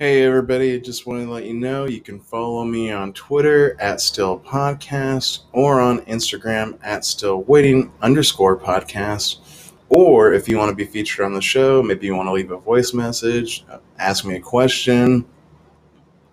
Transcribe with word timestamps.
Hey 0.00 0.22
everybody, 0.22 0.80
just 0.80 1.08
wanted 1.08 1.24
to 1.24 1.32
let 1.32 1.44
you 1.44 1.54
know 1.54 1.86
you 1.86 2.00
can 2.00 2.20
follow 2.20 2.64
me 2.64 2.92
on 2.92 3.12
Twitter 3.14 3.76
at 3.80 4.00
Still 4.00 4.38
Podcast 4.38 5.40
or 5.50 5.80
on 5.80 6.02
Instagram 6.02 6.78
at 6.84 7.04
Still 7.04 7.42
Waiting 7.42 7.92
underscore 8.00 8.56
podcast. 8.56 9.72
Or 9.88 10.32
if 10.32 10.48
you 10.48 10.56
want 10.56 10.70
to 10.70 10.76
be 10.76 10.84
featured 10.84 11.24
on 11.24 11.34
the 11.34 11.42
show, 11.42 11.82
maybe 11.82 12.06
you 12.06 12.14
want 12.14 12.28
to 12.28 12.32
leave 12.32 12.52
a 12.52 12.58
voice 12.58 12.94
message, 12.94 13.64
ask 13.98 14.24
me 14.24 14.36
a 14.36 14.40
question, 14.40 15.24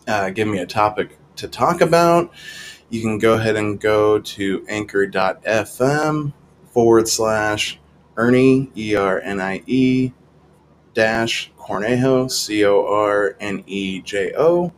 uh, 0.07 0.29
give 0.29 0.47
me 0.47 0.59
a 0.59 0.68
topic 0.68 1.18
to 1.38 1.47
talk 1.47 1.82
about, 1.82 2.32
you 2.91 3.02
can 3.02 3.18
go 3.18 3.34
ahead 3.34 3.55
and 3.55 3.79
go 3.79 4.20
to 4.20 4.63
anchor.fm 4.70 6.34
forward 6.68 7.07
slash 7.07 7.79
Ernie, 8.16 8.70
E 8.77 8.95
R 8.95 9.20
N 9.21 9.41
I 9.41 9.63
E, 9.66 10.11
dash 10.93 11.52
Cornejo, 11.66 12.29
C 12.29 12.63
O 12.63 12.86
R 12.86 13.36
N 13.39 13.63
E 13.66 14.02
J 14.02 14.34
O. 14.38 14.71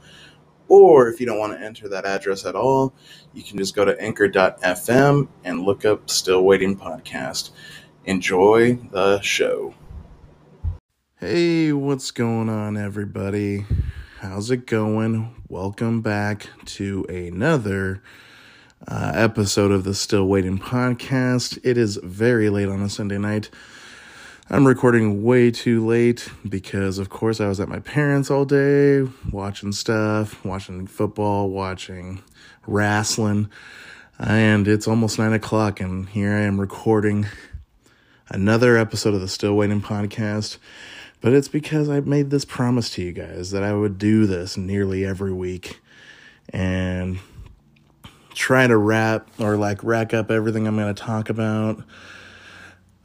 Or 0.69 1.09
if 1.09 1.19
you 1.19 1.25
don't 1.25 1.39
want 1.39 1.53
to 1.53 1.63
enter 1.63 1.89
that 1.89 2.05
address 2.05 2.45
at 2.45 2.55
all, 2.55 2.93
you 3.33 3.43
can 3.43 3.57
just 3.57 3.75
go 3.75 3.85
to 3.85 3.99
anchor.fm 4.01 5.27
and 5.43 5.63
look 5.63 5.85
up 5.85 6.09
Still 6.09 6.43
Waiting 6.43 6.77
Podcast. 6.77 7.51
Enjoy 8.05 8.75
the 8.91 9.19
show. 9.21 9.73
Hey, 11.19 11.73
what's 11.73 12.11
going 12.11 12.47
on, 12.47 12.77
everybody? 12.77 13.65
How's 14.19 14.51
it 14.51 14.65
going? 14.65 15.35
Welcome 15.49 16.01
back 16.01 16.47
to 16.65 17.05
another 17.09 18.01
uh, 18.87 19.11
episode 19.13 19.71
of 19.71 19.83
the 19.83 19.93
Still 19.93 20.27
Waiting 20.27 20.57
Podcast. 20.57 21.59
It 21.63 21.77
is 21.77 21.97
very 21.97 22.49
late 22.49 22.69
on 22.69 22.81
a 22.81 22.89
Sunday 22.89 23.17
night. 23.17 23.49
I'm 24.49 24.65
recording 24.65 25.23
way 25.23 25.51
too 25.51 25.85
late 25.85 26.29
because, 26.47 26.99
of 26.99 27.09
course, 27.09 27.41
I 27.41 27.49
was 27.49 27.59
at 27.59 27.67
my 27.67 27.79
parents' 27.79 28.31
all 28.31 28.45
day 28.45 29.05
watching 29.29 29.73
stuff, 29.73 30.45
watching 30.45 30.87
football, 30.87 31.49
watching 31.49 32.23
wrestling, 32.65 33.49
and 34.17 34.65
it's 34.65 34.87
almost 34.87 35.19
nine 35.19 35.33
o'clock, 35.33 35.81
and 35.81 36.07
here 36.07 36.31
I 36.31 36.43
am 36.43 36.61
recording 36.61 37.25
another 38.29 38.77
episode 38.77 39.13
of 39.13 39.19
the 39.19 39.27
Still 39.27 39.53
Waiting 39.53 39.81
podcast. 39.81 40.59
But 41.19 41.33
it's 41.33 41.49
because 41.49 41.89
I 41.89 41.99
made 41.99 42.29
this 42.29 42.45
promise 42.45 42.89
to 42.91 43.01
you 43.01 43.11
guys 43.11 43.51
that 43.51 43.63
I 43.63 43.73
would 43.73 43.97
do 43.97 44.25
this 44.25 44.55
nearly 44.55 45.03
every 45.03 45.33
week 45.33 45.81
and 46.53 47.19
try 48.33 48.65
to 48.65 48.77
wrap 48.77 49.29
or 49.41 49.57
like 49.57 49.83
rack 49.83 50.13
up 50.13 50.31
everything 50.31 50.67
I'm 50.67 50.77
going 50.77 50.95
to 50.95 51.03
talk 51.03 51.29
about 51.29 51.83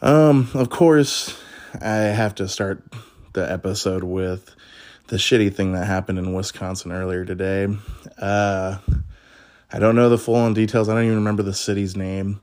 um, 0.03 0.51
of 0.55 0.69
course, 0.69 1.41
I 1.81 1.95
have 1.95 2.35
to 2.37 2.49
start 2.49 2.83
the 3.33 3.51
episode 3.51 4.05
with 4.05 4.55
the 5.07 5.17
shitty 5.17 5.55
thing 5.55 5.73
that 5.73 5.87
happened 5.87 6.19
in 6.19 6.35
Wisconsin 6.35 6.93
earlier 6.93 7.25
today. 7.25 7.69
Uh, 8.19 8.79
I 9.73 9.79
don't 9.79 9.97
know 9.97 10.11
the 10.11 10.19
full 10.19 10.35
on 10.35 10.53
details. 10.53 10.89
I 10.89 10.95
don't 10.95 11.05
even 11.05 11.17
remember 11.17 11.43
the 11.43 11.55
city's 11.55 11.97
name. 11.97 12.41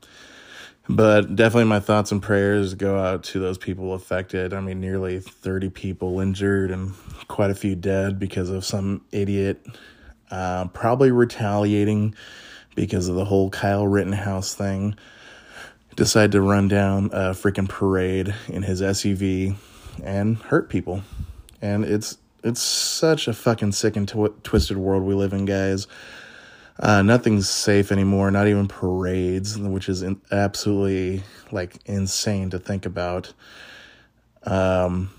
But 0.88 1.36
definitely 1.36 1.68
my 1.68 1.78
thoughts 1.78 2.10
and 2.10 2.20
prayers 2.20 2.74
go 2.74 2.98
out 2.98 3.22
to 3.24 3.38
those 3.38 3.58
people 3.58 3.94
affected. 3.94 4.52
I 4.52 4.60
mean, 4.60 4.80
nearly 4.80 5.20
30 5.20 5.70
people 5.70 6.18
injured 6.18 6.72
and 6.72 6.94
quite 7.28 7.50
a 7.50 7.54
few 7.54 7.76
dead 7.76 8.18
because 8.18 8.50
of 8.50 8.64
some 8.64 9.04
idiot 9.12 9.64
uh, 10.30 10.66
probably 10.68 11.10
retaliating 11.10 12.14
because 12.74 13.08
of 13.08 13.16
the 13.16 13.24
whole 13.24 13.50
Kyle 13.50 13.86
Rittenhouse 13.86 14.54
thing 14.54 14.96
decide 15.96 16.32
to 16.32 16.40
run 16.40 16.68
down 16.68 17.06
a 17.06 17.30
freaking 17.30 17.68
parade 17.68 18.34
in 18.48 18.62
his 18.62 18.80
SUV 18.80 19.56
and 20.02 20.38
hurt 20.38 20.68
people. 20.68 21.02
And 21.60 21.84
it's 21.84 22.18
it's 22.42 22.60
such 22.62 23.28
a 23.28 23.34
fucking 23.34 23.72
sick 23.72 23.96
and 23.96 24.08
tw- 24.08 24.42
twisted 24.42 24.78
world 24.78 25.02
we 25.02 25.14
live 25.14 25.32
in, 25.32 25.44
guys. 25.44 25.86
Uh, 26.78 27.02
nothing's 27.02 27.48
safe 27.48 27.92
anymore, 27.92 28.30
not 28.30 28.48
even 28.48 28.66
parades, 28.66 29.58
which 29.58 29.88
is 29.90 30.02
in- 30.02 30.20
absolutely 30.30 31.22
like 31.52 31.76
insane 31.84 32.48
to 32.50 32.58
think 32.58 32.86
about. 32.86 33.34
Um, 34.44 35.10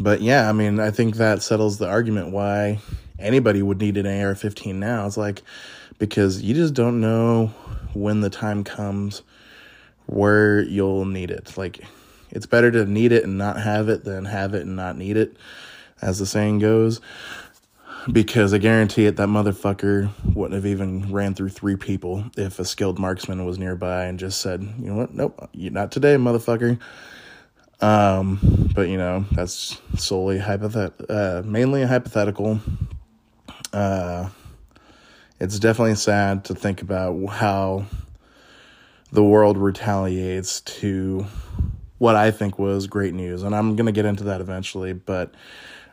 but 0.00 0.20
yeah, 0.20 0.48
I 0.48 0.52
mean, 0.52 0.80
I 0.80 0.90
think 0.90 1.16
that 1.16 1.42
settles 1.42 1.78
the 1.78 1.88
argument 1.88 2.32
why 2.32 2.80
anybody 3.20 3.62
would 3.62 3.80
need 3.80 3.96
an 3.96 4.06
AR 4.06 4.34
15 4.34 4.80
now. 4.80 5.06
It's 5.06 5.16
like, 5.16 5.42
because 5.98 6.42
you 6.42 6.54
just 6.54 6.74
don't 6.74 7.00
know 7.00 7.54
when 7.94 8.20
the 8.20 8.30
time 8.30 8.64
comes 8.64 9.22
where 10.06 10.60
you'll 10.62 11.04
need 11.04 11.30
it. 11.30 11.56
Like, 11.56 11.80
it's 12.30 12.46
better 12.46 12.70
to 12.70 12.84
need 12.84 13.12
it 13.12 13.24
and 13.24 13.38
not 13.38 13.60
have 13.60 13.88
it 13.88 14.04
than 14.04 14.24
have 14.24 14.54
it 14.54 14.62
and 14.62 14.76
not 14.76 14.96
need 14.96 15.16
it, 15.16 15.36
as 16.02 16.18
the 16.18 16.26
saying 16.26 16.58
goes. 16.58 17.00
Because 18.10 18.54
I 18.54 18.58
guarantee 18.58 19.06
it, 19.06 19.16
that 19.16 19.28
motherfucker 19.28 20.10
wouldn't 20.32 20.54
have 20.54 20.66
even 20.66 21.12
ran 21.12 21.34
through 21.34 21.48
three 21.48 21.74
people 21.74 22.24
if 22.36 22.60
a 22.60 22.64
skilled 22.64 23.00
marksman 23.00 23.44
was 23.44 23.58
nearby 23.58 24.04
and 24.04 24.16
just 24.16 24.40
said, 24.40 24.62
you 24.62 24.86
know 24.86 24.94
what, 24.94 25.12
nope, 25.12 25.50
not 25.52 25.90
today, 25.90 26.14
motherfucker. 26.14 26.78
Um, 27.80 28.70
but 28.74 28.88
you 28.88 28.96
know, 28.96 29.24
that's 29.32 29.80
solely 29.96 30.38
hypothet- 30.38 31.10
uh, 31.10 31.42
mainly 31.44 31.82
hypothetical. 31.82 32.60
Uh, 33.72 34.28
it's 35.40 35.58
definitely 35.58 35.96
sad 35.96 36.44
to 36.46 36.54
think 36.54 36.82
about 36.82 37.20
how 37.26 37.86
the 39.16 39.24
world 39.24 39.56
retaliates 39.56 40.60
to 40.60 41.24
what 41.96 42.16
I 42.16 42.30
think 42.30 42.58
was 42.58 42.86
great 42.86 43.14
news, 43.14 43.42
and 43.44 43.56
I'm 43.56 43.74
gonna 43.74 43.90
get 43.90 44.04
into 44.04 44.24
that 44.24 44.42
eventually. 44.42 44.92
But 44.92 45.32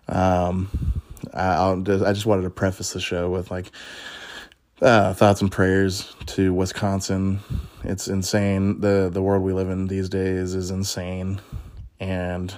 um, 0.10 0.70
I'll 1.34 1.80
just, 1.80 2.04
I 2.04 2.12
just 2.12 2.26
wanted 2.26 2.42
to 2.42 2.50
preface 2.50 2.92
the 2.92 3.00
show 3.00 3.30
with 3.30 3.50
like 3.50 3.72
uh, 4.82 5.14
thoughts 5.14 5.40
and 5.40 5.50
prayers 5.50 6.14
to 6.26 6.54
Wisconsin. 6.54 7.40
It's 7.86 8.10
insane. 8.10 8.82
the 8.82 9.10
The 9.10 9.22
world 9.22 9.42
we 9.42 9.54
live 9.54 9.70
in 9.70 9.88
these 9.88 10.10
days 10.10 10.54
is 10.54 10.70
insane, 10.70 11.40
and 12.02 12.54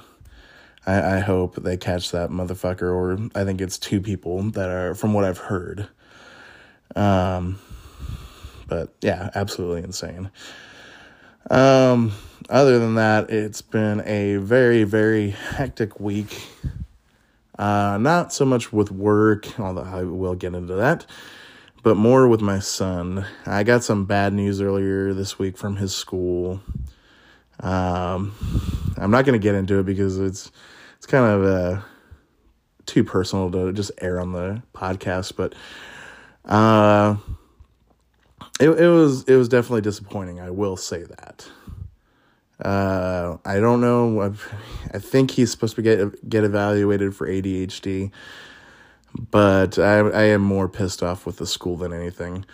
I, 0.87 1.17
I 1.17 1.19
hope 1.19 1.57
they 1.57 1.77
catch 1.77 2.09
that 2.09 2.31
motherfucker. 2.31 2.91
Or 2.91 3.19
I 3.39 3.43
think 3.43 3.61
it's 3.61 3.77
two 3.77 4.01
people 4.01 4.41
that 4.41 4.71
are, 4.71 4.95
from 4.95 5.13
what 5.13 5.25
I've 5.25 5.37
heard. 5.37 5.89
Um, 6.95 7.59
but 8.67 8.93
yeah, 9.01 9.29
absolutely 9.35 9.83
insane. 9.83 10.31
Um, 11.49 12.11
other 12.49 12.79
than 12.79 12.95
that, 12.95 13.29
it's 13.29 13.61
been 13.61 14.01
a 14.05 14.37
very, 14.37 14.83
very 14.83 15.31
hectic 15.31 15.99
week. 15.99 16.47
Uh, 17.57 17.97
not 17.99 18.33
so 18.33 18.45
much 18.45 18.73
with 18.73 18.91
work, 18.91 19.59
although 19.59 19.83
I 19.83 20.03
will 20.03 20.35
get 20.35 20.53
into 20.53 20.75
that, 20.75 21.05
but 21.83 21.95
more 21.95 22.27
with 22.27 22.41
my 22.41 22.59
son. 22.59 23.25
I 23.45 23.63
got 23.63 23.83
some 23.83 24.05
bad 24.05 24.33
news 24.33 24.59
earlier 24.59 25.13
this 25.13 25.39
week 25.39 25.57
from 25.57 25.77
his 25.77 25.95
school. 25.95 26.59
Um, 27.61 28.33
I'm 28.97 29.11
not 29.11 29.25
going 29.25 29.39
to 29.39 29.43
get 29.43 29.55
into 29.55 29.79
it 29.79 29.85
because 29.85 30.19
it's 30.19 30.51
it's 30.97 31.05
kind 31.05 31.25
of 31.25 31.43
uh, 31.45 31.81
too 32.85 33.03
personal 33.03 33.51
to 33.51 33.71
just 33.71 33.91
air 34.01 34.19
on 34.19 34.33
the 34.33 34.61
podcast, 34.73 35.35
but 35.35 35.55
uh, 36.43 37.15
it 38.59 38.69
it 38.69 38.87
was 38.87 39.23
it 39.23 39.35
was 39.35 39.49
definitely 39.49 39.81
disappointing. 39.81 40.39
I 40.39 40.49
will 40.49 40.77
say 40.77 41.03
that. 41.03 41.47
Uh, 42.59 43.37
I 43.43 43.59
don't 43.59 43.81
know. 43.81 44.33
I 44.93 44.99
think 44.99 45.31
he's 45.31 45.51
supposed 45.51 45.75
to 45.75 45.81
get 45.81 46.29
get 46.29 46.43
evaluated 46.43 47.15
for 47.15 47.27
ADHD, 47.27 48.11
but 49.31 49.77
I 49.77 49.99
I 49.99 50.23
am 50.23 50.41
more 50.41 50.69
pissed 50.69 51.03
off 51.03 51.25
with 51.25 51.37
the 51.37 51.45
school 51.45 51.75
than 51.75 51.91
anything. 51.91 52.45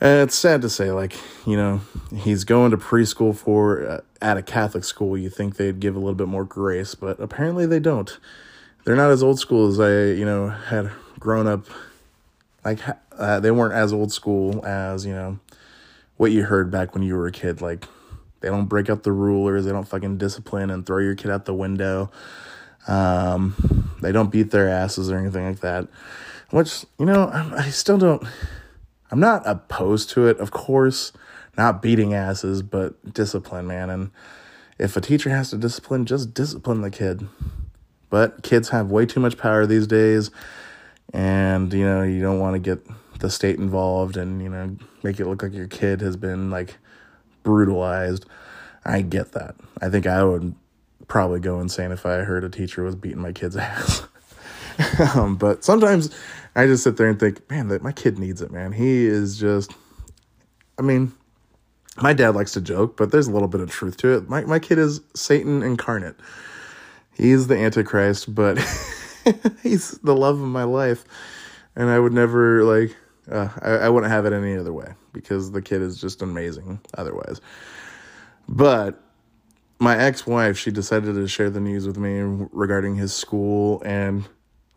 And 0.00 0.22
it's 0.22 0.34
sad 0.34 0.62
to 0.62 0.70
say, 0.70 0.90
like 0.90 1.14
you 1.46 1.56
know, 1.56 1.82
he's 2.14 2.42
going 2.44 2.72
to 2.72 2.76
preschool 2.76 3.36
for 3.36 3.86
uh, 3.86 4.00
at 4.20 4.36
a 4.36 4.42
Catholic 4.42 4.82
school. 4.82 5.16
You 5.16 5.30
think 5.30 5.56
they'd 5.56 5.78
give 5.78 5.94
a 5.94 5.98
little 5.98 6.14
bit 6.14 6.28
more 6.28 6.44
grace, 6.44 6.96
but 6.96 7.20
apparently 7.20 7.66
they 7.66 7.80
don't. 7.80 8.18
They're 8.84 8.96
not 8.96 9.10
as 9.10 9.22
old 9.22 9.38
school 9.38 9.68
as 9.68 9.78
I 9.78 10.18
you 10.18 10.24
know 10.24 10.48
had 10.48 10.90
grown 11.20 11.46
up 11.46 11.66
like 12.64 12.80
uh, 13.20 13.40
they 13.40 13.50
weren't 13.50 13.74
as 13.74 13.92
old 13.92 14.12
school 14.12 14.64
as 14.66 15.06
you 15.06 15.12
know 15.12 15.38
what 16.16 16.32
you 16.32 16.44
heard 16.44 16.70
back 16.70 16.94
when 16.94 17.02
you 17.02 17.14
were 17.14 17.26
a 17.26 17.32
kid. 17.32 17.60
Like 17.60 17.86
they 18.40 18.48
don't 18.48 18.66
break 18.66 18.90
up 18.90 19.02
the 19.02 19.12
rulers 19.12 19.64
they 19.64 19.72
don't 19.72 19.86
fucking 19.86 20.18
discipline 20.18 20.70
and 20.70 20.84
throw 20.84 20.98
your 20.98 21.14
kid 21.14 21.30
out 21.30 21.44
the 21.44 21.54
window. 21.54 22.10
Um, 22.88 23.98
they 24.02 24.10
don't 24.10 24.32
beat 24.32 24.50
their 24.50 24.68
asses 24.68 25.10
or 25.10 25.18
anything 25.18 25.46
like 25.46 25.60
that 25.60 25.86
which 26.50 26.84
you 26.98 27.06
know 27.06 27.28
I, 27.28 27.64
I 27.64 27.70
still 27.70 27.98
don't 27.98 28.22
i'm 29.10 29.20
not 29.20 29.42
opposed 29.46 30.10
to 30.10 30.26
it 30.26 30.38
of 30.38 30.50
course. 30.50 31.12
Not 31.56 31.82
beating 31.82 32.14
asses 32.14 32.62
but 32.62 33.12
discipline 33.12 33.66
man. 33.66 33.90
And 33.90 34.10
if 34.78 34.96
a 34.96 35.00
teacher 35.00 35.30
has 35.30 35.50
to 35.50 35.56
discipline 35.56 36.06
just 36.06 36.32
discipline 36.32 36.80
the 36.80 36.90
kid. 36.90 37.26
But 38.08 38.42
kids 38.42 38.70
have 38.70 38.90
way 38.90 39.06
too 39.06 39.20
much 39.20 39.36
power 39.36 39.66
these 39.66 39.86
days. 39.86 40.30
And 41.12 41.72
you 41.72 41.84
know 41.84 42.02
you 42.02 42.22
don't 42.22 42.38
want 42.38 42.54
to 42.54 42.58
get 42.58 42.86
the 43.20 43.30
state 43.30 43.58
involved 43.58 44.16
and 44.16 44.42
you 44.42 44.48
know 44.48 44.76
make 45.02 45.20
it 45.20 45.26
look 45.26 45.42
like 45.42 45.52
your 45.52 45.68
kid 45.68 46.00
has 46.00 46.16
been 46.16 46.50
like 46.50 46.78
brutalized 47.42 48.26
i 48.84 49.00
get 49.00 49.32
that 49.32 49.54
i 49.80 49.88
think 49.88 50.06
i 50.06 50.22
would 50.22 50.54
probably 51.08 51.40
go 51.40 51.60
insane 51.60 51.92
if 51.92 52.04
i 52.04 52.16
heard 52.18 52.44
a 52.44 52.48
teacher 52.48 52.82
was 52.82 52.94
beating 52.94 53.20
my 53.20 53.32
kid's 53.32 53.56
ass 53.58 54.06
um, 55.14 55.36
but 55.36 55.64
sometimes 55.64 56.10
I 56.54 56.66
just 56.66 56.84
sit 56.84 56.96
there 56.96 57.08
and 57.08 57.18
think, 57.18 57.48
man, 57.50 57.68
that 57.68 57.82
my 57.82 57.92
kid 57.92 58.18
needs 58.18 58.42
it, 58.42 58.50
man. 58.50 58.72
He 58.72 59.06
is 59.06 59.38
just, 59.38 59.72
I 60.78 60.82
mean, 60.82 61.12
my 62.00 62.12
dad 62.12 62.34
likes 62.34 62.52
to 62.52 62.60
joke, 62.60 62.96
but 62.96 63.12
there's 63.12 63.28
a 63.28 63.32
little 63.32 63.48
bit 63.48 63.60
of 63.60 63.70
truth 63.70 63.96
to 63.98 64.16
it. 64.16 64.28
My 64.28 64.42
my 64.44 64.58
kid 64.58 64.78
is 64.78 65.00
Satan 65.14 65.62
incarnate. 65.62 66.16
He's 67.12 67.46
the 67.48 67.56
Antichrist, 67.56 68.34
but 68.34 68.58
he's 69.62 69.92
the 69.98 70.14
love 70.14 70.40
of 70.40 70.48
my 70.48 70.64
life, 70.64 71.04
and 71.76 71.90
I 71.90 71.98
would 71.98 72.12
never 72.12 72.64
like. 72.64 72.96
Uh, 73.30 73.48
I, 73.62 73.70
I 73.70 73.88
wouldn't 73.88 74.12
have 74.12 74.26
it 74.26 74.32
any 74.32 74.56
other 74.56 74.72
way 74.72 74.94
because 75.12 75.52
the 75.52 75.62
kid 75.62 75.82
is 75.82 76.00
just 76.00 76.22
amazing 76.22 76.80
otherwise. 76.98 77.40
But 78.48 79.00
my 79.78 79.96
ex-wife, 79.96 80.58
she 80.58 80.70
decided 80.70 81.14
to 81.14 81.28
share 81.28 81.48
the 81.48 81.60
news 81.60 81.86
with 81.86 81.96
me 81.96 82.20
regarding 82.52 82.96
his 82.96 83.14
school, 83.14 83.82
and 83.84 84.28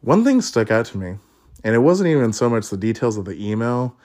one 0.01 0.23
thing 0.23 0.41
stuck 0.41 0.71
out 0.71 0.85
to 0.87 0.97
me, 0.97 1.15
and 1.63 1.75
it 1.75 1.79
wasn't 1.79 2.09
even 2.09 2.31
so 2.33 2.49
much 2.49 2.69
the 2.69 2.77
details 2.77 3.17
of 3.17 3.25
the 3.25 3.51
email 3.51 3.97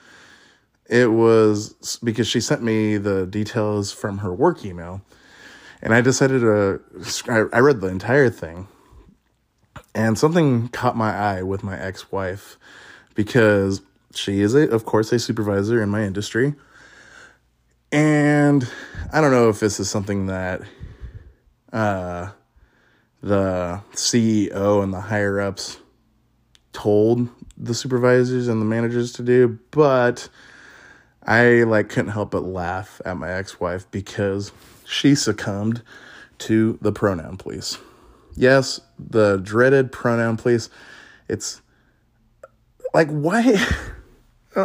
it 0.89 1.11
was 1.11 1.99
because 2.03 2.27
she 2.27 2.41
sent 2.41 2.63
me 2.63 2.97
the 2.97 3.27
details 3.27 3.91
from 3.91 4.17
her 4.17 4.33
work 4.33 4.65
email. 4.65 5.01
And 5.81 5.93
I 5.93 6.01
decided 6.01 6.41
to, 6.41 6.81
I 7.29 7.59
read 7.59 7.79
the 7.79 7.87
entire 7.87 8.29
thing. 8.29 8.67
And 9.95 10.17
something 10.17 10.67
caught 10.69 10.97
my 10.97 11.15
eye 11.15 11.43
with 11.43 11.63
my 11.63 11.79
ex 11.79 12.11
wife 12.11 12.57
because 13.15 13.81
she 14.13 14.41
is, 14.41 14.55
a, 14.55 14.69
of 14.69 14.85
course, 14.85 15.11
a 15.11 15.19
supervisor 15.19 15.81
in 15.81 15.89
my 15.89 16.03
industry. 16.03 16.55
And 17.91 18.69
I 19.11 19.21
don't 19.21 19.31
know 19.31 19.49
if 19.49 19.59
this 19.59 19.79
is 19.79 19.89
something 19.89 20.27
that 20.27 20.61
uh, 21.73 22.29
the 23.21 23.81
CEO 23.93 24.83
and 24.83 24.93
the 24.93 25.01
higher 25.01 25.39
ups 25.39 25.77
told 26.71 27.29
the 27.57 27.73
supervisors 27.73 28.47
and 28.47 28.61
the 28.61 28.65
managers 28.65 29.11
to 29.13 29.23
do, 29.23 29.59
but 29.71 30.29
I 31.23 31.63
like 31.63 31.89
couldn't 31.89 32.11
help 32.11 32.31
but 32.31 32.43
laugh 32.43 33.01
at 33.05 33.17
my 33.17 33.31
ex-wife 33.31 33.89
because 33.91 34.51
she 34.85 35.15
succumbed 35.15 35.81
to 36.39 36.77
the 36.81 36.91
pronoun 36.91 37.37
police. 37.37 37.77
Yes, 38.35 38.79
the 38.97 39.37
dreaded 39.37 39.91
pronoun 39.91 40.37
police. 40.37 40.69
It's 41.27 41.61
like 42.93 43.09
why 43.09 43.57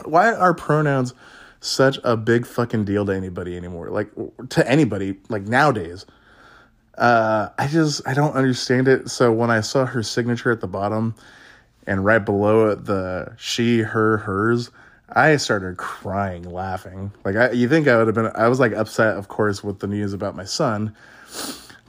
why 0.05 0.33
are 0.33 0.55
pronouns 0.55 1.15
such 1.61 1.99
a 2.05 2.17
big 2.17 2.47
fucking 2.47 2.85
deal 2.85 3.07
to 3.07 3.15
anybody 3.15 3.57
anymore? 3.57 3.91
Like 3.91 4.11
to 4.51 4.69
anybody 4.69 5.17
like 5.29 5.43
nowadays. 5.43 6.07
Uh 6.97 7.49
I 7.59 7.67
just 7.67 8.07
I 8.07 8.15
don't 8.15 8.35
understand 8.35 8.89
it. 8.89 9.11
So 9.11 9.33
when 9.33 9.51
I 9.51 9.61
saw 9.61 9.87
her 9.87 10.03
signature 10.03 10.51
at 10.51 10.61
the 10.61 10.69
bottom 10.69 11.15
and 11.87 12.05
right 12.05 12.25
below 12.25 12.69
it 12.69 12.85
the 12.85 13.35
she 13.37 13.81
her 13.81 14.19
hers 14.19 14.71
I 15.09 15.37
started 15.37 15.77
crying, 15.77 16.43
laughing. 16.43 17.13
Like 17.25 17.37
I, 17.37 17.51
you 17.51 17.69
think 17.69 17.87
I 17.89 17.97
would 17.97 18.07
have 18.07 18.15
been? 18.15 18.31
I 18.35 18.49
was 18.49 18.59
like 18.59 18.73
upset, 18.73 19.17
of 19.17 19.29
course, 19.29 19.63
with 19.63 19.79
the 19.79 19.87
news 19.87 20.13
about 20.13 20.35
my 20.35 20.45
son. 20.45 20.95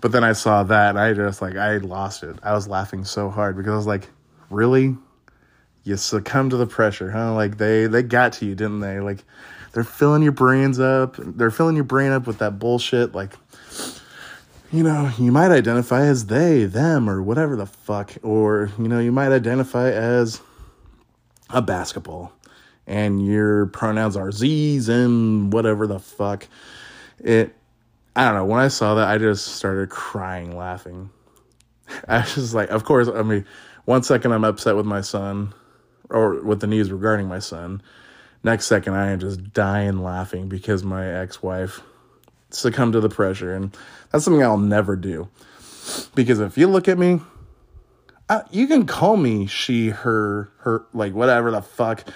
But 0.02 0.12
then 0.12 0.24
I 0.24 0.34
saw 0.34 0.64
that, 0.64 0.90
and 0.90 1.00
I 1.00 1.14
just 1.14 1.42
like 1.42 1.56
I 1.56 1.78
lost 1.78 2.24
it. 2.24 2.36
I 2.44 2.54
was 2.54 2.68
laughing 2.68 3.06
so 3.06 3.30
hard 3.30 3.56
because 3.56 3.72
I 3.72 3.76
was 3.78 3.88
like, 3.88 4.10
really, 4.50 4.96
you 5.86 5.96
succumb 5.96 6.50
to 6.50 6.58
the 6.58 6.66
pressure, 6.66 7.12
huh? 7.12 7.34
Like 7.34 7.58
they 7.58 7.88
they 7.88 8.04
got 8.04 8.34
to 8.34 8.46
you, 8.46 8.56
didn't 8.56 8.82
they? 8.82 9.00
Like 9.00 9.24
they're 9.72 9.84
filling 9.84 10.24
your 10.24 10.32
brains 10.32 10.80
up. 10.80 11.16
They're 11.18 11.52
filling 11.52 11.76
your 11.76 11.86
brain 11.86 12.12
up 12.12 12.28
with 12.28 12.40
that 12.40 12.60
bullshit. 12.60 13.16
Like 13.16 13.34
you 14.72 14.84
know, 14.84 15.12
you 15.18 15.32
might 15.32 15.52
identify 15.52 16.02
as 16.02 16.26
they, 16.26 16.66
them, 16.66 17.10
or 17.10 17.22
whatever 17.22 17.56
the 17.56 17.68
fuck, 17.68 18.14
or 18.24 18.72
you 18.80 18.88
know, 18.88 19.00
you 19.00 19.12
might 19.12 19.32
identify 19.32 19.92
as 19.92 20.42
a 21.52 21.62
basketball 21.62 22.34
and 22.88 23.26
your 23.26 23.68
pronouns 23.68 24.18
are 24.18 24.32
Z's 24.32 24.90
and 24.90 25.54
whatever 25.54 25.86
the 25.88 26.00
fuck. 26.00 26.48
It, 27.20 27.56
I 28.16 28.26
don't 28.26 28.36
know. 28.36 28.46
When 28.46 28.60
I 28.60 28.70
saw 28.70 28.96
that, 28.96 29.08
I 29.08 29.18
just 29.20 29.48
started 29.48 29.90
crying, 29.90 30.58
laughing. 30.58 31.12
I 32.08 32.22
was 32.22 32.36
just 32.36 32.54
like, 32.56 32.70
of 32.70 32.84
course, 32.84 33.08
I 33.08 33.22
mean, 33.22 33.46
one 33.86 34.02
second 34.02 34.32
I'm 34.32 34.44
upset 34.44 34.76
with 34.76 34.86
my 34.88 35.02
son 35.02 35.54
or 36.10 36.42
with 36.42 36.62
the 36.62 36.68
news 36.68 36.92
regarding 36.92 37.28
my 37.28 37.40
son. 37.40 37.82
Next 38.44 38.68
second, 38.68 38.94
I 38.94 39.12
am 39.12 39.20
just 39.20 39.54
dying 39.54 40.04
laughing 40.04 40.48
because 40.50 40.84
my 40.84 41.08
ex 41.08 41.42
wife 41.42 41.82
succumbed 42.52 42.94
to 42.94 43.02
the 43.02 43.10
pressure. 43.10 43.54
And 43.54 43.76
that's 44.12 44.24
something 44.24 44.44
I'll 44.44 44.58
never 44.58 44.96
do. 44.96 45.30
Because 46.14 46.40
if 46.40 46.58
you 46.58 46.68
look 46.68 46.88
at 46.88 46.98
me, 46.98 47.22
I, 48.30 48.44
you 48.52 48.68
can 48.68 48.86
call 48.86 49.18
me 49.18 49.46
she, 49.48 49.90
her, 49.90 50.52
her, 50.60 50.86
like 50.94 51.14
whatever 51.14 51.52
the 51.52 51.62
fuck 51.62 52.08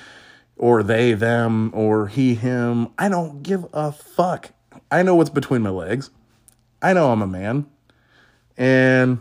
or 0.58 0.84
they, 0.84 1.14
them, 1.14 1.72
or 1.74 2.08
he, 2.08 2.36
him. 2.36 2.90
I 2.98 3.10
don't 3.10 3.42
give 3.42 3.66
a 3.74 3.92
fuck. 3.92 4.52
I 4.92 5.04
know 5.04 5.16
what's 5.16 5.30
between 5.30 5.62
my 5.62 5.70
legs. 5.70 6.10
I 6.82 6.94
know 6.94 7.12
I'm 7.12 7.22
a 7.22 7.28
man. 7.28 7.66
And 8.58 9.20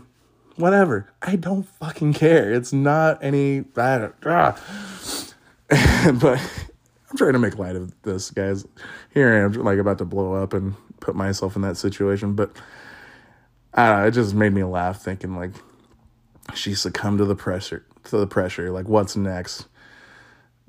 whatever. 0.59 1.09
I 1.21 1.35
don't 1.35 1.63
fucking 1.63 2.13
care. 2.13 2.51
It's 2.53 2.73
not 2.73 3.23
any. 3.23 3.63
I 3.77 4.09
ah. 4.25 4.59
but 6.21 6.39
I'm 7.09 7.17
trying 7.17 7.33
to 7.33 7.39
make 7.39 7.57
light 7.57 7.75
of 7.75 7.93
this, 8.03 8.31
guys. 8.31 8.65
Here 9.13 9.33
I 9.33 9.39
am, 9.39 9.53
like 9.53 9.79
about 9.79 9.97
to 9.99 10.05
blow 10.05 10.33
up 10.33 10.53
and 10.53 10.75
put 10.99 11.15
myself 11.15 11.55
in 11.55 11.61
that 11.61 11.77
situation. 11.77 12.33
But 12.33 12.51
uh, 13.73 14.05
it 14.07 14.11
just 14.11 14.33
made 14.33 14.53
me 14.53 14.63
laugh, 14.63 15.01
thinking 15.01 15.35
like 15.35 15.51
she 16.53 16.73
succumbed 16.73 17.19
to 17.19 17.25
the 17.25 17.35
pressure. 17.35 17.85
To 18.05 18.17
the 18.17 18.27
pressure, 18.27 18.71
like 18.71 18.87
what's 18.87 19.15
next? 19.15 19.67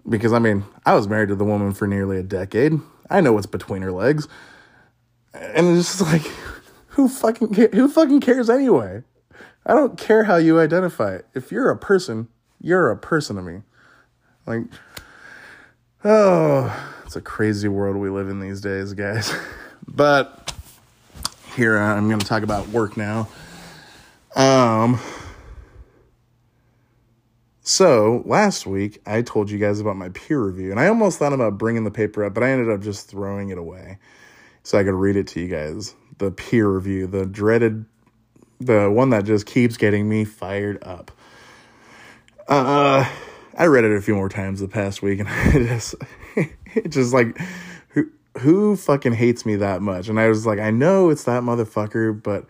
Because 0.08 0.32
I 0.32 0.38
mean, 0.38 0.64
I 0.86 0.94
was 0.94 1.08
married 1.08 1.28
to 1.28 1.36
the 1.36 1.44
woman 1.44 1.72
for 1.72 1.86
nearly 1.86 2.18
a 2.18 2.22
decade. 2.22 2.74
I 3.08 3.20
know 3.20 3.32
what's 3.32 3.46
between 3.46 3.82
her 3.82 3.92
legs. 3.92 4.28
And 5.32 5.76
it's 5.76 5.98
just 5.98 6.00
like, 6.00 6.22
who 6.88 7.08
fucking 7.08 7.54
who 7.72 7.88
fucking 7.88 8.20
cares 8.20 8.50
anyway? 8.50 9.02
I 9.66 9.74
don't 9.74 9.98
care 9.98 10.24
how 10.24 10.36
you 10.36 10.58
identify. 10.58 11.16
it. 11.16 11.26
If 11.34 11.52
you're 11.52 11.70
a 11.70 11.76
person, 11.76 12.28
you're 12.60 12.90
a 12.90 12.96
person 12.96 13.36
to 13.36 13.42
me. 13.42 13.62
Like, 14.46 14.62
oh, 16.04 16.92
it's 17.04 17.16
a 17.16 17.20
crazy 17.20 17.68
world 17.68 17.96
we 17.96 18.08
live 18.08 18.28
in 18.28 18.40
these 18.40 18.60
days, 18.60 18.94
guys. 18.94 19.32
but 19.86 20.52
here 21.54 21.76
I'm 21.76 22.08
going 22.08 22.20
to 22.20 22.26
talk 22.26 22.42
about 22.42 22.68
work 22.68 22.96
now. 22.96 23.28
Um, 24.34 25.00
so 27.62 28.22
last 28.24 28.66
week, 28.66 29.00
I 29.06 29.22
told 29.22 29.50
you 29.50 29.58
guys 29.58 29.80
about 29.80 29.96
my 29.96 30.08
peer 30.08 30.40
review, 30.40 30.70
and 30.70 30.80
I 30.80 30.88
almost 30.88 31.18
thought 31.18 31.32
about 31.32 31.58
bringing 31.58 31.84
the 31.84 31.90
paper 31.90 32.24
up, 32.24 32.34
but 32.34 32.42
I 32.42 32.50
ended 32.50 32.70
up 32.70 32.80
just 32.80 33.08
throwing 33.08 33.50
it 33.50 33.58
away 33.58 33.98
so 34.62 34.78
I 34.78 34.84
could 34.84 34.94
read 34.94 35.16
it 35.16 35.26
to 35.28 35.40
you 35.40 35.48
guys. 35.48 35.94
The 36.18 36.30
peer 36.30 36.68
review, 36.68 37.06
the 37.06 37.26
dreaded, 37.26 37.84
the 38.60 38.90
one 38.90 39.10
that 39.10 39.24
just 39.24 39.46
keeps 39.46 39.76
getting 39.76 40.08
me 40.08 40.24
fired 40.24 40.82
up. 40.82 41.10
Uh, 42.46 43.08
I 43.56 43.66
read 43.66 43.84
it 43.84 43.92
a 43.92 44.00
few 44.00 44.14
more 44.14 44.28
times 44.28 44.60
the 44.60 44.68
past 44.68 45.02
week, 45.02 45.20
and 45.20 45.28
it 45.54 45.68
just, 45.68 45.94
it 46.36 46.88
just 46.90 47.14
like, 47.14 47.38
who, 47.88 48.10
who 48.38 48.76
fucking 48.76 49.14
hates 49.14 49.46
me 49.46 49.56
that 49.56 49.82
much? 49.82 50.08
And 50.08 50.20
I 50.20 50.28
was 50.28 50.46
like, 50.46 50.58
I 50.58 50.70
know 50.70 51.10
it's 51.10 51.24
that 51.24 51.42
motherfucker, 51.42 52.22
but 52.22 52.44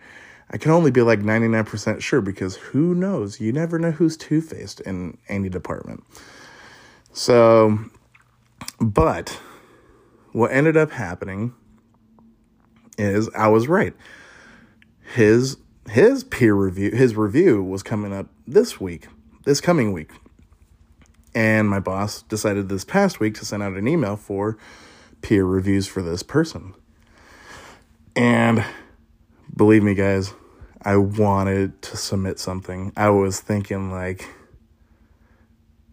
I 0.49 0.57
can 0.57 0.71
only 0.71 0.91
be 0.91 1.01
like 1.01 1.19
99% 1.19 2.01
sure 2.01 2.21
because 2.21 2.57
who 2.57 2.93
knows? 2.93 3.39
You 3.39 3.53
never 3.53 3.79
know 3.79 3.91
who's 3.91 4.17
two 4.17 4.41
faced 4.41 4.81
in 4.81 5.17
any 5.29 5.47
department. 5.47 6.03
So, 7.13 7.79
but 8.79 9.39
what 10.33 10.51
ended 10.51 10.75
up 10.75 10.91
happening 10.91 11.53
is 12.97 13.29
I 13.35 13.47
was 13.47 13.67
right. 13.67 13.93
His 15.13 15.57
his 15.89 16.23
peer 16.23 16.53
review 16.53 16.91
his 16.91 17.15
review 17.15 17.63
was 17.63 17.83
coming 17.83 18.13
up 18.13 18.27
this 18.47 18.79
week, 18.79 19.07
this 19.45 19.61
coming 19.61 19.91
week. 19.91 20.11
And 21.33 21.69
my 21.69 21.79
boss 21.79 22.23
decided 22.23 22.69
this 22.69 22.83
past 22.83 23.19
week 23.19 23.35
to 23.35 23.45
send 23.45 23.63
out 23.63 23.73
an 23.73 23.87
email 23.87 24.17
for 24.17 24.57
peer 25.21 25.45
reviews 25.45 25.87
for 25.87 26.01
this 26.01 26.23
person. 26.23 26.73
And 28.15 28.65
believe 29.55 29.83
me 29.83 29.95
guys, 29.95 30.33
I 30.81 30.97
wanted 30.97 31.81
to 31.83 31.97
submit 31.97 32.39
something. 32.39 32.91
I 32.97 33.09
was 33.09 33.39
thinking 33.39 33.91
like 33.91 34.27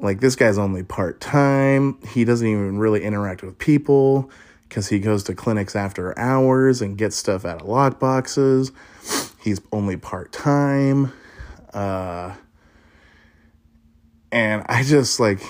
like 0.01 0.21
this 0.21 0.37
guy's 0.37 0.59
only 0.59 0.85
part-time. 0.85 1.99
He 2.07 2.25
doesn't 2.25 2.47
even 2.47 2.79
really 2.79 3.03
interact 3.03 3.43
with 3.43 3.59
people 3.59 4.31
cuz 4.71 4.89
he 4.89 4.99
goes 4.99 5.23
to 5.25 5.35
clinics 5.35 5.75
after 5.75 6.17
hours 6.19 6.83
and 6.83 6.99
gets 6.99 7.17
stuff 7.17 7.45
out 7.45 7.63
of 7.63 7.69
lock 7.69 7.99
boxes. 7.99 8.73
He's 9.41 9.61
only 9.73 9.97
part-time. 9.97 11.13
Uh 11.73 12.35
and 14.31 14.65
I 14.69 14.83
just 14.83 15.21
like 15.21 15.41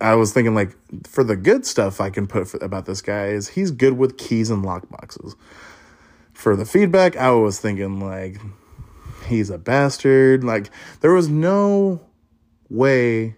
I 0.00 0.14
was 0.14 0.32
thinking 0.32 0.54
like 0.54 0.76
for 1.06 1.24
the 1.24 1.36
good 1.36 1.66
stuff 1.66 2.00
I 2.00 2.10
can 2.10 2.26
put 2.26 2.48
for, 2.48 2.58
about 2.58 2.86
this 2.86 3.02
guy 3.02 3.28
is 3.28 3.48
he's 3.48 3.70
good 3.70 3.98
with 3.98 4.16
keys 4.16 4.50
and 4.50 4.64
lock 4.64 4.88
boxes 4.88 5.34
for 6.32 6.56
the 6.56 6.64
feedback, 6.64 7.16
I 7.16 7.30
was 7.30 7.60
thinking 7.60 8.00
like 8.00 8.40
he's 9.26 9.50
a 9.50 9.58
bastard. 9.58 10.42
Like 10.42 10.70
there 11.00 11.12
was 11.12 11.28
no 11.28 12.00
way 12.68 13.36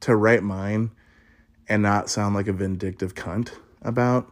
to 0.00 0.14
write 0.14 0.42
mine 0.42 0.90
and 1.68 1.82
not 1.82 2.10
sound 2.10 2.34
like 2.34 2.48
a 2.48 2.52
vindictive 2.52 3.14
cunt 3.14 3.52
about 3.80 4.30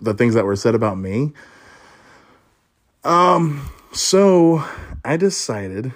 the 0.00 0.14
things 0.14 0.34
that 0.34 0.44
were 0.44 0.56
said 0.56 0.74
about 0.74 0.98
me. 0.98 1.32
Um, 3.04 3.70
so 3.92 4.64
I 5.04 5.16
decided, 5.16 5.92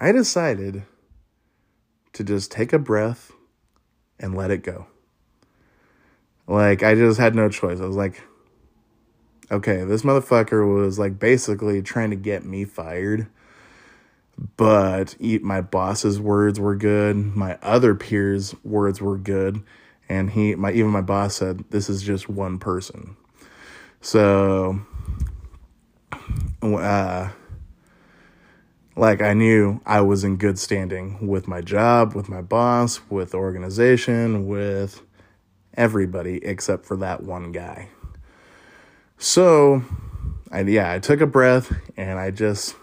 I 0.00 0.12
decided 0.12 0.84
to 2.12 2.24
just 2.24 2.50
take 2.50 2.72
a 2.72 2.78
breath 2.78 3.32
and 4.18 4.34
let 4.34 4.50
it 4.50 4.62
go. 4.62 4.86
Like, 6.46 6.82
I 6.82 6.94
just 6.94 7.18
had 7.18 7.34
no 7.34 7.48
choice. 7.48 7.80
I 7.80 7.84
was 7.84 7.96
like, 7.96 8.22
okay, 9.50 9.84
this 9.84 10.02
motherfucker 10.02 10.82
was 10.82 10.98
like 10.98 11.18
basically 11.18 11.82
trying 11.82 12.10
to 12.10 12.16
get 12.16 12.44
me 12.44 12.64
fired. 12.64 13.26
But 14.56 15.16
my 15.20 15.60
boss's 15.60 16.20
words 16.20 16.60
were 16.60 16.76
good. 16.76 17.16
My 17.16 17.58
other 17.62 17.94
peers' 17.94 18.54
words 18.64 19.00
were 19.00 19.16
good. 19.16 19.62
And 20.08 20.30
he, 20.30 20.54
my, 20.54 20.72
even 20.72 20.90
my 20.90 21.00
boss 21.00 21.36
said, 21.36 21.64
this 21.70 21.88
is 21.88 22.02
just 22.02 22.28
one 22.28 22.58
person. 22.58 23.16
So, 24.00 24.80
uh, 26.74 27.30
like 28.96 29.22
I 29.22 29.34
knew 29.34 29.80
I 29.86 30.00
was 30.00 30.24
in 30.24 30.36
good 30.36 30.58
standing 30.58 31.26
with 31.26 31.46
my 31.46 31.60
job, 31.60 32.14
with 32.14 32.28
my 32.28 32.42
boss, 32.42 33.00
with 33.08 33.32
the 33.32 33.36
organization, 33.36 34.46
with 34.46 35.02
everybody 35.74 36.44
except 36.44 36.86
for 36.86 36.96
that 36.96 37.22
one 37.22 37.52
guy. 37.52 37.88
So, 39.18 39.82
I 40.50 40.60
yeah, 40.62 40.92
I 40.92 40.98
took 40.98 41.20
a 41.20 41.26
breath 41.26 41.72
and 41.96 42.18
I 42.18 42.30
just 42.30 42.74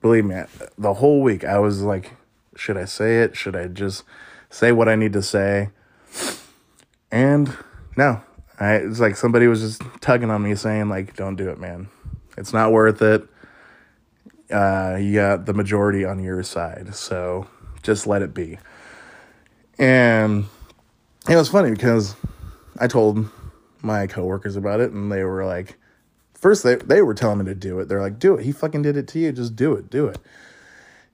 believe 0.00 0.24
me, 0.24 0.42
the 0.78 0.94
whole 0.94 1.22
week 1.22 1.44
I 1.44 1.58
was 1.58 1.82
like, 1.82 2.12
should 2.56 2.76
I 2.76 2.84
say 2.84 3.22
it? 3.22 3.36
Should 3.36 3.56
I 3.56 3.68
just 3.68 4.04
say 4.50 4.72
what 4.72 4.88
I 4.88 4.96
need 4.96 5.12
to 5.14 5.22
say? 5.22 5.70
And 7.10 7.56
no, 7.96 8.22
I 8.58 8.74
it's 8.74 9.00
like 9.00 9.16
somebody 9.16 9.46
was 9.46 9.60
just 9.60 9.82
tugging 10.00 10.30
on 10.30 10.42
me 10.42 10.54
saying 10.54 10.88
like, 10.88 11.16
don't 11.16 11.36
do 11.36 11.48
it, 11.50 11.58
man. 11.58 11.88
It's 12.42 12.52
not 12.52 12.72
worth 12.72 13.00
it 13.00 13.26
uh, 14.52 14.98
you 15.00 15.14
got 15.14 15.46
the 15.46 15.54
majority 15.54 16.04
on 16.04 16.22
your 16.22 16.42
side. 16.42 16.94
So 16.94 17.46
just 17.82 18.06
let 18.06 18.22
it 18.22 18.34
be. 18.34 18.58
And 19.78 20.44
it 21.28 21.36
was 21.36 21.48
funny 21.48 21.70
because 21.70 22.14
I 22.78 22.86
told 22.86 23.28
my 23.80 24.06
coworkers 24.06 24.56
about 24.56 24.80
it 24.80 24.92
and 24.92 25.10
they 25.10 25.24
were 25.24 25.44
like, 25.44 25.78
first 26.34 26.62
they, 26.62 26.76
they 26.76 27.02
were 27.02 27.14
telling 27.14 27.38
me 27.38 27.46
to 27.46 27.54
do 27.54 27.80
it. 27.80 27.88
They're 27.88 28.00
like, 28.00 28.18
do 28.18 28.34
it. 28.34 28.44
He 28.44 28.52
fucking 28.52 28.82
did 28.82 28.96
it 28.96 29.08
to 29.08 29.18
you. 29.18 29.32
Just 29.32 29.56
do 29.56 29.72
it. 29.72 29.90
Do 29.90 30.06
it. 30.06 30.18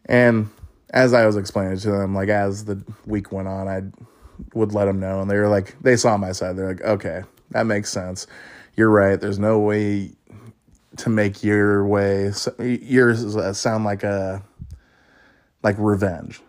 And 0.07 0.51
as 0.91 1.15
I 1.15 1.27
was 1.27 1.37
explaining 1.37 1.79
to 1.79 1.91
them, 1.91 2.15
like 2.15 2.29
as 2.29 2.65
the 2.65 2.83
week 3.07 3.31
went 3.31 3.49
on, 3.49 3.69
I 3.69 3.83
would 4.55 4.73
let 4.73 4.87
them 4.87 5.01
know. 5.01 5.21
And 5.21 5.31
they 5.31 5.37
were 5.37 5.49
like, 5.49 5.77
they 5.81 5.97
saw 5.97 6.17
my 6.17 6.33
side. 6.33 6.57
They're 6.57 6.69
like, 6.69 6.83
okay, 6.83 7.23
that 7.51 7.65
makes 7.65 7.91
sense. 7.91 8.27
You're 8.75 8.91
right. 8.91 9.21
There's 9.21 9.39
no 9.39 9.59
way 9.59 10.13
to 10.99 11.09
make 11.09 11.43
your 11.43 11.87
way 11.87 12.33
yours 12.59 13.37
uh, 13.37 13.53
sound 13.53 13.85
like 13.85 14.03
a 14.03 14.43
like 15.63 15.77
revenge. 15.79 16.41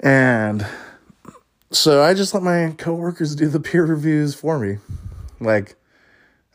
And 0.00 0.66
so 1.70 2.02
I 2.02 2.14
just 2.14 2.34
let 2.34 2.42
my 2.42 2.74
coworkers 2.78 3.34
do 3.34 3.48
the 3.48 3.60
peer 3.60 3.84
reviews 3.84 4.34
for 4.34 4.58
me. 4.58 4.78
Like 5.40 5.76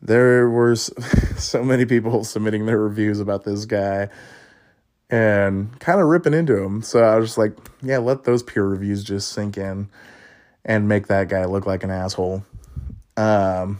there 0.01 0.49
were 0.49 0.75
so 1.37 1.63
many 1.63 1.85
people 1.85 2.23
submitting 2.23 2.65
their 2.65 2.79
reviews 2.79 3.19
about 3.19 3.43
this 3.43 3.65
guy 3.65 4.09
and 5.09 5.79
kind 5.79 5.99
of 5.99 6.07
ripping 6.07 6.33
into 6.33 6.61
him. 6.61 6.81
So 6.81 7.03
I 7.03 7.15
was 7.17 7.29
just 7.29 7.37
like, 7.37 7.55
yeah, 7.81 7.99
let 7.99 8.23
those 8.23 8.41
peer 8.41 8.65
reviews 8.65 9.03
just 9.03 9.31
sink 9.31 9.57
in 9.57 9.89
and 10.65 10.87
make 10.87 11.07
that 11.07 11.29
guy 11.29 11.45
look 11.45 11.65
like 11.65 11.83
an 11.83 11.91
asshole. 11.91 12.43
Um, 13.15 13.79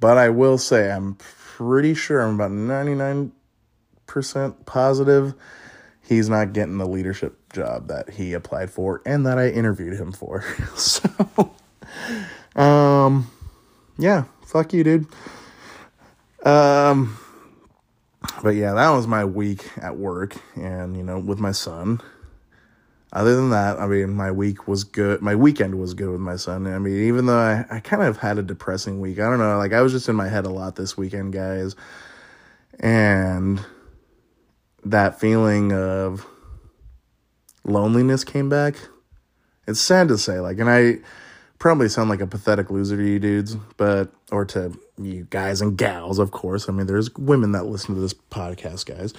but 0.00 0.18
I 0.18 0.28
will 0.30 0.58
say, 0.58 0.90
I'm 0.90 1.14
pretty 1.16 1.94
sure, 1.94 2.20
I'm 2.20 2.34
about 2.34 2.50
99% 2.50 3.32
positive 4.66 5.34
he's 6.08 6.28
not 6.28 6.52
getting 6.52 6.78
the 6.78 6.88
leadership 6.88 7.36
job 7.52 7.88
that 7.88 8.10
he 8.10 8.32
applied 8.32 8.70
for 8.70 9.02
and 9.04 9.26
that 9.26 9.38
I 9.38 9.48
interviewed 9.48 9.94
him 9.94 10.12
for. 10.12 10.42
so, 10.76 11.52
um, 12.56 13.30
yeah, 13.98 14.24
fuck 14.46 14.72
you, 14.72 14.82
dude. 14.82 15.06
Um, 16.44 17.18
but 18.42 18.50
yeah, 18.50 18.72
that 18.72 18.90
was 18.90 19.06
my 19.06 19.24
week 19.24 19.68
at 19.82 19.96
work 19.96 20.36
and, 20.56 20.96
you 20.96 21.02
know, 21.02 21.18
with 21.18 21.38
my 21.38 21.52
son 21.52 22.00
other 23.12 23.36
than 23.36 23.50
that, 23.50 23.78
I 23.78 23.86
mean, 23.86 24.14
my 24.14 24.30
week 24.30 24.68
was 24.68 24.84
good. 24.84 25.22
My 25.22 25.34
weekend 25.34 25.76
was 25.80 25.94
good 25.94 26.10
with 26.10 26.20
my 26.20 26.36
son. 26.36 26.66
I 26.66 26.78
mean, 26.78 27.04
even 27.04 27.26
though 27.26 27.38
I, 27.38 27.64
I 27.70 27.80
kind 27.80 28.02
of 28.02 28.18
had 28.18 28.38
a 28.38 28.42
depressing 28.42 29.00
week, 29.00 29.18
I 29.18 29.22
don't 29.22 29.38
know, 29.38 29.56
like 29.56 29.72
I 29.72 29.80
was 29.80 29.92
just 29.92 30.08
in 30.08 30.16
my 30.16 30.28
head 30.28 30.44
a 30.44 30.50
lot 30.50 30.76
this 30.76 30.96
weekend, 30.96 31.32
guys. 31.32 31.74
And 32.80 33.64
that 34.84 35.18
feeling 35.18 35.72
of 35.72 36.26
loneliness 37.64 38.24
came 38.24 38.48
back. 38.48 38.76
It's 39.66 39.80
sad 39.80 40.08
to 40.08 40.18
say, 40.18 40.40
like, 40.40 40.58
and 40.58 40.70
I 40.70 40.98
probably 41.58 41.88
sound 41.88 42.08
like 42.10 42.20
a 42.20 42.26
pathetic 42.26 42.70
loser 42.70 42.96
to 42.96 43.02
you 43.04 43.18
dudes, 43.18 43.56
but, 43.76 44.12
or 44.30 44.44
to 44.46 44.78
you 44.96 45.26
guys 45.30 45.60
and 45.60 45.76
gals, 45.76 46.18
of 46.18 46.30
course. 46.30 46.68
I 46.68 46.72
mean, 46.72 46.86
there's 46.86 47.14
women 47.16 47.52
that 47.52 47.64
listen 47.64 47.94
to 47.94 48.00
this 48.00 48.14
podcast, 48.14 48.86
guys. 48.86 49.12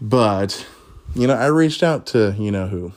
But, 0.00 0.66
you 1.14 1.26
know, 1.26 1.34
I 1.34 1.46
reached 1.46 1.82
out 1.82 2.06
to, 2.08 2.34
you 2.38 2.50
know 2.50 2.66
who, 2.66 2.92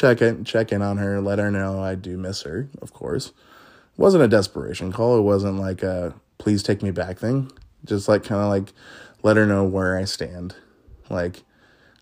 check 0.00 0.22
in 0.22 0.44
check 0.44 0.72
in 0.72 0.80
on 0.80 0.96
her, 0.96 1.20
let 1.20 1.38
her 1.38 1.50
know 1.50 1.82
I 1.82 1.94
do 1.94 2.16
miss 2.16 2.42
her, 2.42 2.68
of 2.80 2.92
course. 2.94 3.28
It 3.28 3.98
wasn't 3.98 4.24
a 4.24 4.28
desperation 4.28 4.92
call. 4.92 5.18
It 5.18 5.22
wasn't 5.22 5.58
like 5.58 5.82
a 5.82 6.14
please 6.38 6.62
take 6.62 6.82
me 6.82 6.90
back 6.90 7.18
thing. 7.18 7.52
Just 7.84 8.08
like 8.08 8.24
kind 8.24 8.40
of 8.40 8.48
like 8.48 8.72
let 9.22 9.36
her 9.36 9.46
know 9.46 9.64
where 9.64 9.98
I 9.98 10.04
stand. 10.04 10.54
Like 11.10 11.42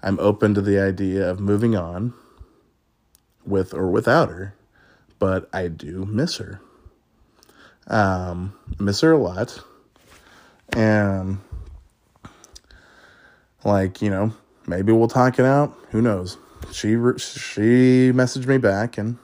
I'm 0.00 0.18
open 0.20 0.54
to 0.54 0.60
the 0.60 0.78
idea 0.78 1.28
of 1.28 1.40
moving 1.40 1.74
on 1.74 2.14
with 3.44 3.74
or 3.74 3.90
without 3.90 4.28
her, 4.28 4.54
but 5.18 5.48
I 5.52 5.66
do 5.66 6.04
miss 6.04 6.36
her. 6.36 6.60
Um, 7.88 8.52
miss 8.78 9.00
her 9.00 9.12
a 9.12 9.18
lot. 9.18 9.60
And 10.76 11.38
like, 13.64 14.00
you 14.02 14.10
know, 14.10 14.32
maybe 14.68 14.92
we'll 14.92 15.08
talk 15.08 15.40
it 15.40 15.44
out. 15.44 15.76
Who 15.90 16.00
knows? 16.00 16.36
She 16.72 16.90
she 17.18 18.12
messaged 18.12 18.46
me 18.46 18.58
back 18.58 18.98
and 18.98 19.18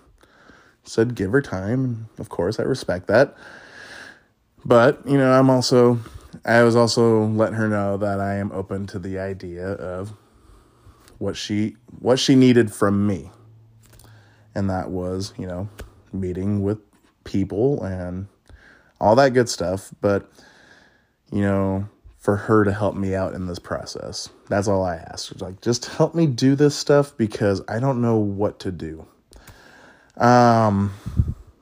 said 0.83 1.15
give 1.15 1.33
her 1.33 1.43
time. 1.43 2.09
Of 2.19 2.29
course 2.29 2.59
i 2.59 2.63
respect 2.63 3.07
that. 3.09 3.37
But 4.65 5.07
you 5.07 5.19
know 5.19 5.31
i'm 5.33 5.51
also 5.51 5.99
i 6.45 6.63
was 6.63 6.75
also 6.77 7.27
letting 7.27 7.57
her 7.57 7.69
know 7.69 7.97
that 7.97 8.19
i 8.19 8.35
am 8.35 8.51
open 8.53 8.87
to 8.89 8.99
the 8.99 9.19
idea 9.19 9.73
of 9.73 10.13
what 11.19 11.37
she 11.37 11.77
what 12.01 12.19
she 12.19 12.35
needed 12.35 12.73
from 12.73 13.07
me. 13.07 13.31
And 14.55 14.71
that 14.71 14.91
was 14.91 15.33
you 15.39 15.47
know 15.47 15.69
meeting 16.13 16.63
with 16.63 16.79
people 17.25 17.83
and 17.83 18.29
all 19.01 19.17
that 19.17 19.35
good 19.35 19.49
stuff. 19.49 19.93
But 20.01 20.31
you 21.33 21.43
know 21.43 21.89
for 22.25 22.37
her 22.37 22.65
to 22.65 22.73
help 22.73 22.97
me 22.97 23.15
out 23.15 23.35
in 23.35 23.47
this 23.47 23.59
process. 23.59 24.31
That's 24.49 24.67
all 24.67 24.83
I 24.83 24.97
asked. 24.97 25.43
Like, 25.43 25.61
just 25.61 25.85
help 25.85 26.15
me 26.15 26.27
do 26.27 26.55
this 26.55 26.75
stuff 26.75 27.15
because 27.19 27.61
I 27.69 27.79
don't 27.79 28.01
know 28.01 28.17
what 28.17 28.61
to 28.61 28.73
do. 28.73 29.07
Um, 30.17 30.95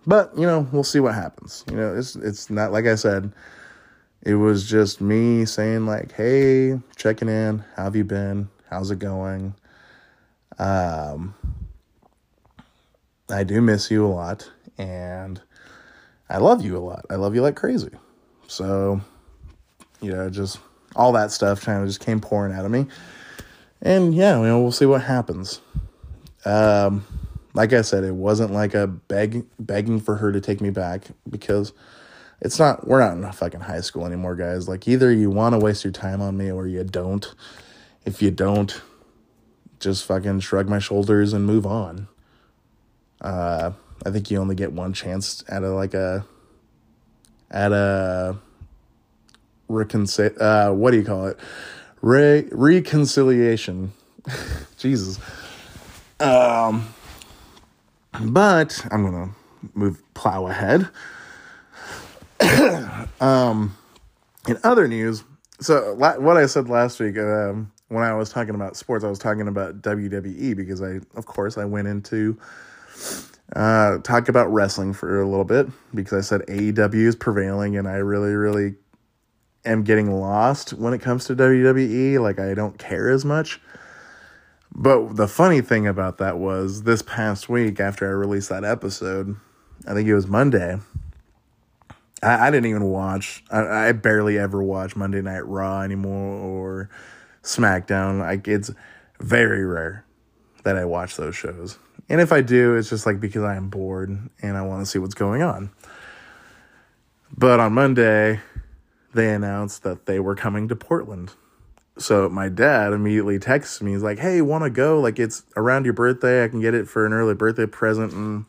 but 0.07 0.31
you 0.39 0.47
know, 0.47 0.69
we'll 0.71 0.85
see 0.85 1.01
what 1.01 1.17
happens. 1.17 1.65
You 1.69 1.77
know, 1.77 1.97
it's 1.97 2.15
it's 2.15 2.49
not 2.49 2.71
like 2.71 2.87
I 2.87 2.95
said. 2.95 3.33
It 4.23 4.37
was 4.37 4.69
just 4.71 5.01
me 5.01 5.47
saying 5.47 5.85
like, 5.85 6.13
"Hey, 6.13 6.79
checking 6.95 7.29
in. 7.29 7.65
How 7.75 7.85
have 7.85 7.97
you 7.97 8.05
been? 8.05 8.49
How's 8.71 8.93
it 8.93 9.01
going?" 9.01 9.55
Um, 10.61 11.35
I 13.29 13.43
do 13.43 13.61
miss 13.61 13.91
you 13.91 14.07
a 14.07 14.15
lot, 14.15 14.49
and 14.79 15.41
I 16.31 16.39
love 16.39 16.65
you 16.65 16.77
a 16.77 16.79
lot. 16.79 17.05
I 17.11 17.17
love 17.17 17.35
you 17.35 17.43
like 17.43 17.57
crazy. 17.57 17.91
So 18.47 19.01
you 20.03 20.13
know, 20.13 20.29
just 20.29 20.59
all 20.95 21.13
that 21.13 21.31
stuff 21.31 21.65
kind 21.65 21.81
of 21.81 21.89
just 21.89 22.01
came 22.01 22.21
pouring 22.21 22.53
out 22.53 22.65
of 22.65 22.71
me. 22.71 22.87
And 23.81 24.15
yeah, 24.15 24.39
you 24.39 24.47
know, 24.47 24.61
we'll 24.61 24.73
see 24.73 24.87
what 24.87 25.03
happens. 25.03 25.61
Um, 26.45 27.07
like 27.55 27.73
I 27.73 27.83
said, 27.83 28.05
it 28.05 28.15
wasn't 28.15 28.53
like 28.53 28.75
a 28.75 28.87
beg 28.87 29.45
begging 29.59 30.01
for 30.01 30.17
her 30.17 30.33
to 30.33 30.41
take 30.41 30.61
me 30.61 30.71
back 30.71 31.07
because 31.29 31.73
it's 32.41 32.59
not 32.59 32.87
we're 32.87 33.01
not 33.01 33.17
in 33.17 33.33
fucking 33.33 33.61
high 33.61 33.81
school 33.81 34.07
anymore, 34.07 34.35
guys. 34.35 34.69
Like 34.69 34.89
either 34.89 35.13
you 35.13 35.31
want 35.31 35.55
to 35.55 35.59
waste 35.59 35.85
your 35.85 35.93
time 35.93 36.21
on 36.21 36.37
me 36.37 36.51
or 36.51 36.67
you 36.67 36.83
don't. 36.85 37.33
If 38.05 38.21
you 38.21 38.31
don't, 38.31 38.81
just 39.79 40.05
fucking 40.05 40.41
shrug 40.41 40.69
my 40.69 40.81
shoulders 40.81 41.33
and 41.33 41.47
move 41.47 41.67
on. 41.67 42.09
Uh, 43.21 43.73
I 44.05 44.11
think 44.11 44.31
you 44.31 44.39
only 44.39 44.57
get 44.57 44.73
one 44.73 44.93
chance 44.93 45.45
at 45.49 45.63
a 45.63 45.71
like 45.71 45.95
a 45.95 46.25
at 47.51 47.73
a 47.73 48.37
reconcil 49.73 50.41
uh 50.41 50.73
what 50.73 50.91
do 50.93 50.99
you 50.99 51.05
call 51.05 51.27
it 51.27 51.39
Re- 52.01 52.49
reconciliation 52.51 53.93
Jesus. 54.79 55.19
Um, 56.21 56.93
but 58.21 58.85
I'm 58.91 59.05
gonna 59.05 59.31
move 59.75 60.03
plow 60.15 60.47
ahead. 60.47 60.89
um, 63.21 63.77
in 64.49 64.59
other 64.65 64.89
news, 64.89 65.25
so 65.61 65.95
la- 65.99 66.19
what 66.19 66.37
I 66.37 66.47
said 66.47 66.69
last 66.69 67.01
week 67.01 67.17
um, 67.19 67.71
when 67.89 68.05
I 68.05 68.15
was 68.15 68.31
talking 68.31 68.55
about 68.55 68.77
sports, 68.77 69.05
I 69.05 69.09
was 69.09 69.19
talking 69.19 69.49
about 69.49 69.83
WWE 69.83 70.57
because 70.57 70.83
I, 70.83 71.01
of 71.17 71.27
course, 71.27 71.59
I 71.59 71.65
went 71.65 71.89
into 71.89 72.39
uh, 73.55 73.99
talk 73.99 74.29
about 74.29 74.53
wrestling 74.53 74.93
for 74.93 75.21
a 75.21 75.29
little 75.29 75.45
bit 75.45 75.69
because 75.95 76.13
I 76.13 76.21
said 76.21 76.47
AEW 76.47 77.07
is 77.07 77.17
prevailing, 77.17 77.77
and 77.77 77.89
I 77.89 77.97
really, 77.97 78.33
really 78.35 78.75
am 79.65 79.83
getting 79.85 80.13
lost 80.13 80.73
when 80.73 80.93
it 80.93 81.01
comes 81.01 81.25
to 81.27 81.37
WWE. 81.37 82.21
Like 82.21 82.39
I 82.39 82.55
don't 82.55 82.79
care 82.79 83.11
as 83.11 83.25
much. 83.25 83.61
But 84.75 85.17
the 85.17 85.29
funny 85.29 85.61
thing 85.61 85.87
about 85.87 86.19
that 86.19 86.39
was 86.39 86.85
this 86.85 87.03
past 87.03 87.49
week 87.49 87.79
after 87.79 88.07
I 88.09 88.13
released 88.13 88.49
that 88.49 88.65
episode, 88.65 89.37
I 89.87 89.93
think 89.93 90.09
it 90.09 90.15
was 90.15 90.27
Monday. 90.27 90.79
I, 92.23 92.49
I 92.49 92.51
didn't 92.51 92.67
even 92.67 92.85
watch. 92.85 93.45
I, 93.51 93.89
I 93.89 93.93
barely 93.93 94.39
ever 94.39 94.63
watch 94.63 94.97
Monday 94.97 95.21
Night 95.21 95.47
Raw 95.47 95.83
anymore 95.83 96.39
or 96.39 96.91
SmackDown. 97.43 98.21
Like 98.21 98.49
it's 98.49 98.71
very 99.21 99.65
rare 99.65 100.05
that 100.65 100.77
I 100.77 100.85
watch 100.85 101.17
those 101.17 101.37
shows. 101.37 101.79
And 102.09 102.21
if 102.21 102.33
I 102.33 102.41
do, 102.41 102.77
it's 102.77 102.91
just 102.91 103.07
like 103.07 103.21
because 103.21 103.43
I 103.43 103.57
am 103.57 103.69
bored 103.69 104.31
and 104.41 104.57
I 104.57 104.63
want 104.63 104.83
to 104.83 104.87
see 104.87 104.99
what's 104.99 105.15
going 105.15 105.43
on. 105.43 105.71
But 107.37 107.61
on 107.61 107.73
Monday, 107.73 108.41
they 109.13 109.33
announced 109.33 109.83
that 109.83 110.07
they 110.07 110.21
were 110.21 110.35
coming 110.35 110.69
to 110.69 110.77
Portland. 110.77 111.33
So 111.99 112.29
my 112.29 112.49
dad 112.49 112.93
immediately 112.93 113.39
texts 113.39 113.83
me. 113.83 113.93
He's 113.93 114.03
like, 114.03 114.19
"Hey, 114.19 114.41
want 114.41 114.65
to 114.65 114.71
go? 114.71 115.01
Like 115.01 115.19
it's 115.19 115.43
around 115.57 115.85
your 115.85 115.95
birthday. 115.95 116.45
I 116.45 116.49
can 116.49 116.61
get 116.61 116.75
it 116.75 116.89
for 116.89 117.05
an 117.05 117.13
early 117.13 117.35
birthday 117.35 117.67
present." 117.67 118.13
And 118.13 118.47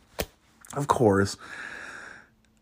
of 0.75 0.87
course, 0.87 1.35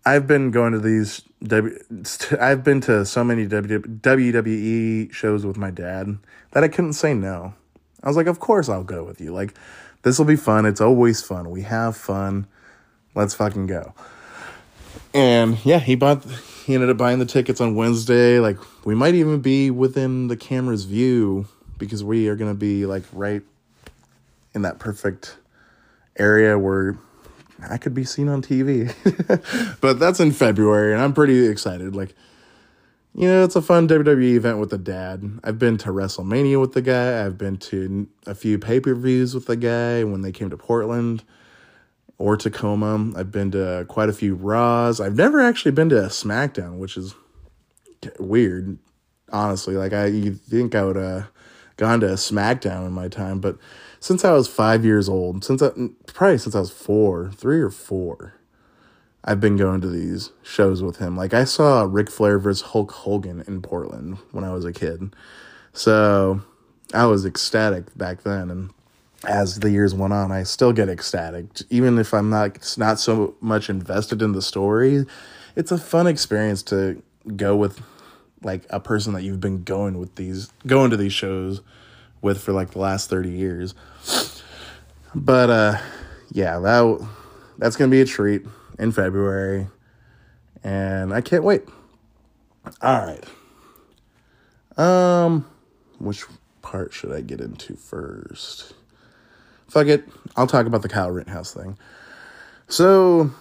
I've 0.05 0.25
been 0.25 0.51
going 0.51 0.73
to 0.73 0.79
these. 0.79 1.21
I've 2.39 2.63
been 2.63 2.81
to 2.81 3.05
so 3.05 3.23
many 3.23 3.47
WWE 3.47 5.13
shows 5.13 5.45
with 5.45 5.57
my 5.57 5.71
dad 5.71 6.17
that 6.51 6.63
I 6.63 6.67
couldn't 6.67 6.93
say 6.93 7.13
no. 7.13 7.53
I 8.03 8.07
was 8.07 8.17
like, 8.17 8.27
"Of 8.27 8.39
course 8.39 8.67
I'll 8.67 8.83
go 8.83 9.03
with 9.03 9.21
you. 9.21 9.33
Like 9.33 9.53
this 10.01 10.17
will 10.17 10.25
be 10.25 10.35
fun. 10.35 10.65
It's 10.65 10.81
always 10.81 11.21
fun. 11.21 11.51
We 11.51 11.61
have 11.61 11.95
fun. 11.95 12.47
Let's 13.13 13.35
fucking 13.35 13.67
go." 13.67 13.93
And 15.13 15.63
yeah, 15.63 15.79
he 15.79 15.95
bought 15.95 16.25
he 16.65 16.73
ended 16.75 16.89
up 16.89 16.97
buying 16.97 17.19
the 17.19 17.25
tickets 17.25 17.61
on 17.61 17.75
Wednesday. 17.75 18.39
Like 18.39 18.57
we 18.85 18.95
might 18.95 19.15
even 19.15 19.41
be 19.41 19.71
within 19.71 20.27
the 20.27 20.37
camera's 20.37 20.85
view 20.85 21.47
because 21.77 22.03
we 22.03 22.27
are 22.27 22.35
gonna 22.35 22.53
be 22.53 22.85
like 22.85 23.03
right 23.11 23.41
in 24.53 24.61
that 24.63 24.79
perfect 24.79 25.37
area 26.17 26.57
where 26.57 26.97
I 27.69 27.77
could 27.77 27.93
be 27.93 28.03
seen 28.03 28.27
on 28.27 28.41
TV. 28.41 28.93
but 29.81 29.99
that's 29.99 30.19
in 30.19 30.31
February 30.31 30.93
and 30.93 31.01
I'm 31.01 31.13
pretty 31.13 31.47
excited. 31.47 31.95
Like 31.95 32.15
you 33.13 33.27
know, 33.27 33.43
it's 33.43 33.57
a 33.57 33.61
fun 33.61 33.89
WWE 33.89 34.35
event 34.35 34.59
with 34.59 34.69
the 34.69 34.77
dad. 34.77 35.39
I've 35.43 35.59
been 35.59 35.77
to 35.79 35.89
WrestleMania 35.89 36.61
with 36.61 36.71
the 36.71 36.81
guy. 36.81 37.25
I've 37.25 37.37
been 37.37 37.57
to 37.57 38.07
a 38.25 38.33
few 38.33 38.57
pay-per-views 38.57 39.35
with 39.35 39.47
the 39.47 39.57
guy 39.57 40.05
when 40.05 40.21
they 40.21 40.31
came 40.31 40.49
to 40.49 40.55
Portland 40.55 41.23
or 42.21 42.37
Tacoma. 42.37 43.11
I've 43.17 43.31
been 43.31 43.49
to 43.51 43.85
quite 43.89 44.07
a 44.07 44.13
few 44.13 44.35
Raws. 44.35 45.01
I've 45.01 45.15
never 45.15 45.41
actually 45.41 45.71
been 45.71 45.89
to 45.89 46.05
a 46.05 46.07
SmackDown, 46.07 46.77
which 46.77 46.95
is 46.95 47.15
weird, 48.19 48.77
honestly. 49.31 49.75
Like 49.75 49.91
I, 49.91 50.05
you 50.05 50.35
think 50.35 50.75
I 50.75 50.85
would 50.85 50.97
have 50.97 51.29
gone 51.77 51.99
to 52.01 52.09
a 52.09 52.15
SmackDown 52.15 52.85
in 52.85 52.93
my 52.93 53.07
time, 53.07 53.39
but 53.39 53.57
since 53.99 54.23
I 54.23 54.33
was 54.33 54.47
five 54.47 54.85
years 54.85 55.09
old, 55.09 55.43
since 55.43 55.63
I, 55.63 55.71
probably 56.05 56.37
since 56.37 56.53
I 56.53 56.59
was 56.59 56.71
four, 56.71 57.31
three 57.31 57.59
or 57.59 57.71
four, 57.71 58.35
I've 59.25 59.39
been 59.39 59.57
going 59.57 59.81
to 59.81 59.87
these 59.87 60.31
shows 60.43 60.83
with 60.83 60.97
him. 60.97 61.17
Like 61.17 61.33
I 61.33 61.43
saw 61.43 61.87
Ric 61.89 62.11
Flair 62.11 62.37
versus 62.37 62.67
Hulk 62.67 62.91
Hogan 62.91 63.43
in 63.47 63.63
Portland 63.63 64.19
when 64.31 64.43
I 64.43 64.53
was 64.53 64.63
a 64.63 64.71
kid, 64.71 65.15
so 65.73 66.41
I 66.93 67.05
was 67.07 67.25
ecstatic 67.25 67.97
back 67.97 68.21
then, 68.21 68.51
and 68.51 68.69
as 69.25 69.59
the 69.59 69.69
years 69.69 69.93
went 69.93 70.13
on, 70.13 70.31
I 70.31 70.43
still 70.43 70.73
get 70.73 70.89
ecstatic, 70.89 71.45
even 71.69 71.99
if 71.99 72.13
I'm 72.13 72.29
not 72.29 72.75
not 72.77 72.99
so 72.99 73.35
much 73.39 73.69
invested 73.69 74.21
in 74.21 74.31
the 74.31 74.41
story. 74.41 75.05
It's 75.55 75.71
a 75.71 75.77
fun 75.77 76.07
experience 76.07 76.63
to 76.63 77.01
go 77.35 77.55
with 77.55 77.81
like 78.43 78.65
a 78.69 78.79
person 78.79 79.13
that 79.13 79.23
you've 79.23 79.39
been 79.39 79.63
going 79.63 79.99
with 79.99 80.15
these 80.15 80.51
going 80.65 80.89
to 80.89 80.97
these 80.97 81.13
shows 81.13 81.61
with 82.21 82.41
for 82.41 82.51
like 82.51 82.71
the 82.71 82.79
last 82.79 83.09
30 83.09 83.29
years. 83.29 83.75
But 85.13 85.49
uh 85.49 85.77
yeah, 86.31 86.59
that 86.59 87.07
that's 87.57 87.75
going 87.75 87.91
to 87.91 87.95
be 87.95 88.01
a 88.01 88.05
treat 88.05 88.43
in 88.79 88.91
February 88.91 89.67
and 90.63 91.13
I 91.13 91.21
can't 91.21 91.43
wait. 91.43 91.63
All 92.81 93.05
right. 93.05 93.23
Um 94.79 95.45
which 95.99 96.23
part 96.61 96.93
should 96.93 97.11
I 97.11 97.21
get 97.21 97.41
into 97.41 97.75
first? 97.75 98.73
Fuck 99.71 99.87
it. 99.87 100.07
I'll 100.35 100.47
talk 100.47 100.65
about 100.65 100.81
the 100.81 100.89
Kyle 100.89 101.09
Rittenhouse 101.09 101.53
thing. 101.53 101.77
So, 102.67 103.31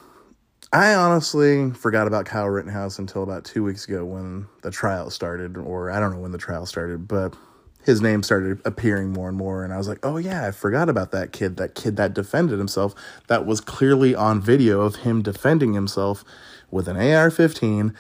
I 0.73 0.95
honestly 0.95 1.73
forgot 1.73 2.07
about 2.07 2.27
Kyle 2.27 2.49
Rittenhouse 2.49 3.01
until 3.01 3.25
about 3.25 3.45
two 3.45 3.65
weeks 3.65 3.87
ago 3.89 4.05
when 4.05 4.47
the 4.63 4.71
trial 4.71 5.11
started, 5.11 5.57
or 5.57 5.91
I 5.91 5.99
don't 5.99 6.13
know 6.13 6.21
when 6.21 6.31
the 6.31 6.39
trial 6.39 6.67
started, 6.67 7.09
but 7.09 7.37
his 7.85 8.01
name 8.01 8.23
started 8.23 8.61
appearing 8.65 9.13
more 9.13 9.29
and 9.29 9.37
more. 9.37 9.65
And 9.65 9.73
I 9.73 9.79
was 9.79 9.89
like, 9.89 9.99
oh 10.05 10.17
yeah, 10.19 10.47
I 10.47 10.53
forgot 10.53 10.89
about 10.89 11.11
that 11.11 11.33
kid, 11.33 11.57
that 11.57 11.75
kid 11.75 11.97
that 11.97 12.15
defended 12.15 12.59
himself. 12.59 12.95
That 13.27 13.47
was 13.47 13.61
clearly 13.61 14.15
on 14.15 14.41
video 14.41 14.83
of 14.83 14.97
him 14.97 15.23
defending 15.23 15.73
himself 15.73 16.25
with 16.71 16.87
an 16.87 16.97
AR 16.97 17.31
15 17.31 17.93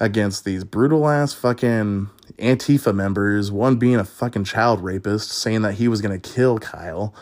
against 0.00 0.44
these 0.44 0.64
brutal 0.64 1.08
ass 1.08 1.32
fucking 1.32 2.08
Antifa 2.38 2.92
members, 2.92 3.52
one 3.52 3.76
being 3.76 3.96
a 3.96 4.04
fucking 4.04 4.44
child 4.44 4.82
rapist, 4.82 5.30
saying 5.30 5.62
that 5.62 5.74
he 5.74 5.86
was 5.86 6.00
gonna 6.00 6.18
kill 6.18 6.58
Kyle. 6.58 7.14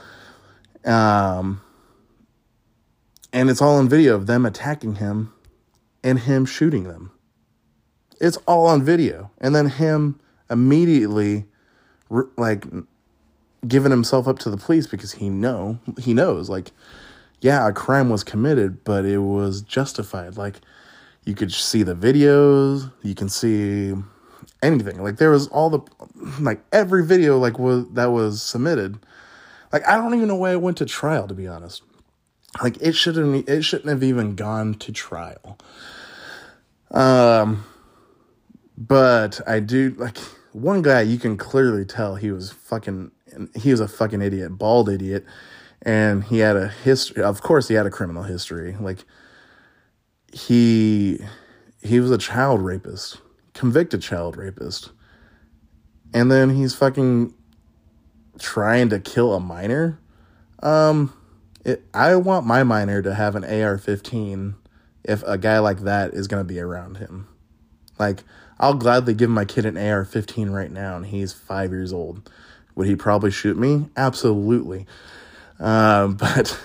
Um, 0.84 1.60
and 3.32 3.50
it's 3.50 3.60
all 3.60 3.76
on 3.76 3.88
video 3.88 4.14
of 4.14 4.26
them 4.26 4.46
attacking 4.46 4.96
him 4.96 5.32
and 6.02 6.18
him 6.18 6.46
shooting 6.46 6.84
them. 6.84 7.10
It's 8.20 8.36
all 8.46 8.66
on 8.66 8.82
video. 8.82 9.30
And 9.38 9.54
then 9.54 9.68
him 9.68 10.18
immediately 10.50 11.46
like 12.36 12.64
giving 13.66 13.90
himself 13.90 14.28
up 14.28 14.38
to 14.38 14.50
the 14.50 14.56
police 14.56 14.86
because 14.86 15.12
he 15.12 15.28
know 15.28 15.78
he 15.98 16.14
knows 16.14 16.48
like 16.48 16.70
yeah, 17.40 17.68
a 17.68 17.72
crime 17.72 18.10
was 18.10 18.24
committed, 18.24 18.82
but 18.82 19.04
it 19.04 19.18
was 19.18 19.62
justified. 19.62 20.36
Like 20.36 20.60
you 21.24 21.34
could 21.34 21.52
see 21.52 21.82
the 21.82 21.94
videos, 21.94 22.92
you 23.02 23.14
can 23.14 23.28
see 23.28 23.94
anything. 24.62 25.02
Like 25.02 25.18
there 25.18 25.30
was 25.30 25.48
all 25.48 25.70
the 25.70 25.80
like 26.40 26.60
every 26.72 27.04
video 27.04 27.38
like 27.38 27.58
was 27.58 27.88
that 27.90 28.06
was 28.06 28.42
submitted 28.42 28.98
like 29.72 29.86
I 29.86 29.96
don't 29.96 30.14
even 30.14 30.28
know 30.28 30.36
why 30.36 30.52
it 30.52 30.60
went 30.60 30.78
to 30.78 30.86
trial 30.86 31.28
to 31.28 31.34
be 31.34 31.46
honest. 31.46 31.82
Like 32.62 32.76
it 32.80 32.94
shouldn't 32.94 33.48
it 33.48 33.62
shouldn't 33.62 33.88
have 33.88 34.02
even 34.02 34.34
gone 34.34 34.74
to 34.74 34.92
trial. 34.92 35.58
Um 36.90 37.64
but 38.76 39.40
I 39.46 39.60
do 39.60 39.94
like 39.98 40.18
one 40.52 40.82
guy 40.82 41.02
you 41.02 41.18
can 41.18 41.36
clearly 41.36 41.84
tell 41.84 42.14
he 42.16 42.30
was 42.30 42.50
fucking 42.50 43.10
he 43.54 43.70
was 43.70 43.80
a 43.80 43.88
fucking 43.88 44.22
idiot, 44.22 44.56
bald 44.58 44.88
idiot 44.88 45.24
and 45.82 46.24
he 46.24 46.38
had 46.38 46.56
a 46.56 46.68
history 46.68 47.22
of 47.22 47.42
course 47.42 47.68
he 47.68 47.74
had 47.74 47.86
a 47.86 47.90
criminal 47.90 48.22
history. 48.22 48.76
Like 48.80 49.04
he 50.32 51.20
he 51.82 52.00
was 52.00 52.10
a 52.10 52.18
child 52.18 52.62
rapist, 52.62 53.18
convicted 53.54 54.02
child 54.02 54.36
rapist. 54.36 54.90
And 56.14 56.30
then 56.30 56.50
he's 56.50 56.74
fucking 56.74 57.34
trying 58.38 58.88
to 58.90 59.00
kill 59.00 59.34
a 59.34 59.40
minor, 59.40 59.98
um, 60.62 61.12
it, 61.64 61.84
I 61.92 62.16
want 62.16 62.46
my 62.46 62.62
minor 62.62 63.02
to 63.02 63.14
have 63.14 63.36
an 63.36 63.44
AR 63.44 63.78
15 63.78 64.54
if 65.04 65.22
a 65.24 65.38
guy 65.38 65.58
like 65.58 65.80
that 65.80 66.14
is 66.14 66.26
going 66.28 66.40
to 66.40 66.44
be 66.44 66.60
around 66.60 66.98
him. 66.98 67.28
Like, 67.98 68.22
I'll 68.60 68.74
gladly 68.74 69.14
give 69.14 69.30
my 69.30 69.44
kid 69.44 69.64
an 69.66 69.76
AR 69.76 70.04
15 70.04 70.50
right 70.50 70.70
now, 70.70 70.96
and 70.96 71.06
he's 71.06 71.32
five 71.32 71.70
years 71.70 71.92
old. 71.92 72.30
Would 72.74 72.86
he 72.86 72.96
probably 72.96 73.30
shoot 73.30 73.56
me? 73.56 73.86
Absolutely. 73.96 74.86
Um, 75.58 76.14
but 76.16 76.58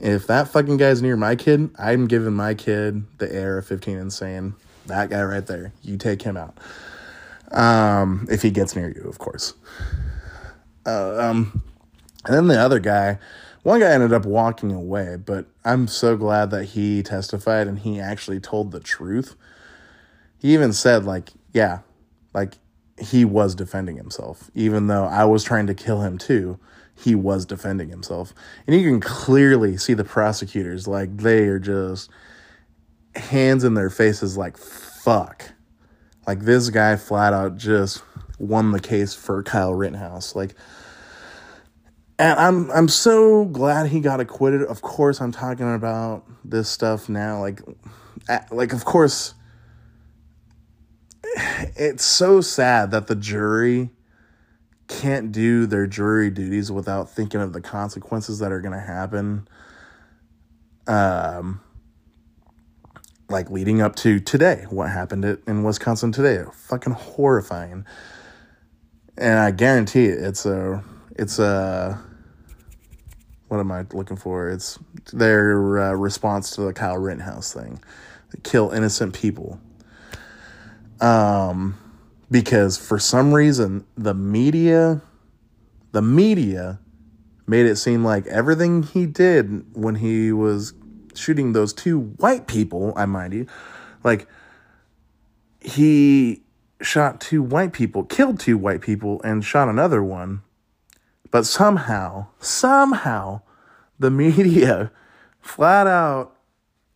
if 0.00 0.26
that 0.26 0.48
fucking 0.48 0.76
guy's 0.76 1.02
near 1.02 1.16
my 1.16 1.36
kid, 1.36 1.70
I'm 1.78 2.06
giving 2.06 2.34
my 2.34 2.54
kid 2.54 3.04
the 3.18 3.42
AR 3.42 3.62
15 3.62 3.98
and 3.98 4.12
saying, 4.12 4.54
that 4.86 5.10
guy 5.10 5.22
right 5.22 5.46
there, 5.46 5.72
you 5.82 5.96
take 5.96 6.22
him 6.22 6.36
out. 6.36 6.56
Um, 7.50 8.26
if 8.30 8.42
he 8.42 8.50
gets 8.50 8.76
near 8.76 8.88
you, 8.88 9.08
of 9.08 9.18
course. 9.18 9.54
Uh, 10.86 11.18
um, 11.18 11.62
and 12.24 12.34
then 12.34 12.46
the 12.46 12.58
other 12.58 12.78
guy, 12.78 13.18
one 13.62 13.80
guy 13.80 13.90
ended 13.90 14.12
up 14.12 14.24
walking 14.24 14.72
away, 14.72 15.16
but 15.16 15.46
I'm 15.64 15.88
so 15.88 16.16
glad 16.16 16.50
that 16.50 16.64
he 16.64 17.02
testified 17.02 17.66
and 17.66 17.78
he 17.78 18.00
actually 18.00 18.40
told 18.40 18.70
the 18.70 18.80
truth. 18.80 19.36
He 20.38 20.54
even 20.54 20.72
said, 20.72 21.04
like, 21.04 21.30
yeah, 21.52 21.80
like 22.32 22.54
he 22.98 23.24
was 23.24 23.54
defending 23.54 23.96
himself. 23.96 24.50
Even 24.54 24.86
though 24.86 25.04
I 25.04 25.24
was 25.24 25.44
trying 25.44 25.66
to 25.66 25.74
kill 25.74 26.02
him 26.02 26.18
too, 26.18 26.58
he 26.96 27.14
was 27.14 27.46
defending 27.46 27.88
himself. 27.88 28.34
And 28.66 28.74
you 28.74 28.82
can 28.88 29.00
clearly 29.00 29.76
see 29.76 29.94
the 29.94 30.04
prosecutors, 30.04 30.88
like, 30.88 31.16
they 31.18 31.46
are 31.46 31.58
just 31.60 32.10
hands 33.14 33.64
in 33.64 33.74
their 33.74 33.90
faces, 33.90 34.36
like, 34.36 34.56
fuck. 34.56 35.52
Like, 36.26 36.40
this 36.40 36.70
guy 36.70 36.96
flat 36.96 37.32
out 37.32 37.56
just 37.56 38.02
won 38.38 38.72
the 38.72 38.80
case 38.80 39.14
for 39.14 39.42
Kyle 39.42 39.74
Rittenhouse. 39.74 40.34
Like, 40.34 40.54
and 42.18 42.38
I'm 42.38 42.70
I'm 42.70 42.88
so 42.88 43.44
glad 43.44 43.88
he 43.88 44.00
got 44.00 44.20
acquitted. 44.20 44.62
Of 44.62 44.82
course, 44.82 45.20
I'm 45.20 45.32
talking 45.32 45.72
about 45.72 46.24
this 46.44 46.68
stuff 46.68 47.08
now. 47.08 47.40
Like, 47.40 47.62
like 48.50 48.72
of 48.72 48.84
course, 48.84 49.34
it's 51.76 52.04
so 52.04 52.40
sad 52.40 52.90
that 52.90 53.06
the 53.06 53.14
jury 53.14 53.90
can't 54.88 55.30
do 55.30 55.66
their 55.66 55.86
jury 55.86 56.30
duties 56.30 56.72
without 56.72 57.10
thinking 57.10 57.40
of 57.40 57.52
the 57.52 57.60
consequences 57.60 58.38
that 58.38 58.50
are 58.50 58.60
going 58.60 58.72
to 58.72 58.80
happen. 58.80 59.46
Um, 60.86 61.60
like 63.28 63.50
leading 63.50 63.82
up 63.82 63.94
to 63.96 64.18
today, 64.18 64.64
what 64.70 64.90
happened 64.90 65.38
in 65.46 65.62
Wisconsin 65.62 66.12
today, 66.12 66.44
fucking 66.52 66.94
horrifying. 66.94 67.84
And 69.18 69.38
I 69.38 69.50
guarantee 69.50 70.06
it, 70.06 70.22
it's 70.22 70.46
a, 70.46 70.82
it's 71.16 71.38
a, 71.38 72.00
what 73.48 73.60
am 73.60 73.70
I 73.72 73.84
looking 73.92 74.16
for? 74.16 74.48
It's 74.48 74.78
their 75.12 75.78
uh, 75.78 75.92
response 75.92 76.52
to 76.52 76.62
the 76.62 76.72
Kyle 76.72 76.96
Rittenhouse 76.98 77.52
thing, 77.52 77.82
kill 78.44 78.70
innocent 78.70 79.14
people. 79.14 79.60
Um, 81.00 81.76
because 82.30 82.76
for 82.76 82.98
some 82.98 83.32
reason 83.32 83.86
the 83.96 84.14
media 84.14 85.00
the 85.92 86.02
media 86.02 86.78
made 87.46 87.66
it 87.66 87.76
seem 87.76 88.04
like 88.04 88.26
everything 88.26 88.82
he 88.82 89.06
did 89.06 89.64
when 89.74 89.96
he 89.96 90.32
was 90.32 90.74
shooting 91.14 91.52
those 91.52 91.72
two 91.72 92.00
white 92.18 92.46
people, 92.46 92.92
I 92.94 93.06
mind 93.06 93.32
you, 93.32 93.46
like 94.04 94.28
he 95.60 96.42
shot 96.80 97.20
two 97.20 97.42
white 97.42 97.72
people, 97.72 98.04
killed 98.04 98.40
two 98.40 98.56
white 98.58 98.80
people, 98.80 99.20
and 99.22 99.44
shot 99.44 99.68
another 99.68 100.02
one. 100.02 100.42
But 101.30 101.44
somehow, 101.44 102.28
somehow, 102.38 103.42
the 103.98 104.10
media 104.10 104.90
flat 105.40 105.86
out 105.86 106.34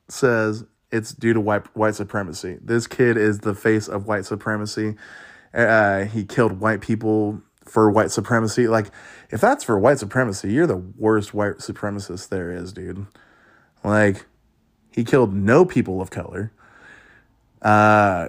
says 0.09 0.65
it's 0.91 1.13
due 1.13 1.33
to 1.33 1.41
white 1.41 1.75
white 1.77 1.95
supremacy. 1.95 2.59
This 2.61 2.87
kid 2.87 3.17
is 3.17 3.41
the 3.41 3.55
face 3.55 3.89
of 3.89 4.07
white 4.07 4.25
supremacy. 4.25 4.97
Uh, 5.53 6.05
he 6.05 6.25
killed 6.25 6.61
white 6.61 6.81
people 6.81 7.43
for 7.65 7.91
white 7.91 8.11
supremacy. 8.11 8.69
Like, 8.69 8.91
if 9.31 9.41
that's 9.41 9.65
for 9.65 9.79
white 9.79 9.99
supremacy, 9.99 10.53
you're 10.53 10.67
the 10.67 10.77
worst 10.77 11.35
white 11.35 11.59
supremacist 11.59 12.29
there 12.29 12.53
is, 12.53 12.73
dude. 12.73 13.07
Like, 13.85 14.27
he 14.91 15.05
killed 15.05 15.35
no 15.35 15.65
people 15.65 16.01
of 16.01 16.11
color. 16.11 16.53
Uh, 17.61 18.29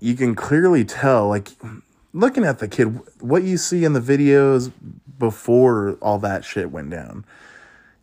you 0.00 0.14
can 0.14 0.34
clearly 0.34 0.84
tell, 0.84 1.28
like, 1.28 1.50
looking 2.12 2.44
at 2.44 2.58
the 2.58 2.68
kid, 2.68 3.00
what 3.20 3.44
you 3.44 3.56
see 3.56 3.84
in 3.84 3.92
the 3.92 4.00
videos 4.00 4.72
before 5.18 5.92
all 6.00 6.18
that 6.18 6.44
shit 6.44 6.70
went 6.70 6.90
down, 6.90 7.24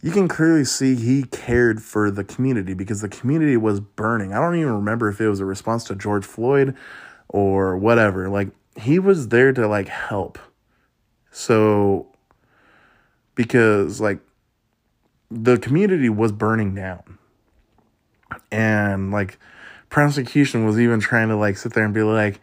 you 0.01 0.11
can 0.11 0.27
clearly 0.27 0.63
see 0.63 0.95
he 0.95 1.23
cared 1.23 1.81
for 1.81 2.11
the 2.11 2.23
community 2.23 2.73
because 2.73 3.01
the 3.01 3.09
community 3.09 3.57
was 3.57 3.79
burning. 3.79 4.33
I 4.33 4.39
don't 4.39 4.55
even 4.55 4.73
remember 4.73 5.09
if 5.09 5.19
it 5.19 5.27
was 5.27 5.39
a 5.39 5.45
response 5.45 5.83
to 5.85 5.95
George 5.95 6.25
Floyd 6.25 6.75
or 7.27 7.75
whatever. 7.77 8.29
Like 8.29 8.49
he 8.77 8.99
was 8.99 9.29
there 9.29 9.51
to 9.51 9.67
like 9.67 9.87
help. 9.87 10.37
So 11.31 12.07
because 13.33 13.99
like 13.99 14.19
the 15.31 15.57
community 15.57 16.09
was 16.09 16.31
burning 16.31 16.75
down. 16.75 17.17
And 18.51 19.11
like 19.11 19.39
prosecution 19.89 20.65
was 20.65 20.79
even 20.79 20.99
trying 20.99 21.29
to 21.29 21.35
like 21.35 21.57
sit 21.57 21.73
there 21.73 21.85
and 21.85 21.93
be 21.93 22.03
like 22.03 22.39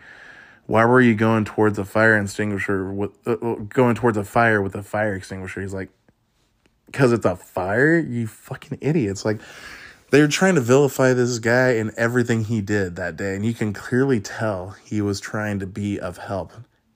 why 0.66 0.84
were 0.84 1.00
you 1.00 1.14
going 1.14 1.44
towards 1.44 1.78
a 1.78 1.84
fire 1.84 2.18
extinguisher 2.18 2.90
with 2.90 3.10
uh, 3.26 3.32
uh 3.32 3.54
going 3.68 3.94
towards 3.94 4.16
a 4.16 4.24
fire 4.24 4.62
with 4.62 4.74
a 4.74 4.82
fire 4.82 5.14
extinguisher? 5.14 5.60
He's 5.60 5.74
like 5.74 5.90
because 6.86 7.12
it's 7.12 7.26
a 7.26 7.36
fire, 7.36 7.98
you 7.98 8.26
fucking 8.26 8.78
idiots. 8.80 9.24
Like 9.24 9.40
they're 10.10 10.28
trying 10.28 10.54
to 10.54 10.60
vilify 10.60 11.12
this 11.12 11.38
guy 11.38 11.70
and 11.70 11.90
everything 11.96 12.44
he 12.44 12.60
did 12.60 12.96
that 12.96 13.16
day. 13.16 13.34
And 13.34 13.44
you 13.44 13.52
can 13.52 13.72
clearly 13.72 14.20
tell 14.20 14.76
he 14.84 15.00
was 15.00 15.20
trying 15.20 15.58
to 15.58 15.66
be 15.66 15.98
of 15.98 16.18
help. 16.18 16.52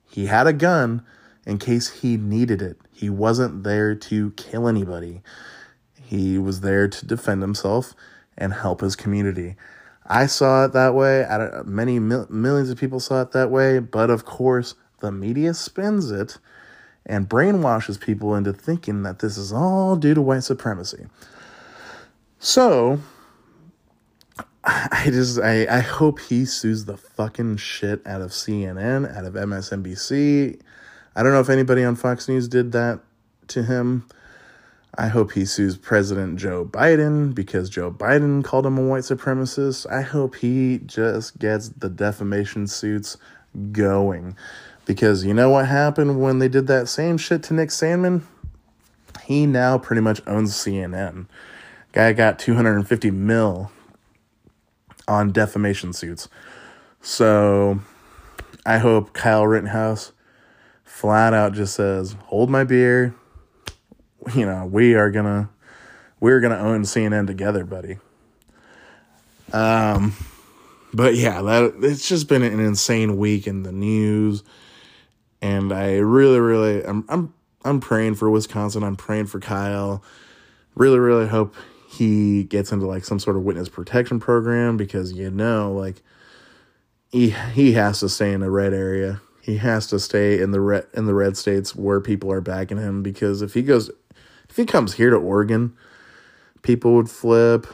He 0.09 0.27
had 0.27 0.47
a 0.47 0.53
gun 0.53 1.05
in 1.45 1.57
case 1.57 2.01
he 2.01 2.17
needed 2.17 2.61
it. 2.61 2.77
He 2.91 3.09
wasn't 3.09 3.63
there 3.63 3.93
to 3.93 4.31
kill 4.31 4.67
anybody. 4.67 5.21
He 6.01 6.37
was 6.37 6.61
there 6.61 6.87
to 6.87 7.05
defend 7.05 7.41
himself 7.41 7.93
and 8.37 8.53
help 8.53 8.81
his 8.81 8.95
community. 8.95 9.55
I 10.09 10.25
saw 10.25 10.65
it 10.65 10.73
that 10.73 10.95
way. 10.95 11.25
Many 11.65 11.99
millions 11.99 12.69
of 12.69 12.77
people 12.77 12.99
saw 12.99 13.21
it 13.21 13.31
that 13.31 13.51
way. 13.51 13.79
But 13.79 14.09
of 14.09 14.25
course, 14.25 14.75
the 15.01 15.11
media 15.11 15.53
spins 15.53 16.09
it 16.09 16.39
and 17.05 17.29
brainwashes 17.29 17.99
people 17.99 18.35
into 18.35 18.51
thinking 18.51 19.03
that 19.03 19.19
this 19.19 19.37
is 19.37 19.53
all 19.53 19.95
due 19.95 20.13
to 20.13 20.21
white 20.21 20.43
supremacy. 20.43 21.05
So 22.39 22.99
I 24.63 25.05
just 25.05 25.39
I, 25.39 25.67
I 25.67 25.79
hope 25.79 26.19
he 26.19 26.45
sues 26.45 26.85
the 26.85 26.97
fucking 26.97 27.57
shit 27.57 28.05
out 28.05 28.21
of 28.21 28.31
CNN, 28.31 29.15
out 29.15 29.25
of 29.25 29.33
MSNBC. 29.33 30.59
I 31.15 31.23
don't 31.23 31.33
know 31.33 31.39
if 31.39 31.49
anybody 31.49 31.83
on 31.83 31.95
Fox 31.95 32.27
News 32.27 32.47
did 32.47 32.71
that 32.71 32.99
to 33.49 33.63
him. 33.63 34.07
I 34.97 35.07
hope 35.07 35.31
he 35.31 35.45
sues 35.45 35.77
President 35.77 36.37
Joe 36.39 36.65
Biden 36.65 37.33
because 37.33 37.69
Joe 37.69 37.91
Biden 37.91 38.43
called 38.43 38.65
him 38.65 38.77
a 38.77 38.81
white 38.81 39.03
supremacist. 39.03 39.89
I 39.89 40.01
hope 40.01 40.35
he 40.35 40.79
just 40.85 41.37
gets 41.39 41.69
the 41.69 41.89
defamation 41.89 42.67
suits 42.67 43.17
going. 43.71 44.35
Because 44.85 45.23
you 45.23 45.33
know 45.33 45.49
what 45.51 45.67
happened 45.67 46.19
when 46.19 46.39
they 46.39 46.47
did 46.47 46.67
that 46.67 46.89
same 46.89 47.17
shit 47.17 47.43
to 47.43 47.53
Nick 47.53 47.69
Sandmann? 47.69 48.23
He 49.23 49.45
now 49.45 49.77
pretty 49.77 50.01
much 50.01 50.21
owns 50.25 50.53
CNN. 50.53 51.27
Guy 51.91 52.13
got 52.13 52.39
250 52.39 53.11
mil 53.11 53.71
on 55.07 55.31
defamation 55.31 55.93
suits. 55.93 56.27
So 57.01 57.79
I 58.65 58.79
hope 58.79 59.13
Kyle 59.13 59.45
Rittenhouse 59.45 60.11
flat 60.83 61.33
out 61.33 61.53
just 61.53 61.75
says, 61.75 62.15
"Hold 62.25 62.49
my 62.49 62.63
beer." 62.63 63.13
You 64.35 64.45
know, 64.45 64.65
we 64.65 64.95
are 64.95 65.09
gonna 65.11 65.49
we're 66.19 66.39
gonna 66.39 66.57
own 66.57 66.83
CNN 66.83 67.25
together, 67.25 67.63
buddy. 67.63 67.97
Um, 69.53 70.13
but 70.93 71.15
yeah, 71.15 71.41
that 71.41 71.75
it's 71.81 72.07
just 72.07 72.27
been 72.27 72.43
an 72.43 72.59
insane 72.59 73.17
week 73.17 73.47
in 73.47 73.63
the 73.63 73.71
news, 73.71 74.43
and 75.41 75.71
I 75.71 75.97
really, 75.97 76.39
really, 76.39 76.83
I'm 76.83 77.05
I'm 77.09 77.33
I'm 77.63 77.79
praying 77.79 78.15
for 78.15 78.29
Wisconsin. 78.29 78.83
I'm 78.83 78.95
praying 78.95 79.27
for 79.27 79.39
Kyle. 79.39 80.03
Really, 80.75 80.99
really 80.99 81.27
hope 81.27 81.55
he 81.89 82.43
gets 82.43 82.71
into 82.71 82.85
like 82.85 83.03
some 83.03 83.19
sort 83.19 83.35
of 83.35 83.43
witness 83.43 83.69
protection 83.69 84.19
program 84.19 84.77
because 84.77 85.13
you 85.13 85.31
know 85.31 85.71
like 85.71 86.01
he 87.11 87.31
he 87.53 87.73
has 87.73 87.99
to 87.99 88.09
stay 88.09 88.33
in 88.33 88.41
the 88.41 88.51
red 88.51 88.73
area. 88.73 89.21
He 89.41 89.57
has 89.57 89.87
to 89.87 89.99
stay 89.99 90.39
in 90.39 90.51
the 90.51 90.61
red 90.61 90.85
in 90.93 91.05
the 91.05 91.13
red 91.13 91.37
states 91.37 91.75
where 91.75 91.99
people 91.99 92.31
are 92.31 92.41
backing 92.41 92.77
him 92.77 93.01
because 93.01 93.41
if 93.41 93.53
he 93.53 93.61
goes 93.61 93.89
if 94.49 94.55
he 94.55 94.65
comes 94.65 94.93
here 94.93 95.09
to 95.09 95.15
Oregon, 95.15 95.75
people 96.61 96.95
would 96.95 97.09
flip. 97.09 97.67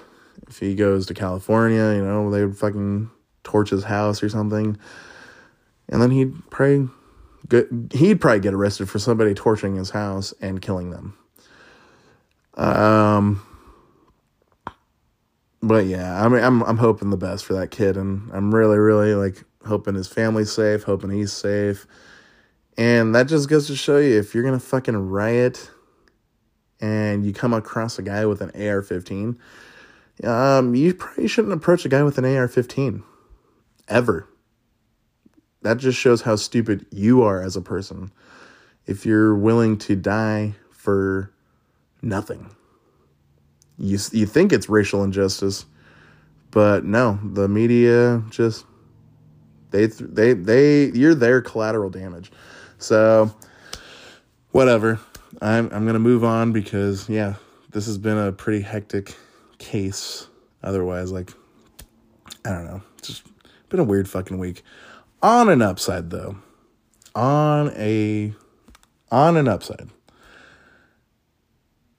If 0.47 0.59
he 0.59 0.75
goes 0.75 1.05
to 1.07 1.13
California, 1.13 1.93
you 1.95 2.03
know, 2.03 2.29
they 2.29 2.45
would 2.45 2.57
fucking 2.57 3.09
torch 3.43 3.69
his 3.69 3.83
house 3.83 4.21
or 4.21 4.29
something. 4.29 4.77
And 5.89 6.01
then 6.01 6.11
he'd 6.11 6.33
probably 6.51 6.89
get, 7.49 7.67
he'd 7.93 8.21
probably 8.21 8.41
get 8.41 8.53
arrested 8.53 8.89
for 8.89 8.99
somebody 8.99 9.33
torching 9.33 9.75
his 9.75 9.89
house 9.89 10.33
and 10.41 10.61
killing 10.61 10.91
them. 10.91 11.17
Um 12.55 13.45
but 15.67 15.87
yeah, 15.87 16.23
I 16.23 16.27
mean, 16.27 16.43
I'm 16.43 16.61
I'm 16.63 16.77
hoping 16.77 17.09
the 17.09 17.17
best 17.17 17.43
for 17.45 17.53
that 17.53 17.71
kid, 17.71 17.97
and 17.97 18.29
I'm 18.31 18.53
really, 18.53 18.77
really 18.77 19.15
like 19.15 19.43
hoping 19.65 19.95
his 19.95 20.07
family's 20.07 20.51
safe, 20.51 20.83
hoping 20.83 21.09
he's 21.09 21.33
safe, 21.33 21.87
and 22.77 23.15
that 23.15 23.27
just 23.27 23.49
goes 23.49 23.65
to 23.67 23.75
show 23.75 23.97
you 23.97 24.17
if 24.19 24.35
you're 24.35 24.43
gonna 24.43 24.59
fucking 24.59 24.95
riot, 24.95 25.71
and 26.85 27.25
you 27.25 27.33
come 27.33 27.53
across 27.53 27.97
a 27.97 28.01
guy 28.01 28.25
with 28.25 28.41
an 28.41 28.49
AR-15, 28.49 29.37
um, 30.23 30.75
you 30.75 30.93
probably 30.93 31.27
shouldn't 31.27 31.53
approach 31.53 31.85
a 31.85 31.89
guy 31.89 32.03
with 32.03 32.17
an 32.17 32.25
AR-15, 32.25 33.03
ever. 33.87 34.27
That 35.61 35.77
just 35.77 35.97
shows 35.97 36.21
how 36.21 36.35
stupid 36.35 36.85
you 36.91 37.23
are 37.23 37.41
as 37.41 37.55
a 37.55 37.61
person. 37.61 38.11
If 38.85 39.05
you're 39.05 39.35
willing 39.35 39.77
to 39.79 39.95
die 39.95 40.55
for 40.69 41.31
nothing 42.01 42.49
you 43.77 43.99
you 44.11 44.25
think 44.25 44.53
it's 44.53 44.69
racial 44.69 45.03
injustice, 45.03 45.65
but 46.51 46.85
no, 46.85 47.19
the 47.23 47.47
media 47.47 48.23
just 48.29 48.65
They 49.71 49.87
they 49.87 50.33
they 50.33 50.85
you're 50.91 51.15
their 51.15 51.41
collateral 51.41 51.89
damage. 51.89 52.31
So 52.77 53.33
whatever. 54.51 54.99
I'm 55.41 55.69
I'm 55.71 55.85
gonna 55.85 55.99
move 55.99 56.23
on 56.23 56.51
because 56.51 57.09
yeah, 57.09 57.35
this 57.71 57.85
has 57.85 57.97
been 57.97 58.17
a 58.17 58.31
pretty 58.31 58.61
hectic 58.61 59.15
case. 59.57 60.27
Otherwise, 60.63 61.11
like 61.11 61.31
I 62.45 62.49
don't 62.51 62.65
know, 62.65 62.81
It's 62.97 63.07
just 63.07 63.23
been 63.69 63.79
a 63.79 63.83
weird 63.83 64.09
fucking 64.09 64.37
week. 64.37 64.63
On 65.21 65.49
an 65.49 65.61
upside 65.61 66.09
though, 66.09 66.37
on 67.13 67.71
a 67.75 68.33
on 69.11 69.37
an 69.37 69.47
upside. 69.47 69.89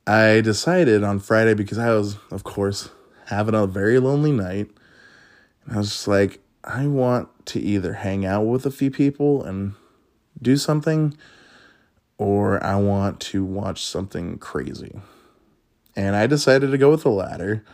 I 0.06 0.40
decided 0.40 1.02
on 1.02 1.18
Friday 1.18 1.54
because 1.54 1.78
I 1.78 1.90
was, 1.90 2.16
of 2.30 2.44
course, 2.44 2.90
having 3.26 3.56
a 3.56 3.66
very 3.66 3.98
lonely 3.98 4.30
night. 4.30 4.70
And 5.64 5.74
I 5.74 5.78
was 5.78 5.88
just 5.88 6.06
like, 6.06 6.38
I 6.62 6.86
want 6.86 7.28
to 7.46 7.60
either 7.60 7.94
hang 7.94 8.24
out 8.24 8.42
with 8.42 8.66
a 8.66 8.70
few 8.70 8.90
people 8.90 9.42
and 9.42 9.74
do 10.40 10.56
something, 10.56 11.16
or 12.18 12.62
I 12.64 12.76
want 12.76 13.20
to 13.20 13.44
watch 13.44 13.84
something 13.84 14.38
crazy. 14.38 15.00
And 15.94 16.16
I 16.16 16.26
decided 16.26 16.70
to 16.70 16.78
go 16.78 16.90
with 16.90 17.02
the 17.02 17.10
latter. 17.10 17.64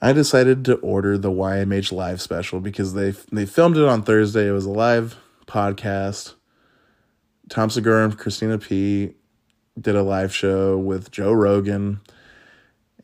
I 0.00 0.12
decided 0.12 0.64
to 0.66 0.76
order 0.76 1.16
the 1.16 1.30
YMH 1.30 1.92
live 1.92 2.20
special 2.20 2.60
because 2.60 2.94
they 2.94 3.14
they 3.30 3.46
filmed 3.46 3.76
it 3.76 3.84
on 3.84 4.02
Thursday. 4.02 4.48
It 4.48 4.52
was 4.52 4.66
a 4.66 4.70
live 4.70 5.16
podcast. 5.46 6.34
Tom 7.48 7.70
Segura 7.70 8.04
and 8.04 8.18
Christina 8.18 8.58
P 8.58 9.14
did 9.80 9.94
a 9.94 10.02
live 10.02 10.34
show 10.34 10.76
with 10.76 11.10
Joe 11.10 11.32
Rogan, 11.32 12.00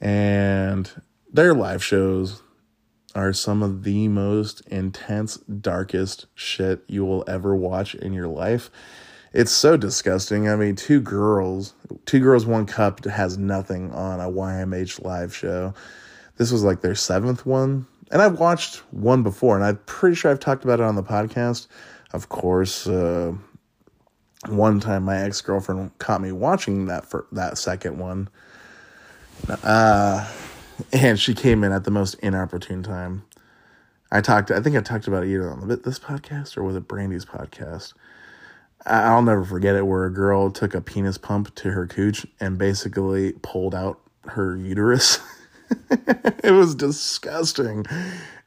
and 0.01 0.91
their 1.33 1.55
live 1.55 1.85
shows 1.85 2.43
are 3.15 3.33
some 3.33 3.63
of 3.63 3.85
the 3.85 4.09
most 4.09 4.61
intense, 4.69 5.37
darkest 5.39 6.27
shit 6.35 6.85
you 6.87 7.05
will 7.05 7.25
ever 7.27 7.55
watch 7.55 7.95
in 7.95 8.13
your 8.13 8.29
life. 8.29 8.71
It's 9.33 9.53
so 9.53 9.77
disgusting. 9.77 10.49
I 10.49 10.57
mean, 10.57 10.75
two 10.75 11.01
girls, 11.01 11.75
two 12.07 12.21
girls, 12.21 12.47
one 12.47 12.67
cup 12.67 13.05
has 13.05 13.37
nothing 13.37 13.93
on 13.93 14.21
a 14.21 14.31
YMH 14.31 15.05
live 15.05 15.35
show. 15.35 15.75
This 16.37 16.51
was 16.51 16.65
like 16.65 16.81
their 16.81 16.95
seventh 16.95 17.45
one. 17.45 17.87
And 18.11 18.23
I've 18.23 18.39
watched 18.39 18.77
one 18.91 19.23
before, 19.23 19.55
and 19.57 19.65
I'm 19.65 19.77
pretty 19.85 20.17
sure 20.17 20.31
I've 20.31 20.41
talked 20.41 20.65
about 20.65 20.81
it 20.81 20.85
on 20.85 20.95
the 20.95 21.03
podcast. 21.03 21.67
Of 22.13 22.31
course, 22.31 22.87
uh, 22.87 23.35
one 24.49 24.81
time 24.81 25.05
my 25.05 25.19
ex 25.19 25.43
girlfriend 25.43 25.97
caught 25.99 26.23
me 26.23 26.33
watching 26.33 26.87
that 26.87 27.05
for 27.05 27.27
that 27.33 27.59
second 27.59 27.99
one. 27.99 28.31
Uh, 29.63 30.27
and 30.93 31.21
she 31.21 31.35
came 31.35 31.65
in 31.65 31.73
at 31.73 31.85
the 31.85 31.91
most 31.91 32.15
inopportune 32.15 32.83
time. 32.83 33.25
I 34.11 34.23
talked. 34.23 34.51
I 34.51 34.61
think 34.61 34.75
I 34.75 34.81
talked 34.81 35.07
about 35.07 35.25
it 35.25 35.31
either 35.31 35.51
on 35.51 35.69
this 35.69 35.99
podcast 35.99 36.57
or 36.57 36.63
was 36.63 36.77
it 36.77 36.89
Brandy's 36.89 37.27
podcast. 37.27 37.93
I'll 38.87 39.23
never 39.23 39.45
forget 39.45 39.77
it. 39.77 39.87
Where 39.87 40.05
a 40.05 40.13
girl 40.13 40.51
took 40.51 40.75
a 40.75 40.81
penis 40.81 41.19
pump 41.19 41.55
to 41.57 41.73
her 41.73 41.87
cooch 41.87 42.27
and 42.41 42.59
basically 42.59 43.33
pulled 43.43 43.75
out 43.75 44.01
her 44.25 44.57
uterus. 44.57 45.19
it 45.91 46.53
was 46.53 46.75
disgusting. 46.75 47.85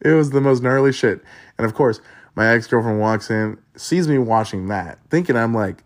It 0.02 0.12
was 0.12 0.32
the 0.32 0.42
most 0.42 0.64
gnarly 0.64 0.94
shit. 0.94 1.22
And 1.58 1.66
of 1.66 1.74
course, 1.74 2.02
my 2.36 2.48
ex 2.48 2.68
girlfriend 2.68 3.00
walks 3.00 3.30
in, 3.30 3.58
sees 3.76 4.08
me 4.08 4.18
watching 4.18 4.68
that, 4.70 5.00
thinking 5.10 5.36
I'm 5.36 5.54
like 5.54 5.84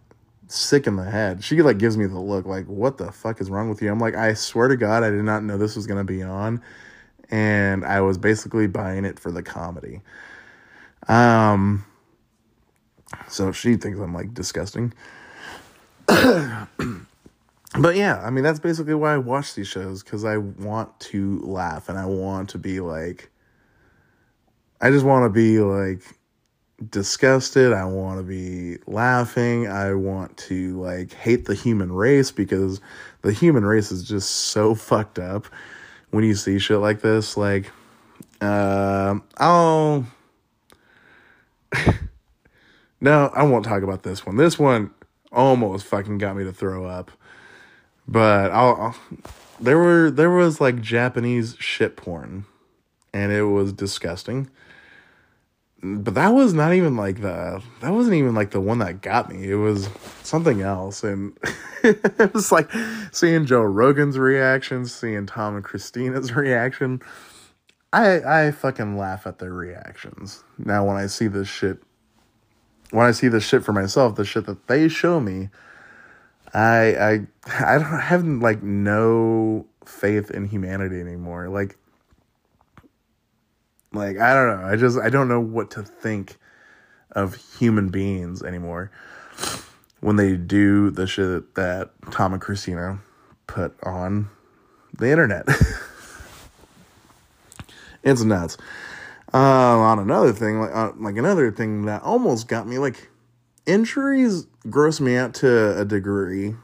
sick 0.48 0.88
in 0.88 0.96
the 0.96 1.10
head. 1.10 1.44
She 1.44 1.62
like 1.62 1.78
gives 1.78 1.98
me 1.98 2.06
the 2.06 2.20
look, 2.20 2.46
like, 2.46 2.66
"What 2.66 2.98
the 2.98 3.12
fuck 3.12 3.42
is 3.42 3.50
wrong 3.50 3.70
with 3.70 3.82
you?" 3.82 3.92
I'm 3.92 4.00
like, 4.00 4.16
"I 4.16 4.34
swear 4.34 4.68
to 4.68 4.78
God, 4.78 5.04
I 5.04 5.10
did 5.10 5.24
not 5.24 5.44
know 5.44 5.58
this 5.58 5.76
was 5.76 5.88
gonna 5.88 6.04
be 6.04 6.22
on," 6.22 6.62
and 7.30 7.84
I 7.84 8.02
was 8.02 8.18
basically 8.18 8.68
buying 8.68 9.06
it 9.06 9.20
for 9.20 9.32
the 9.32 9.42
comedy. 9.44 10.02
Um, 11.08 11.86
so 13.28 13.52
she 13.52 13.76
thinks 13.76 14.00
I'm 14.00 14.14
like 14.14 14.34
disgusting. 14.34 14.94
but 16.08 16.68
yeah, 17.96 18.22
I 18.24 18.30
mean 18.30 18.44
that's 18.44 18.60
basically 18.60 18.96
why 18.96 19.14
I 19.14 19.18
watch 19.18 19.56
these 19.56 19.68
shows 19.68 20.04
because 20.04 20.26
I 20.26 20.38
want 20.38 21.00
to 21.02 21.40
laugh 21.42 21.90
and 21.90 21.98
I 21.98 22.06
want 22.06 22.50
to 22.50 22.58
be 22.58 22.80
like, 22.80 23.30
I 24.82 24.92
just 24.92 25.06
want 25.06 25.26
to 25.26 25.30
be 25.30 25.60
like 25.60 26.02
disgusted. 26.90 27.74
I 27.74 27.86
want 27.86 28.20
to 28.20 28.24
be 28.24 28.78
laughing. 28.88 29.68
I 29.68 29.94
want 29.94 30.38
to 30.38 30.80
like 30.82 31.14
hate 31.14 31.46
the 31.46 31.56
human 31.56 31.92
race 31.92 32.32
because 32.32 32.82
the 33.22 33.32
human 33.32 33.66
race 33.66 33.92
is 33.92 34.04
just 34.04 34.30
so 34.30 34.76
fucked 34.76 35.20
up 35.20 35.48
when 36.12 36.24
you 36.24 36.36
see 36.36 36.60
shit 36.60 36.80
like 36.80 37.02
this. 37.02 37.38
Like, 37.38 37.72
uh, 38.42 39.16
I'll. 39.38 40.06
no, 43.06 43.32
I 43.34 43.44
won't 43.44 43.66
talk 43.66 43.84
about 43.84 44.04
this 44.04 44.26
one. 44.26 44.36
This 44.38 44.60
one 44.60 44.92
almost 45.32 45.86
fucking 45.86 46.18
got 46.18 46.36
me 46.36 46.44
to 46.44 46.54
throw 46.54 46.86
up. 46.86 47.12
But 48.08 48.52
I'll, 48.52 48.76
I'll 48.76 48.96
there 49.60 49.78
were 49.78 50.12
there 50.12 50.30
was 50.30 50.60
like 50.60 50.82
Japanese 50.82 51.56
shit 51.60 51.96
porn 51.96 52.46
and 53.14 53.32
it 53.32 53.44
was 53.44 53.72
disgusting 53.72 54.50
but 55.86 56.16
that 56.16 56.30
was 56.30 56.54
not 56.54 56.74
even 56.74 56.96
like 56.96 57.22
the 57.22 57.62
that 57.82 57.92
wasn't 57.92 58.16
even 58.16 58.34
like 58.34 58.52
the 58.52 58.62
one 58.62 58.80
that 58.80 59.02
got 59.02 59.30
me. 59.30 59.50
It 59.50 59.56
was 59.56 59.90
something 60.24 60.62
else, 60.62 61.04
and 61.04 61.38
it 61.84 62.34
was 62.34 62.52
like 62.52 62.72
seeing 63.12 63.46
Joe 63.46 63.62
Rogan's 63.62 64.18
reaction, 64.18 64.86
seeing 64.86 65.26
Tom 65.26 65.56
and 65.56 65.64
Christina's 65.64 66.32
reaction. 66.36 67.02
I 67.94 68.46
I 68.48 68.52
fucking 68.52 68.98
laugh 68.98 69.28
at 69.28 69.40
their 69.40 69.54
reactions 69.54 70.44
now 70.58 70.86
when 70.86 70.98
I 70.98 71.08
see 71.08 71.28
this 71.28 71.48
shit. 71.48 71.82
When 72.96 73.06
I 73.06 73.12
see 73.12 73.28
this 73.28 73.46
shit 73.46 73.66
for 73.66 73.74
myself, 73.74 74.16
the 74.16 74.24
shit 74.24 74.46
that 74.46 74.68
they 74.68 74.88
show 74.88 75.20
me, 75.20 75.50
I 76.54 76.96
I 76.96 77.12
I 77.60 77.78
don't 77.78 77.94
I 77.94 78.00
have 78.00 78.26
like 78.26 78.64
no 78.64 79.66
faith 79.86 80.32
in 80.32 80.48
humanity 80.48 81.02
anymore. 81.02 81.50
Like 81.50 81.78
like 83.92 84.18
I 84.18 84.34
don't 84.34 84.62
know. 84.62 84.66
I 84.66 84.78
just 84.78 84.98
I 84.98 85.10
don't 85.10 85.28
know 85.28 85.42
what 85.42 85.72
to 85.72 85.84
think 85.84 86.38
of 87.12 87.36
human 87.60 87.90
beings 87.90 88.42
anymore 88.42 88.92
when 90.00 90.16
they 90.16 90.38
do 90.38 90.90
the 90.90 91.06
shit 91.06 91.56
that 91.56 91.90
Tom 92.12 92.32
and 92.32 92.42
Christina 92.42 93.00
put 93.46 93.76
on 93.84 94.30
the 94.98 95.12
internet. 95.12 95.46
it's 98.04 98.24
nuts. 98.24 98.56
Uh, 99.36 99.80
on 99.80 100.00
another 100.00 100.32
thing, 100.32 100.62
like 100.62 100.74
uh, 100.74 100.92
like 100.98 101.18
another 101.18 101.52
thing 101.52 101.86
that 101.86 102.02
almost 102.04 102.48
got 102.48 102.68
me, 102.68 102.78
like 102.78 103.10
injuries 103.66 104.48
gross 104.70 105.02
me 105.02 105.18
out 105.18 105.34
to 105.34 105.80
a 105.80 105.84
degree 105.84 106.56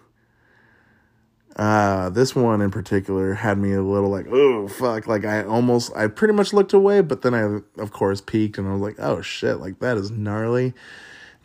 uh, 1.56 2.10
this 2.10 2.34
one 2.34 2.62
in 2.62 2.72
particular 2.72 3.34
had 3.34 3.58
me 3.58 3.74
a 3.74 3.82
little 3.82 4.10
like, 4.10 4.28
oh 4.32 4.68
fuck! 4.68 5.08
Like 5.08 5.26
I 5.26 5.44
almost, 5.44 5.96
I 5.96 6.08
pretty 6.08 6.34
much 6.34 6.54
looked 6.54 6.74
away, 6.74 7.02
but 7.02 7.22
then 7.22 7.34
I, 7.34 7.82
of 7.82 7.92
course, 7.92 8.22
peeked 8.22 8.58
and 8.58 8.68
I 8.68 8.72
was 8.72 8.82
like, 8.82 8.96
oh 9.00 9.22
shit! 9.22 9.60
Like 9.60 9.80
that 9.80 9.98
is 9.98 10.12
gnarly. 10.12 10.74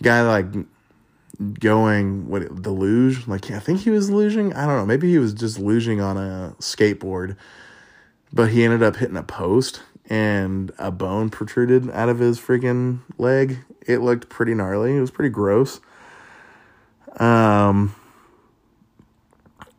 Guy 0.03 0.23
like 0.23 0.47
going 1.59 2.29
what 2.29 2.63
the 2.63 2.71
luge? 2.71 3.27
Like 3.27 3.51
I 3.51 3.59
think 3.59 3.81
he 3.81 3.91
was 3.91 4.09
luging. 4.09 4.55
I 4.55 4.67
don't 4.67 4.77
know. 4.77 4.87
Maybe 4.87 5.11
he 5.11 5.19
was 5.19 5.33
just 5.35 5.59
luging 5.59 6.05
on 6.05 6.17
a 6.17 6.55
skateboard, 6.61 7.37
but 8.33 8.51
he 8.51 8.65
ended 8.65 8.83
up 8.85 8.97
hitting 8.97 9.17
a 9.17 9.25
post 9.25 9.83
and 10.09 10.73
a 10.79 10.91
bone 10.91 11.31
protruded 11.31 11.91
out 11.91 12.09
of 12.09 12.19
his 12.19 12.39
freaking 12.39 13.01
leg. 13.19 13.59
It 13.87 13.99
looked 13.99 14.29
pretty 14.29 14.55
gnarly. 14.55 14.97
It 14.97 15.01
was 15.01 15.11
pretty 15.11 15.31
gross. 15.31 15.81
Um 17.19 17.95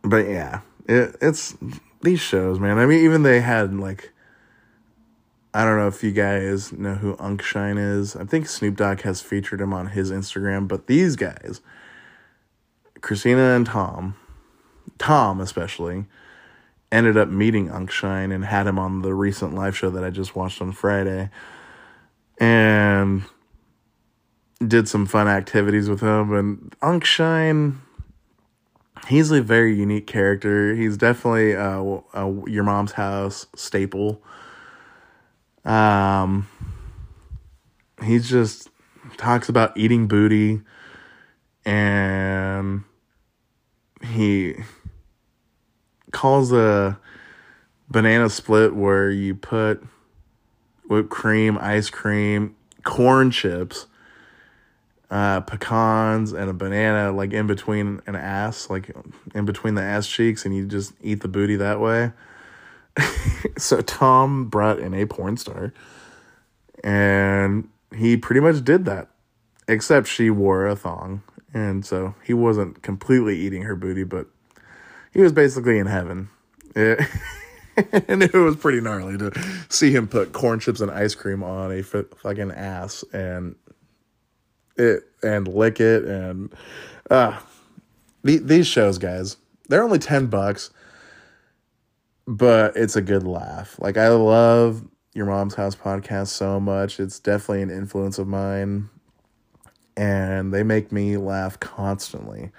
but 0.04 0.28
yeah, 0.28 0.62
it, 0.88 1.16
it's 1.22 1.56
these 2.02 2.20
shows, 2.20 2.60
man. 2.60 2.78
I 2.78 2.86
mean, 2.86 3.04
even 3.04 3.24
they 3.24 3.42
had 3.42 3.74
like, 3.74 4.14
I 5.54 5.66
don't 5.66 5.78
know 5.78 5.88
if 5.88 6.04
you 6.04 6.12
guys 6.12 6.72
know 6.72 6.96
who 6.96 7.16
Unkshine 7.16 7.78
is. 7.78 8.16
I 8.16 8.24
think 8.24 8.48
Snoop 8.48 8.78
Dogg 8.78 9.02
has 9.02 9.22
featured 9.22 9.62
him 9.62 9.74
on 9.74 9.88
his 9.88 10.12
Instagram, 10.12 10.68
but 10.68 10.88
these 10.88 11.16
guys, 11.16 11.62
Christina 13.02 13.56
and 13.56 13.66
Tom, 13.66 14.16
Tom 14.98 15.42
especially, 15.42 16.06
ended 16.92 17.18
up 17.18 17.30
meeting 17.30 17.70
Unkshine 17.70 18.32
and 18.34 18.46
had 18.46 18.68
him 18.68 18.80
on 18.80 19.02
the 19.02 19.14
recent 19.14 19.54
live 19.54 19.76
show 19.78 19.90
that 19.90 20.04
I 20.04 20.10
just 20.10 20.36
watched 20.36 20.62
on 20.62 20.72
Friday. 20.72 21.30
And 22.40 23.24
did 24.66 24.88
some 24.88 25.06
fun 25.06 25.28
activities 25.28 25.90
with 25.90 26.02
him 26.02 26.34
and 26.34 26.76
Unkshine 26.82 27.82
he's 29.08 29.32
a 29.32 29.42
very 29.42 29.76
unique 29.76 30.08
character. 30.08 30.76
He's 30.76 30.98
definitely 30.98 31.54
a, 31.54 31.80
a 32.14 32.50
your 32.50 32.64
mom's 32.64 32.94
house 32.94 33.48
staple. 33.56 34.22
Um, 35.66 36.48
he 38.04 38.20
just 38.20 38.70
talks 39.18 39.50
about 39.50 39.78
eating 39.78 40.08
booty, 40.08 40.62
and 41.66 42.84
he 44.02 44.56
calls 46.18 46.52
a 46.52 46.98
banana 47.90 48.28
split 48.28 48.74
where 48.74 49.12
you 49.12 49.36
put 49.36 49.86
whipped 50.88 51.12
cream, 51.12 51.60
ice 51.62 51.92
cream, 51.92 52.56
corn 52.84 53.30
chips, 53.30 53.86
uh, 55.12 55.42
pecans, 55.42 56.34
and 56.34 56.50
a 56.50 56.54
banana, 56.54 57.12
like 57.12 57.34
in 57.34 57.46
between 57.46 58.02
an 58.08 58.16
ass, 58.16 58.68
like 58.68 58.90
in 59.36 59.46
between 59.46 59.76
the 59.76 59.84
ass 59.84 60.08
cheeks, 60.08 60.44
and 60.44 60.58
you 60.58 60.66
just 60.66 60.92
eat 61.02 61.22
the 61.22 61.28
booty 61.28 61.56
that 61.56 61.80
way. 61.80 62.12
so 63.60 63.82
Tom 63.82 64.46
brought 64.50 64.80
in 64.80 64.96
a 64.96 65.06
porn 65.06 65.38
star, 65.38 65.72
and 66.84 67.70
he 67.96 68.18
pretty 68.18 68.42
much 68.42 68.64
did 68.64 68.86
that, 68.86 69.10
except 69.68 70.08
she 70.08 70.32
wore 70.32 70.66
a 70.66 70.76
thong, 70.76 71.22
and 71.54 71.86
so 71.86 72.16
he 72.24 72.34
wasn't 72.34 72.82
completely 72.82 73.38
eating 73.38 73.62
her 73.62 73.76
booty, 73.76 74.04
but 74.04 74.26
he 75.18 75.24
was 75.24 75.34
basically 75.34 75.80
in 75.80 75.88
heaven. 75.88 76.30
And 78.08 78.24
it 78.24 78.34
was 78.34 78.56
pretty 78.56 78.82
gnarly 78.82 79.20
to 79.20 79.32
see 79.70 79.92
him 79.92 80.08
put 80.08 80.34
corn 80.34 80.60
chips 80.60 80.82
and 80.82 80.90
ice 80.90 81.14
cream 81.14 81.44
on 81.44 81.72
a 81.72 81.80
f- 81.82 82.06
fucking 82.24 82.50
ass 82.50 83.04
and 83.14 83.56
it 84.78 85.04
and 85.22 85.48
lick 85.48 85.80
it 85.80 86.04
and 86.04 86.52
uh 87.12 87.40
the, 88.24 88.38
these 88.38 88.66
shows 88.66 88.98
guys 88.98 89.38
they're 89.70 89.84
only 89.84 90.00
10 90.00 90.26
bucks 90.26 90.72
but 92.26 92.76
it's 92.76 92.96
a 92.96 93.02
good 93.02 93.22
laugh. 93.22 93.78
Like 93.80 93.96
i 93.96 94.08
love 94.08 94.84
your 95.14 95.28
mom's 95.28 95.54
house 95.54 95.76
podcast 95.76 96.30
so 96.30 96.60
much. 96.60 97.00
It's 97.00 97.20
definitely 97.20 97.62
an 97.62 97.70
influence 97.70 98.18
of 98.18 98.28
mine. 98.28 98.90
And 99.96 100.52
they 100.52 100.64
make 100.64 100.92
me 100.92 101.18
laugh 101.18 101.60
constantly 101.60 102.52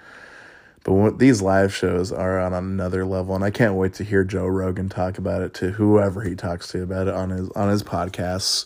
but 0.83 1.19
these 1.19 1.41
live 1.41 1.73
shows 1.73 2.11
are 2.11 2.39
on 2.39 2.53
another 2.53 3.05
level, 3.05 3.35
and 3.35 3.43
I 3.43 3.51
can't 3.51 3.75
wait 3.75 3.93
to 3.95 4.03
hear 4.03 4.23
Joe 4.23 4.47
Rogan 4.47 4.89
talk 4.89 5.17
about 5.17 5.41
it 5.41 5.53
to 5.55 5.71
whoever 5.71 6.21
he 6.21 6.35
talks 6.35 6.67
to 6.69 6.83
about 6.83 7.07
it 7.07 7.13
on 7.13 7.29
his 7.29 7.49
on 7.51 7.69
his 7.69 7.83
podcasts. 7.83 8.65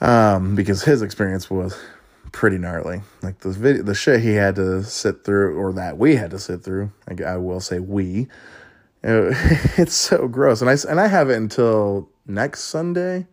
Um, 0.00 0.56
because 0.56 0.82
his 0.82 1.00
experience 1.00 1.48
was 1.48 1.78
pretty 2.32 2.58
gnarly. 2.58 3.02
Like 3.22 3.38
the 3.40 3.50
video, 3.50 3.82
the 3.82 3.94
shit 3.94 4.20
he 4.20 4.34
had 4.34 4.56
to 4.56 4.82
sit 4.82 5.24
through, 5.24 5.56
or 5.56 5.72
that 5.74 5.98
we 5.98 6.16
had 6.16 6.30
to 6.32 6.38
sit 6.38 6.64
through. 6.64 6.90
I, 7.08 7.22
I 7.22 7.36
will 7.36 7.60
say 7.60 7.78
we. 7.78 8.28
It, 9.02 9.36
it's 9.78 9.94
so 9.94 10.26
gross, 10.26 10.60
and 10.62 10.70
I 10.70 10.76
and 10.88 11.00
I 11.00 11.06
have 11.06 11.30
it 11.30 11.36
until 11.36 12.08
next 12.26 12.64
Sunday, 12.64 13.26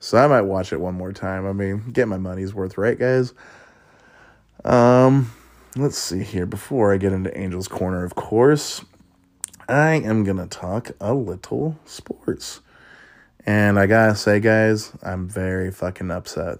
so 0.00 0.18
I 0.18 0.26
might 0.26 0.42
watch 0.42 0.72
it 0.72 0.80
one 0.80 0.94
more 0.94 1.12
time. 1.12 1.46
I 1.46 1.52
mean, 1.52 1.90
get 1.92 2.08
my 2.08 2.18
money's 2.18 2.52
worth, 2.52 2.76
right, 2.76 2.98
guys? 2.98 3.32
Um 4.64 5.32
let's 5.76 5.98
see 5.98 6.22
here. 6.22 6.46
Before 6.46 6.92
I 6.92 6.96
get 6.96 7.12
into 7.12 7.36
Angel's 7.36 7.68
Corner, 7.68 8.04
of 8.04 8.14
course, 8.14 8.84
I 9.68 9.94
am 9.94 10.24
going 10.24 10.36
to 10.36 10.46
talk 10.46 10.90
a 11.00 11.14
little 11.14 11.78
sports. 11.84 12.60
And 13.44 13.78
I 13.78 13.86
gotta 13.86 14.14
say, 14.14 14.38
guys, 14.38 14.92
I'm 15.02 15.28
very 15.28 15.72
fucking 15.72 16.10
upset. 16.10 16.58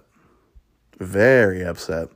Very 0.99 1.63
upset. 1.63 2.09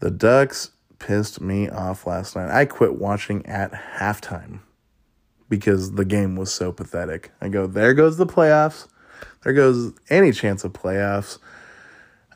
The 0.00 0.10
Ducks 0.10 0.70
pissed 0.98 1.40
me 1.40 1.68
off 1.68 2.06
last 2.06 2.34
night. 2.34 2.50
I 2.50 2.64
quit 2.64 2.94
watching 2.94 3.44
at 3.44 3.72
halftime 3.72 4.60
because 5.48 5.92
the 5.92 6.04
game 6.04 6.36
was 6.36 6.52
so 6.52 6.72
pathetic. 6.72 7.32
I 7.40 7.48
go, 7.48 7.66
there 7.66 7.92
goes 7.92 8.16
the 8.16 8.26
playoffs. 8.26 8.88
There 9.42 9.52
goes 9.52 9.92
any 10.08 10.32
chance 10.32 10.64
of 10.64 10.72
playoffs. 10.72 11.38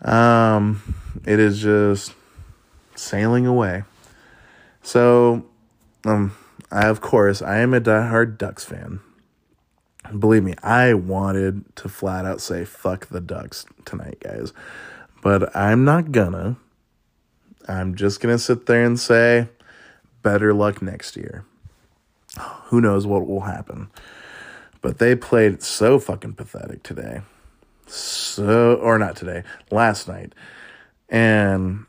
Um, 0.02 0.82
it 1.24 1.40
is 1.40 1.58
just 1.58 2.12
sailing 2.96 3.46
away. 3.46 3.84
So, 4.82 5.44
um, 6.04 6.36
I, 6.70 6.86
of 6.86 7.00
course, 7.00 7.42
I 7.42 7.58
am 7.58 7.74
a 7.74 7.80
diehard 7.80 8.38
Ducks 8.38 8.64
fan. 8.64 9.00
Believe 10.18 10.44
me, 10.44 10.54
I 10.62 10.94
wanted 10.94 11.64
to 11.76 11.88
flat 11.88 12.24
out 12.24 12.40
say 12.40 12.64
fuck 12.64 13.06
the 13.06 13.20
Ducks 13.20 13.66
tonight, 13.84 14.18
guys. 14.20 14.52
But 15.22 15.54
I'm 15.56 15.84
not 15.84 16.12
gonna. 16.12 16.56
I'm 17.68 17.96
just 17.96 18.20
gonna 18.20 18.38
sit 18.38 18.66
there 18.66 18.84
and 18.84 18.98
say 18.98 19.48
better 20.22 20.54
luck 20.54 20.80
next 20.80 21.16
year. 21.16 21.44
Who 22.66 22.80
knows 22.80 23.06
what 23.06 23.26
will 23.26 23.40
happen. 23.40 23.90
But 24.80 24.98
they 24.98 25.16
played 25.16 25.62
so 25.62 25.98
fucking 25.98 26.34
pathetic 26.34 26.82
today. 26.82 27.22
So, 27.86 28.76
or 28.76 28.98
not 28.98 29.16
today, 29.16 29.42
last 29.70 30.06
night. 30.06 30.32
And 31.08 31.86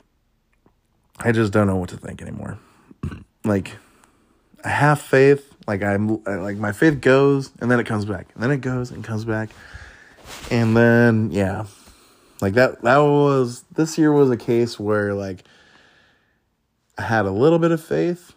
I 1.19 1.31
just 1.31 1.51
don't 1.51 1.67
know 1.67 1.77
what 1.77 1.89
to 1.89 1.97
think 1.97 2.21
anymore. 2.21 2.59
like, 3.43 3.75
I 4.63 4.69
have 4.69 4.99
faith. 4.99 5.53
Like 5.67 5.83
I'm 5.83 6.23
like 6.23 6.57
my 6.57 6.71
faith 6.71 7.01
goes 7.01 7.51
and 7.59 7.69
then 7.69 7.79
it 7.79 7.85
comes 7.85 8.05
back. 8.05 8.27
And 8.33 8.43
then 8.43 8.51
it 8.51 8.61
goes 8.61 8.91
and 8.91 9.03
comes 9.03 9.25
back. 9.25 9.49
And 10.49 10.75
then 10.75 11.29
yeah. 11.31 11.65
Like 12.41 12.53
that 12.53 12.81
that 12.81 12.97
was 12.97 13.63
this 13.73 13.97
year 13.97 14.11
was 14.11 14.29
a 14.29 14.37
case 14.37 14.79
where 14.79 15.13
like 15.13 15.43
I 16.97 17.03
had 17.03 17.25
a 17.25 17.31
little 17.31 17.59
bit 17.59 17.71
of 17.71 17.83
faith 17.83 18.33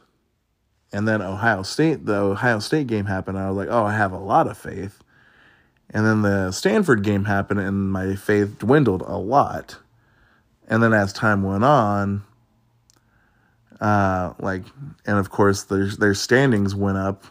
and 0.93 1.07
then 1.07 1.23
Ohio 1.23 1.63
State 1.63 2.05
the 2.05 2.17
Ohio 2.17 2.59
State 2.59 2.89
game 2.89 3.07
happened. 3.07 3.39
I 3.39 3.49
was 3.49 3.57
like, 3.57 3.69
"Oh, 3.71 3.85
I 3.85 3.97
have 3.97 4.13
a 4.13 4.19
lot 4.19 4.49
of 4.49 4.59
faith." 4.59 5.03
And 5.93 6.07
then 6.07 6.23
the 6.23 6.53
Stanford 6.53 7.03
game 7.03 7.25
happened 7.25 7.61
and 7.61 7.91
my 7.91 8.15
faith 8.15 8.59
dwindled 8.59 9.03
a 9.03 9.17
lot. 9.17 9.79
And 10.69 10.83
then 10.83 10.93
as 10.93 11.13
time 11.13 11.43
went 11.43 11.65
on, 11.65 12.23
uh, 13.81 14.35
like, 14.39 14.63
and 15.07 15.19
of 15.19 15.31
course, 15.31 15.65
their 15.65 15.87
their 15.87 16.15
standings 16.15 16.75
went 16.75 16.99
up. 16.99 17.25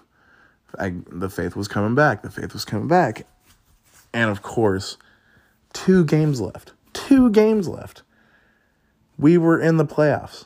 I, 0.78 0.94
the 1.12 1.30
faith 1.30 1.56
was 1.56 1.68
coming 1.68 1.96
back. 1.96 2.22
The 2.22 2.32
faith 2.32 2.54
was 2.54 2.66
coming 2.66 2.88
back, 2.88 3.26
and 4.14 4.30
of 4.30 4.42
course, 4.42 4.98
two 5.74 6.04
games 6.06 6.42
left. 6.42 6.74
Two 6.94 7.30
games 7.30 7.68
left. 7.68 8.02
We 9.18 9.38
were 9.38 9.60
in 9.60 9.78
the 9.78 9.86
playoffs. 9.86 10.46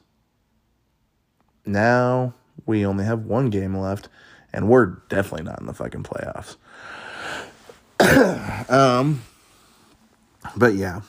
Now 1.65 2.33
we 2.65 2.85
only 2.85 3.05
have 3.05 3.25
one 3.25 3.49
game 3.49 3.75
left, 3.75 4.09
and 4.51 4.67
we're 4.67 4.97
definitely 5.07 5.43
not 5.43 5.61
in 5.61 5.67
the 5.67 5.73
fucking 5.73 6.03
playoffs. 6.03 6.57
um, 8.69 9.21
but 10.57 10.73
yeah, 10.73 11.01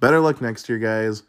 better 0.00 0.20
luck 0.20 0.40
next 0.40 0.68
year, 0.70 0.78
guys. 0.78 1.22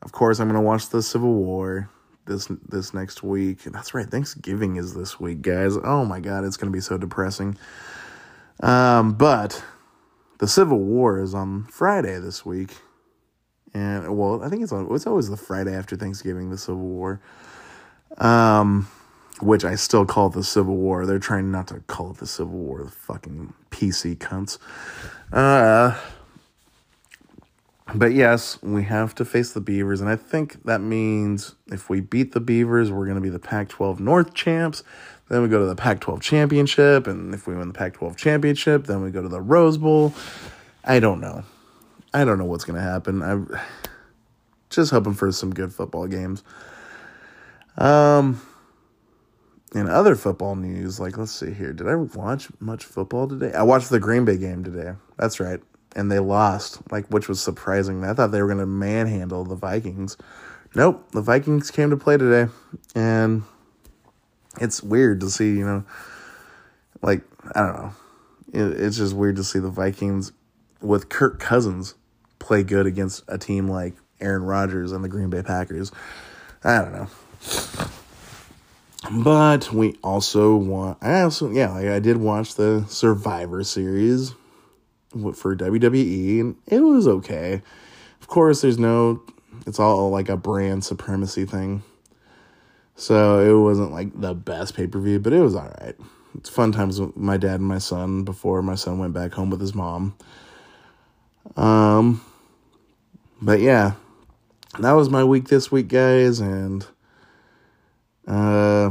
Of 0.00 0.12
course, 0.12 0.40
I'm 0.40 0.48
gonna 0.48 0.62
watch 0.62 0.88
the 0.88 1.02
Civil 1.02 1.34
War 1.34 1.90
this 2.28 2.46
this 2.68 2.94
next 2.94 3.22
week. 3.22 3.64
That's 3.64 3.94
right, 3.94 4.08
Thanksgiving 4.08 4.76
is 4.76 4.94
this 4.94 5.18
week, 5.18 5.42
guys. 5.42 5.76
Oh 5.82 6.04
my 6.04 6.20
god, 6.20 6.44
it's 6.44 6.56
gonna 6.56 6.70
be 6.70 6.80
so 6.80 6.96
depressing. 6.96 7.56
Um, 8.60 9.14
but 9.14 9.64
the 10.38 10.46
Civil 10.46 10.78
War 10.78 11.20
is 11.20 11.34
on 11.34 11.64
Friday 11.64 12.18
this 12.20 12.46
week, 12.46 12.76
and 13.74 14.16
well, 14.16 14.42
I 14.44 14.48
think 14.48 14.62
it's 14.62 14.72
on. 14.72 14.86
It's 14.94 15.06
always 15.06 15.28
the 15.28 15.36
Friday 15.36 15.74
after 15.74 15.96
Thanksgiving, 15.96 16.50
the 16.50 16.58
Civil 16.58 16.86
War. 16.86 17.20
Um, 18.18 18.88
which 19.40 19.64
I 19.64 19.76
still 19.76 20.04
call 20.04 20.30
the 20.30 20.42
Civil 20.42 20.76
War. 20.76 21.06
They're 21.06 21.18
trying 21.18 21.50
not 21.50 21.68
to 21.68 21.80
call 21.80 22.10
it 22.10 22.18
the 22.18 22.26
Civil 22.26 22.58
War. 22.58 22.84
The 22.84 22.90
fucking 22.90 23.52
PC 23.70 24.16
cunts. 24.16 24.58
Uh 25.32 25.98
but 27.94 28.12
yes, 28.12 28.60
we 28.62 28.84
have 28.84 29.14
to 29.14 29.24
face 29.24 29.52
the 29.52 29.60
Beavers, 29.60 30.00
and 30.00 30.10
I 30.10 30.16
think 30.16 30.62
that 30.64 30.80
means 30.80 31.54
if 31.68 31.88
we 31.88 32.00
beat 32.00 32.32
the 32.32 32.40
Beavers, 32.40 32.90
we're 32.90 33.06
going 33.06 33.16
to 33.16 33.22
be 33.22 33.30
the 33.30 33.38
Pac 33.38 33.70
12 33.70 33.98
North 33.98 34.34
champs. 34.34 34.82
Then 35.28 35.42
we 35.42 35.48
go 35.48 35.58
to 35.58 35.64
the 35.64 35.76
Pac 35.76 36.00
12 36.00 36.20
championship, 36.20 37.06
and 37.06 37.34
if 37.34 37.46
we 37.46 37.56
win 37.56 37.68
the 37.68 37.74
Pac 37.74 37.94
12 37.94 38.16
championship, 38.16 38.86
then 38.86 39.02
we 39.02 39.10
go 39.10 39.22
to 39.22 39.28
the 39.28 39.40
Rose 39.40 39.78
Bowl. 39.78 40.12
I 40.84 41.00
don't 41.00 41.20
know. 41.20 41.44
I 42.12 42.24
don't 42.24 42.38
know 42.38 42.44
what's 42.44 42.64
going 42.64 42.76
to 42.78 42.82
happen. 42.82 43.22
I'm 43.22 43.58
just 44.70 44.90
hoping 44.90 45.14
for 45.14 45.32
some 45.32 45.54
good 45.54 45.72
football 45.72 46.06
games. 46.06 46.42
Um, 47.78 48.40
in 49.74 49.88
other 49.88 50.14
football 50.14 50.56
news, 50.56 51.00
like 51.00 51.16
let's 51.16 51.32
see 51.32 51.52
here, 51.52 51.72
did 51.72 51.88
I 51.88 51.94
watch 51.94 52.48
much 52.60 52.84
football 52.84 53.28
today? 53.28 53.52
I 53.52 53.62
watched 53.62 53.88
the 53.88 54.00
Green 54.00 54.24
Bay 54.24 54.36
game 54.36 54.64
today. 54.64 54.94
That's 55.16 55.40
right 55.40 55.60
and 55.96 56.10
they 56.10 56.18
lost, 56.18 56.80
like 56.90 57.06
which 57.08 57.28
was 57.28 57.40
surprising. 57.40 58.04
I 58.04 58.14
thought 58.14 58.30
they 58.30 58.40
were 58.42 58.48
going 58.48 58.58
to 58.58 58.66
manhandle 58.66 59.44
the 59.44 59.54
Vikings. 59.54 60.16
Nope, 60.74 61.10
the 61.12 61.22
Vikings 61.22 61.70
came 61.70 61.90
to 61.90 61.96
play 61.96 62.16
today, 62.16 62.52
and 62.94 63.42
it's 64.60 64.82
weird 64.82 65.20
to 65.20 65.30
see. 65.30 65.50
You 65.50 65.66
know, 65.66 65.84
like 67.02 67.22
I 67.54 67.60
don't 67.60 67.76
know, 67.76 67.92
it, 68.52 68.80
it's 68.80 68.96
just 68.96 69.14
weird 69.14 69.36
to 69.36 69.44
see 69.44 69.58
the 69.58 69.70
Vikings 69.70 70.32
with 70.80 71.08
Kirk 71.08 71.40
Cousins 71.40 71.94
play 72.38 72.62
good 72.62 72.86
against 72.86 73.24
a 73.28 73.38
team 73.38 73.68
like 73.68 73.94
Aaron 74.20 74.42
Rodgers 74.42 74.92
and 74.92 75.02
the 75.02 75.08
Green 75.08 75.30
Bay 75.30 75.42
Packers. 75.42 75.90
I 76.62 76.78
don't 76.78 76.92
know. 76.92 77.08
But 79.10 79.72
we 79.72 79.96
also 80.02 80.56
want. 80.56 80.98
I 81.00 81.22
also 81.22 81.50
yeah, 81.50 81.72
like 81.72 81.86
I 81.86 81.98
did 81.98 82.18
watch 82.18 82.56
the 82.56 82.84
Survivor 82.88 83.64
Series 83.64 84.34
for 85.10 85.56
WWE, 85.56 86.40
and 86.40 86.56
it 86.66 86.80
was 86.80 87.08
okay. 87.08 87.62
Of 88.20 88.28
course, 88.28 88.60
there's 88.60 88.78
no, 88.78 89.22
it's 89.66 89.78
all 89.78 90.10
like 90.10 90.28
a 90.28 90.36
brand 90.36 90.84
supremacy 90.84 91.44
thing. 91.44 91.82
So 92.94 93.38
it 93.38 93.62
wasn't 93.62 93.92
like 93.92 94.20
the 94.20 94.34
best 94.34 94.74
pay 94.74 94.86
per 94.86 94.98
view, 94.98 95.20
but 95.20 95.32
it 95.32 95.40
was 95.40 95.54
all 95.54 95.72
right. 95.80 95.94
It's 96.36 96.48
fun 96.48 96.72
times 96.72 97.00
with 97.00 97.16
my 97.16 97.36
dad 97.36 97.60
and 97.60 97.68
my 97.68 97.78
son 97.78 98.24
before 98.24 98.60
my 98.62 98.74
son 98.74 98.98
went 98.98 99.14
back 99.14 99.32
home 99.32 99.50
with 99.50 99.60
his 99.60 99.74
mom. 99.74 100.16
Um, 101.56 102.20
but 103.40 103.60
yeah, 103.60 103.92
that 104.78 104.92
was 104.92 105.08
my 105.08 105.24
week 105.24 105.48
this 105.48 105.72
week, 105.72 105.88
guys, 105.88 106.40
and 106.40 106.86
uh, 108.26 108.90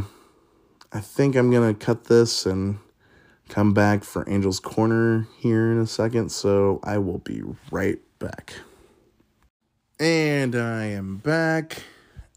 I 0.92 1.00
think 1.00 1.36
I'm 1.36 1.52
gonna 1.52 1.74
cut 1.74 2.06
this 2.06 2.46
and 2.46 2.80
come 3.50 3.74
back 3.74 4.04
for 4.04 4.28
Angel's 4.28 4.60
Corner 4.60 5.28
here 5.40 5.72
in 5.72 5.80
a 5.80 5.88
second. 5.88 6.30
So 6.30 6.80
I 6.84 6.98
will 6.98 7.20
be 7.20 7.42
right 7.72 8.00
back. 8.20 8.54
And 10.00 10.56
I 10.56 10.86
am 10.86 11.18
back. 11.18 11.84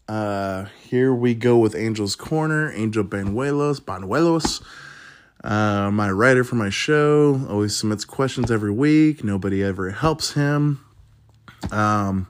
Uh, 0.07 0.65
here 0.83 1.13
we 1.13 1.33
go 1.33 1.57
with 1.57 1.75
Angel's 1.75 2.15
Corner. 2.15 2.71
Angel 2.73 3.03
Banuelos, 3.03 3.79
Banuelos. 3.79 4.63
Uh, 5.43 5.89
my 5.91 6.09
writer 6.09 6.43
for 6.43 6.55
my 6.55 6.69
show 6.69 7.45
always 7.49 7.75
submits 7.75 8.05
questions 8.05 8.51
every 8.51 8.71
week. 8.71 9.23
Nobody 9.23 9.63
ever 9.63 9.91
helps 9.91 10.33
him. 10.33 10.83
Um, 11.71 12.27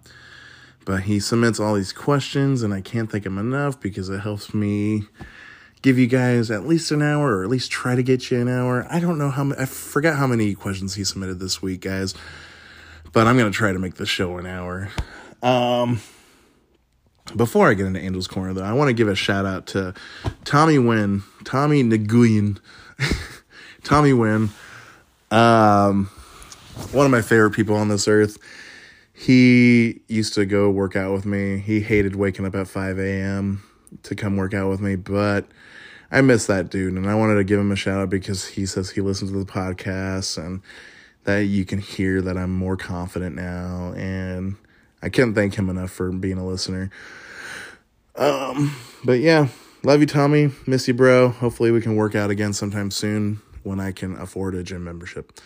but 0.86 1.04
he 1.04 1.20
submits 1.20 1.60
all 1.60 1.76
these 1.76 1.94
questions, 1.94 2.64
and 2.64 2.74
I 2.74 2.82
can't 2.82 3.12
thank 3.12 3.26
him 3.26 3.38
enough 3.38 3.80
because 3.80 4.10
it 4.10 4.20
helps 4.20 4.54
me 4.54 5.04
give 5.82 5.98
you 5.98 6.08
guys 6.08 6.52
at 6.52 6.68
least 6.68 6.92
an 6.92 7.02
hour, 7.02 7.38
or 7.38 7.44
at 7.44 7.50
least 7.50 7.72
try 7.72 7.96
to 7.96 8.04
get 8.04 8.30
you 8.30 8.40
an 8.40 8.48
hour. 8.48 8.86
I 8.90 9.00
don't 9.00 9.18
know 9.18 9.30
how 9.30 9.44
many, 9.44 9.62
I 9.62 9.66
forgot 9.66 10.18
how 10.18 10.28
many 10.28 10.54
questions 10.54 10.96
he 10.96 11.04
submitted 11.04 11.40
this 11.40 11.62
week, 11.62 11.82
guys, 11.82 12.14
but 13.12 13.28
I'm 13.28 13.38
going 13.38 13.52
to 13.52 13.58
try 13.58 13.72
to 13.72 13.80
make 13.80 13.96
the 13.96 14.06
show 14.06 14.38
an 14.38 14.46
hour. 14.46 14.90
Um, 15.42 16.02
before 17.36 17.70
I 17.70 17.74
get 17.74 17.86
into 17.86 18.00
Angel's 18.00 18.28
Corner, 18.28 18.54
though, 18.54 18.64
I 18.64 18.74
want 18.74 18.90
to 18.90 18.94
give 18.94 19.08
a 19.08 19.16
shout 19.16 19.46
out 19.46 19.68
to 19.68 19.94
Tommy 20.44 20.78
Wynn, 20.78 21.24
Tommy 21.44 21.84
Nguyen, 21.84 22.60
Tommy 23.84 24.14
Wynn, 24.14 24.50
um, 25.32 26.06
one 26.92 27.06
of 27.06 27.12
my 27.12 27.22
favorite 27.22 27.52
people 27.52 27.76
on 27.76 27.88
this 27.88 28.08
earth. 28.08 28.38
He 29.14 30.02
used 30.08 30.34
to 30.34 30.46
go 30.46 30.70
work 30.70 30.96
out 30.96 31.14
with 31.14 31.26
me. 31.26 31.60
He 31.60 31.82
hated 31.82 32.16
waking 32.16 32.46
up 32.46 32.56
at 32.56 32.68
5 32.68 33.00
a.m. 33.00 33.64
to 34.04 34.16
come 34.16 34.36
work 34.36 34.54
out 34.54 34.70
with 34.70 34.82
me, 34.82 34.96
but 34.96 35.46
I 36.12 36.22
miss 36.22 36.46
that 36.48 36.70
dude. 36.70 36.94
And 36.94 37.10
I 37.10 37.16
wanted 37.16 37.36
to 37.36 37.44
give 37.44 37.60
him 37.60 37.72
a 37.72 37.76
shout 37.76 38.00
out 38.00 38.10
because 38.10 38.48
he 38.48 38.66
says 38.66 38.92
he 38.92 39.02
listens 39.02 39.32
to 39.32 39.40
the 39.40 39.52
podcast 39.52 40.38
and 40.38 40.62
that 41.24 41.46
you 41.46 41.66
can 41.66 41.80
hear 41.80 42.22
that 42.22 42.38
I'm 42.38 42.54
more 42.54 42.76
confident 42.76 43.36
now. 43.36 43.94
And 43.96 44.58
I 45.02 45.10
can't 45.10 45.34
thank 45.34 45.56
him 45.56 45.70
enough 45.70 45.92
for 45.92 46.12
being 46.12 46.38
a 46.38 46.46
listener. 46.46 46.92
Um, 48.16 48.76
but 49.04 49.20
yeah, 49.20 49.48
love 49.84 50.02
you, 50.02 50.06
Tommy. 50.06 50.52
Miss 50.68 50.88
you, 50.88 50.94
bro. 50.94 51.30
Hopefully, 51.30 51.72
we 51.72 51.82
can 51.82 51.96
work 51.96 52.16
out 52.16 52.30
again 52.30 52.54
sometime 52.54 52.92
soon 52.92 53.42
when 53.64 53.80
I 53.80 53.92
can 53.92 54.18
afford 54.18 54.56
a 54.56 54.64
gym 54.64 54.84
membership. 54.84 55.40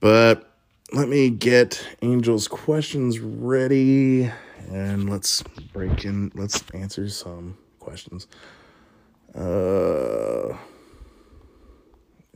But 0.00 0.50
let 0.92 1.08
me 1.08 1.30
get 1.30 1.86
Angel's 2.02 2.48
questions 2.48 3.20
ready 3.20 4.30
and 4.70 5.08
let's 5.08 5.42
break 5.72 6.04
in. 6.04 6.32
Let's 6.34 6.62
answer 6.74 7.08
some 7.08 7.56
questions. 7.78 8.26
Uh, 9.34 10.56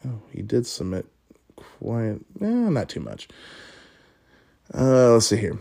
oh, 0.06 0.20
he 0.32 0.42
did 0.42 0.66
submit 0.66 1.06
quite, 1.56 2.18
eh, 2.40 2.46
not 2.46 2.88
too 2.88 3.00
much. 3.00 3.28
Uh, 4.72 5.12
let's 5.12 5.26
see 5.26 5.36
here. 5.36 5.58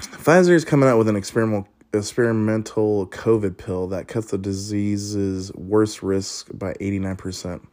Pfizer 0.00 0.50
is 0.50 0.64
coming 0.64 0.88
out 0.88 0.98
with 0.98 1.08
an 1.08 1.16
experimental 1.16 1.68
experimental 1.94 3.06
COVID 3.06 3.56
pill 3.56 3.86
that 3.88 4.08
cuts 4.08 4.30
the 4.30 4.38
disease's 4.38 5.52
worst 5.54 6.02
risk 6.02 6.48
by 6.52 6.74
89%. 6.74 7.66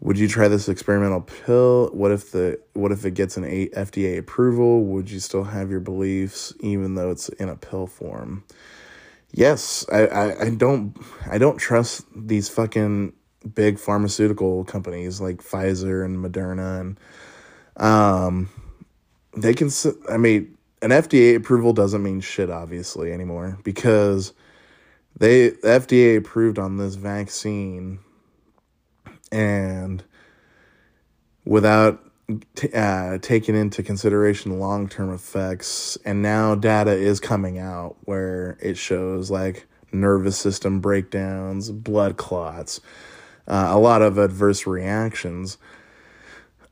Would 0.00 0.18
you 0.18 0.28
try 0.28 0.46
this 0.46 0.68
experimental 0.68 1.22
pill? 1.22 1.90
What 1.92 2.12
if 2.12 2.30
the 2.30 2.60
what 2.74 2.92
if 2.92 3.04
it 3.04 3.14
gets 3.14 3.36
an 3.36 3.44
FDA 3.44 4.18
approval? 4.18 4.84
Would 4.84 5.10
you 5.10 5.18
still 5.18 5.42
have 5.42 5.70
your 5.70 5.80
beliefs 5.80 6.52
even 6.60 6.94
though 6.94 7.10
it's 7.10 7.28
in 7.30 7.48
a 7.48 7.56
pill 7.56 7.88
form? 7.88 8.44
Yes, 9.32 9.84
I, 9.92 10.06
I, 10.06 10.42
I 10.46 10.50
don't 10.50 10.96
I 11.30 11.38
don't 11.38 11.58
trust 11.58 12.04
these 12.16 12.48
fucking 12.48 13.12
big 13.54 13.78
pharmaceutical 13.78 14.64
companies 14.64 15.20
like 15.20 15.38
Pfizer 15.38 16.04
and 16.04 16.18
Moderna 16.18 16.80
and 16.80 17.00
um 17.76 18.50
they 19.36 19.54
can 19.54 19.70
I 20.10 20.16
mean 20.16 20.56
an 20.82 20.90
FDA 20.90 21.36
approval 21.36 21.72
doesn't 21.72 22.02
mean 22.02 22.20
shit 22.20 22.50
obviously 22.50 23.12
anymore 23.12 23.58
because 23.64 24.32
they 25.18 25.50
the 25.50 25.68
FDA 25.68 26.16
approved 26.18 26.58
on 26.58 26.78
this 26.78 26.96
vaccine 26.96 28.00
and 29.30 30.02
without 31.44 32.07
t- 32.54 32.72
uh, 32.72 33.18
taking 33.18 33.54
into 33.54 33.82
consideration 33.82 34.58
long-term 34.58 35.12
effects 35.12 35.96
and 36.04 36.22
now 36.22 36.54
data 36.54 36.92
is 36.92 37.20
coming 37.20 37.58
out 37.58 37.96
where 38.04 38.58
it 38.60 38.76
shows 38.76 39.30
like 39.30 39.66
nervous 39.92 40.36
system 40.36 40.80
breakdowns 40.80 41.70
blood 41.70 42.16
clots 42.16 42.80
uh, 43.46 43.68
a 43.70 43.78
lot 43.78 44.02
of 44.02 44.18
adverse 44.18 44.66
reactions 44.66 45.58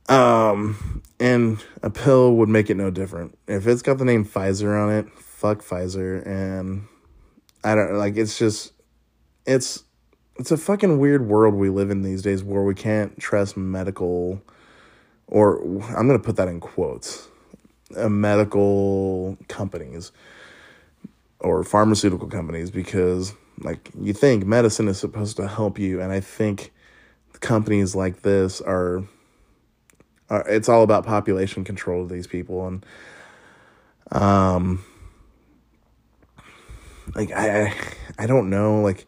um, 0.09 1.01
and 1.19 1.63
a 1.83 1.89
pill 1.89 2.35
would 2.35 2.49
make 2.49 2.69
it 2.69 2.75
no 2.75 2.89
different. 2.89 3.37
If 3.47 3.67
it's 3.67 3.81
got 3.81 3.97
the 3.97 4.05
name 4.05 4.25
Pfizer 4.25 4.81
on 4.81 4.91
it, 4.91 5.11
fuck 5.17 5.61
Pfizer. 5.61 6.25
And 6.25 6.87
I 7.63 7.75
don't 7.75 7.97
like 7.97 8.15
it's 8.17 8.37
just 8.37 8.73
it's 9.45 9.83
it's 10.37 10.51
a 10.51 10.57
fucking 10.57 10.99
weird 10.99 11.27
world 11.27 11.55
we 11.55 11.69
live 11.69 11.89
in 11.89 12.03
these 12.03 12.21
days 12.21 12.43
where 12.43 12.63
we 12.63 12.75
can't 12.75 13.19
trust 13.19 13.57
medical 13.57 14.41
or 15.27 15.61
I'm 15.61 16.07
gonna 16.07 16.19
put 16.19 16.37
that 16.37 16.47
in 16.47 16.59
quotes, 16.59 17.27
uh, 17.95 18.09
medical 18.09 19.37
companies 19.47 20.11
or 21.39 21.63
pharmaceutical 21.63 22.27
companies 22.27 22.71
because 22.71 23.33
like 23.59 23.89
you 23.99 24.13
think 24.13 24.45
medicine 24.45 24.87
is 24.87 24.97
supposed 24.97 25.37
to 25.37 25.47
help 25.47 25.79
you 25.79 26.01
and 26.01 26.11
I 26.11 26.19
think 26.19 26.73
companies 27.39 27.95
like 27.95 28.21
this 28.21 28.61
are 28.61 29.03
are 30.29 30.47
it's 30.47 30.69
all 30.69 30.83
about 30.83 31.05
population 31.05 31.63
control 31.63 32.01
of 32.01 32.09
these 32.09 32.27
people 32.27 32.67
and 32.67 32.85
um 34.11 34.83
like 37.15 37.31
I 37.31 37.73
I 38.17 38.25
don't 38.25 38.49
know 38.49 38.81
like 38.81 39.05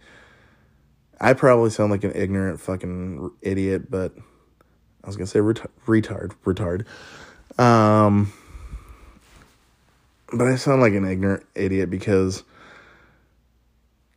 I 1.19 1.33
probably 1.33 1.69
sound 1.69 1.91
like 1.91 2.03
an 2.03 2.13
ignorant 2.15 2.61
fucking 2.61 3.31
idiot 3.41 3.89
but 3.89 4.13
I 5.03 5.07
was 5.07 5.15
gonna 5.15 5.27
say 5.27 5.39
ret- 5.39 5.69
retard 5.85 6.33
retard 6.45 6.85
um 7.61 8.33
but 10.31 10.47
I 10.47 10.55
sound 10.55 10.81
like 10.81 10.93
an 10.93 11.05
ignorant 11.05 11.45
idiot 11.55 11.89
because 11.89 12.43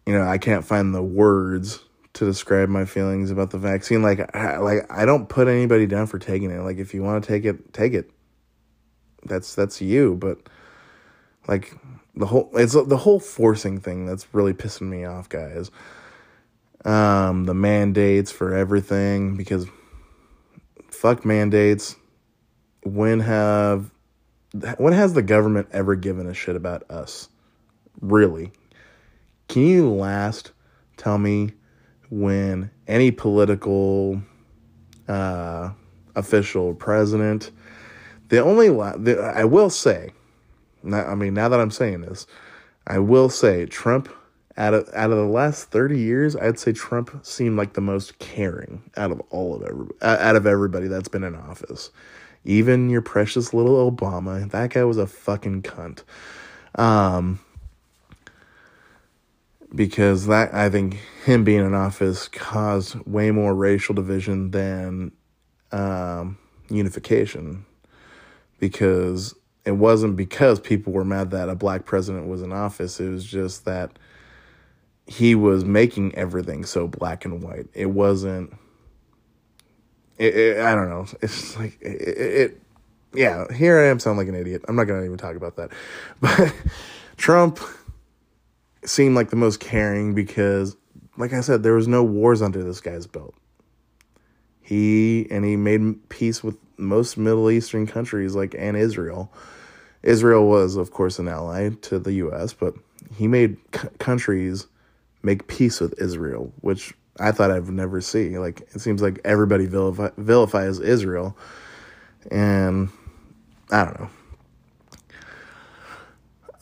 you 0.06 0.12
know 0.12 0.22
I 0.22 0.38
can't 0.38 0.64
find 0.64 0.94
the 0.94 1.02
words 1.02 1.80
to 2.14 2.24
describe 2.26 2.68
my 2.68 2.84
feelings 2.84 3.30
about 3.30 3.50
the 3.50 3.58
vaccine. 3.58 4.02
Like, 4.02 4.34
I, 4.36 4.58
like 4.58 4.90
I 4.90 5.04
don't 5.04 5.28
put 5.28 5.48
anybody 5.48 5.86
down 5.86 6.06
for 6.06 6.18
taking 6.18 6.50
it. 6.50 6.60
Like, 6.60 6.78
if 6.78 6.92
you 6.92 7.02
want 7.02 7.24
to 7.24 7.28
take 7.28 7.44
it, 7.44 7.72
take 7.72 7.94
it. 7.94 8.10
That's 9.24 9.54
that's 9.54 9.80
you. 9.80 10.16
But 10.16 10.38
like 11.48 11.74
the 12.14 12.26
whole 12.26 12.50
it's 12.54 12.72
the 12.72 12.96
whole 12.96 13.20
forcing 13.20 13.80
thing 13.80 14.06
that's 14.06 14.26
really 14.34 14.52
pissing 14.52 14.88
me 14.88 15.04
off, 15.04 15.28
guys. 15.28 15.70
Um, 16.84 17.44
the 17.44 17.54
mandates 17.54 18.32
for 18.32 18.54
everything 18.54 19.36
because 19.36 19.66
fuck 21.02 21.24
mandates. 21.24 21.96
When 22.84 23.18
have 23.18 23.90
when 24.78 24.92
has 24.92 25.14
the 25.14 25.22
government 25.22 25.66
ever 25.72 25.96
given 25.96 26.28
a 26.28 26.34
shit 26.34 26.54
about 26.54 26.88
us? 26.88 27.28
Really? 28.00 28.52
Can 29.48 29.62
you 29.66 29.90
last 29.90 30.52
tell 30.96 31.18
me 31.18 31.54
when 32.08 32.70
any 32.86 33.10
political 33.10 34.22
uh, 35.08 35.70
official, 36.14 36.74
president, 36.74 37.50
the 38.28 38.38
only 38.38 38.68
the, 38.68 39.32
I 39.34 39.44
will 39.44 39.70
say, 39.70 40.12
I 40.84 41.16
mean, 41.16 41.34
now 41.34 41.48
that 41.48 41.58
I'm 41.58 41.72
saying 41.72 42.02
this, 42.02 42.28
I 42.86 43.00
will 43.00 43.28
say 43.28 43.66
Trump 43.66 44.08
out 44.56 44.74
of 44.74 44.88
out 44.94 45.10
of 45.10 45.16
the 45.16 45.24
last 45.24 45.70
30 45.70 45.98
years, 45.98 46.36
I'd 46.36 46.58
say 46.58 46.72
Trump 46.72 47.24
seemed 47.24 47.56
like 47.56 47.72
the 47.72 47.80
most 47.80 48.18
caring 48.18 48.82
out 48.96 49.10
of 49.10 49.20
all 49.30 49.54
of 49.54 49.62
every, 49.62 49.86
out 50.02 50.36
of 50.36 50.46
everybody 50.46 50.88
that's 50.88 51.08
been 51.08 51.24
in 51.24 51.34
office. 51.34 51.90
Even 52.44 52.90
your 52.90 53.02
precious 53.02 53.54
little 53.54 53.90
Obama, 53.90 54.50
that 54.50 54.70
guy 54.70 54.84
was 54.84 54.98
a 54.98 55.06
fucking 55.06 55.62
cunt. 55.62 56.02
Um, 56.74 57.38
because 59.74 60.26
that 60.26 60.52
I 60.52 60.68
think 60.68 60.98
him 61.24 61.44
being 61.44 61.64
in 61.64 61.74
office 61.74 62.28
caused 62.28 62.96
way 63.06 63.30
more 63.30 63.54
racial 63.54 63.94
division 63.94 64.50
than 64.50 65.12
um, 65.70 66.38
unification 66.68 67.64
because 68.58 69.34
it 69.64 69.72
wasn't 69.72 70.16
because 70.16 70.60
people 70.60 70.92
were 70.92 71.04
mad 71.04 71.30
that 71.30 71.48
a 71.48 71.54
black 71.54 71.84
president 71.84 72.26
was 72.26 72.42
in 72.42 72.52
office 72.52 73.00
it 73.00 73.08
was 73.08 73.24
just 73.24 73.64
that 73.64 73.98
he 75.06 75.34
was 75.34 75.64
making 75.64 76.14
everything 76.14 76.64
so 76.64 76.86
black 76.86 77.24
and 77.24 77.42
white 77.42 77.66
it 77.74 77.86
wasn't 77.86 78.52
it, 80.18 80.34
it, 80.36 80.60
i 80.60 80.74
don't 80.74 80.88
know 80.88 81.06
it's 81.20 81.56
like 81.58 81.78
it, 81.80 82.18
it 82.18 82.62
yeah, 83.14 83.52
here 83.52 83.78
I 83.78 83.86
am 83.86 83.98
sound 83.98 84.18
like 84.18 84.28
an 84.28 84.34
idiot. 84.34 84.64
I'm 84.68 84.76
not 84.76 84.84
gonna 84.84 85.04
even 85.04 85.18
talk 85.18 85.36
about 85.36 85.56
that. 85.56 85.70
But 86.20 86.54
Trump 87.16 87.60
seemed 88.84 89.14
like 89.14 89.30
the 89.30 89.36
most 89.36 89.60
caring 89.60 90.14
because, 90.14 90.76
like 91.16 91.32
I 91.32 91.40
said, 91.40 91.62
there 91.62 91.74
was 91.74 91.88
no 91.88 92.02
wars 92.02 92.42
under 92.42 92.62
this 92.62 92.80
guy's 92.80 93.06
belt. 93.06 93.34
He 94.60 95.26
and 95.30 95.44
he 95.44 95.56
made 95.56 96.08
peace 96.08 96.42
with 96.42 96.56
most 96.78 97.18
Middle 97.18 97.50
Eastern 97.50 97.86
countries, 97.86 98.34
like 98.34 98.54
and 98.58 98.76
Israel. 98.76 99.32
Israel 100.02 100.48
was, 100.48 100.76
of 100.76 100.90
course, 100.90 101.18
an 101.18 101.28
ally 101.28 101.70
to 101.82 101.98
the 101.98 102.14
U.S., 102.14 102.52
but 102.52 102.74
he 103.14 103.28
made 103.28 103.56
c- 103.72 103.88
countries 103.98 104.66
make 105.22 105.46
peace 105.46 105.80
with 105.80 106.00
Israel, 106.00 106.52
which 106.60 106.94
I 107.20 107.32
thought 107.32 107.50
I'd 107.50 107.68
never 107.68 108.00
see. 108.00 108.38
Like 108.38 108.62
it 108.74 108.80
seems 108.80 109.02
like 109.02 109.20
everybody 109.24 109.66
vilify, 109.66 110.10
vilifies 110.16 110.80
Israel, 110.80 111.36
and 112.30 112.90
I 113.70 113.84
don't 113.84 114.00
know. 114.00 114.10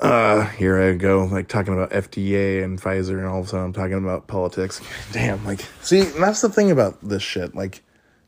Uh, 0.01 0.47
here 0.47 0.81
I 0.81 0.95
go, 0.95 1.27
like 1.27 1.49
talking 1.49 1.75
about 1.75 1.91
FDA 1.91 2.65
and 2.65 2.81
Pfizer, 2.81 3.19
and 3.19 3.27
all 3.27 3.41
of 3.41 3.47
a 3.47 3.49
sudden 3.49 3.67
I'm 3.67 3.73
talking 3.75 3.99
about 3.99 4.29
politics. 4.29 4.81
Damn, 5.13 5.45
like, 5.45 5.61
see, 5.83 6.03
that's 6.03 6.41
the 6.41 6.49
thing 6.49 6.71
about 6.71 7.07
this 7.07 7.23
shit. 7.23 7.55
Like, 7.55 7.83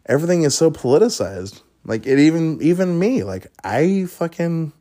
everything 0.04 0.42
is 0.42 0.54
so 0.54 0.70
politicized. 0.70 1.62
Like, 1.84 2.06
it 2.06 2.18
even, 2.18 2.60
even 2.60 2.98
me, 2.98 3.24
like, 3.24 3.46
I 3.64 4.04
fucking 4.04 4.74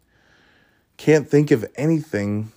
can't 0.98 1.30
think 1.30 1.52
of 1.52 1.66
anything 1.78 2.52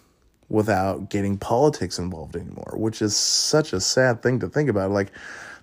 without 0.54 1.10
getting 1.10 1.36
politics 1.36 1.98
involved 1.98 2.36
anymore, 2.36 2.74
which 2.76 3.02
is 3.02 3.16
such 3.16 3.72
a 3.72 3.80
sad 3.80 4.22
thing 4.22 4.38
to 4.38 4.48
think 4.48 4.70
about. 4.70 4.92
Like, 4.92 5.10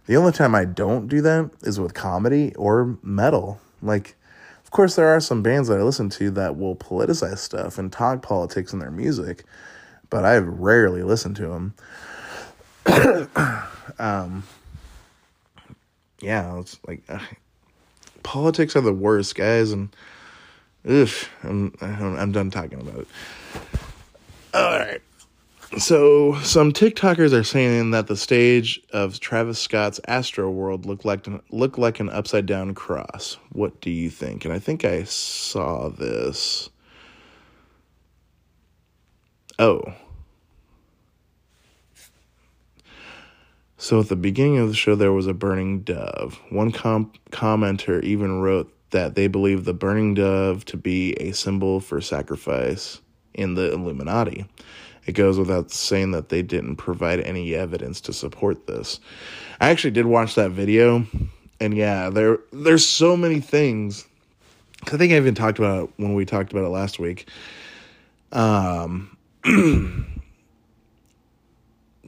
the 0.05 0.17
only 0.17 0.33
time 0.33 0.53
I 0.53 0.65
don't 0.65 1.07
do 1.07 1.21
that 1.21 1.49
is 1.61 1.79
with 1.79 1.93
comedy 1.93 2.53
or 2.55 2.97
metal. 3.01 3.61
Like, 3.81 4.15
of 4.65 4.71
course, 4.71 4.95
there 4.95 5.07
are 5.07 5.21
some 5.21 5.41
bands 5.41 5.69
that 5.69 5.79
I 5.79 5.83
listen 5.83 6.09
to 6.09 6.29
that 6.31 6.57
will 6.57 6.75
politicize 6.75 7.37
stuff 7.37 7.77
and 7.77 7.91
talk 7.91 8.21
politics 8.21 8.73
in 8.73 8.79
their 8.79 8.91
music, 8.91 9.45
but 10.09 10.25
I 10.25 10.37
rarely 10.37 11.03
listen 11.03 11.33
to 11.35 11.47
them. 11.47 11.73
um, 13.97 14.43
yeah, 16.19 16.59
it's 16.59 16.77
like 16.85 17.03
politics 18.23 18.75
are 18.75 18.81
the 18.81 18.93
worst, 18.93 19.35
guys, 19.35 19.71
and 19.71 19.95
ugh, 20.85 21.09
I'm 21.43 21.73
I'm 21.81 22.31
done 22.33 22.51
talking 22.51 22.81
about 22.81 22.99
it. 22.99 23.07
All 24.53 24.79
right. 24.79 25.01
So 25.77 26.35
some 26.41 26.73
TikTokers 26.73 27.31
are 27.31 27.45
saying 27.45 27.91
that 27.91 28.07
the 28.07 28.17
stage 28.17 28.81
of 28.91 29.21
Travis 29.21 29.57
Scott's 29.57 30.01
Astroworld 30.07 30.85
looked 30.85 31.05
like 31.05 31.25
looked 31.49 31.77
like 31.77 32.01
an 32.01 32.09
upside 32.09 32.45
down 32.45 32.73
cross. 32.73 33.37
What 33.53 33.79
do 33.79 33.89
you 33.89 34.09
think? 34.09 34.43
And 34.43 34.53
I 34.53 34.59
think 34.59 34.83
I 34.83 35.03
saw 35.03 35.87
this. 35.87 36.69
Oh. 39.59 39.81
So 43.77 44.01
at 44.01 44.09
the 44.09 44.17
beginning 44.17 44.57
of 44.57 44.67
the 44.67 44.75
show, 44.75 44.95
there 44.95 45.13
was 45.13 45.25
a 45.25 45.33
burning 45.33 45.81
dove. 45.81 46.39
One 46.49 46.71
com- 46.71 47.13
commenter 47.31 48.03
even 48.03 48.41
wrote 48.41 48.71
that 48.91 49.15
they 49.15 49.27
believe 49.27 49.63
the 49.63 49.73
burning 49.73 50.15
dove 50.15 50.65
to 50.65 50.77
be 50.77 51.13
a 51.13 51.31
symbol 51.31 51.79
for 51.79 52.01
sacrifice 52.01 52.99
in 53.33 53.55
the 53.55 53.71
Illuminati. 53.71 54.45
It 55.05 55.13
goes 55.13 55.39
without 55.39 55.71
saying 55.71 56.11
that 56.11 56.29
they 56.29 56.41
didn't 56.41 56.75
provide 56.75 57.19
any 57.21 57.55
evidence 57.55 58.01
to 58.01 58.13
support 58.13 58.67
this. 58.67 58.99
I 59.59 59.69
actually 59.69 59.91
did 59.91 60.05
watch 60.05 60.35
that 60.35 60.51
video, 60.51 61.05
and 61.59 61.75
yeah, 61.75 62.09
there 62.09 62.39
there's 62.51 62.87
so 62.87 63.17
many 63.17 63.39
things. 63.39 64.05
I 64.87 64.97
think 64.97 65.13
I 65.13 65.17
even 65.17 65.35
talked 65.35 65.59
about 65.59 65.83
it 65.85 65.89
when 65.97 66.13
we 66.13 66.25
talked 66.25 66.51
about 66.51 66.65
it 66.65 66.69
last 66.69 66.99
week. 66.99 67.27
Um, 68.31 69.17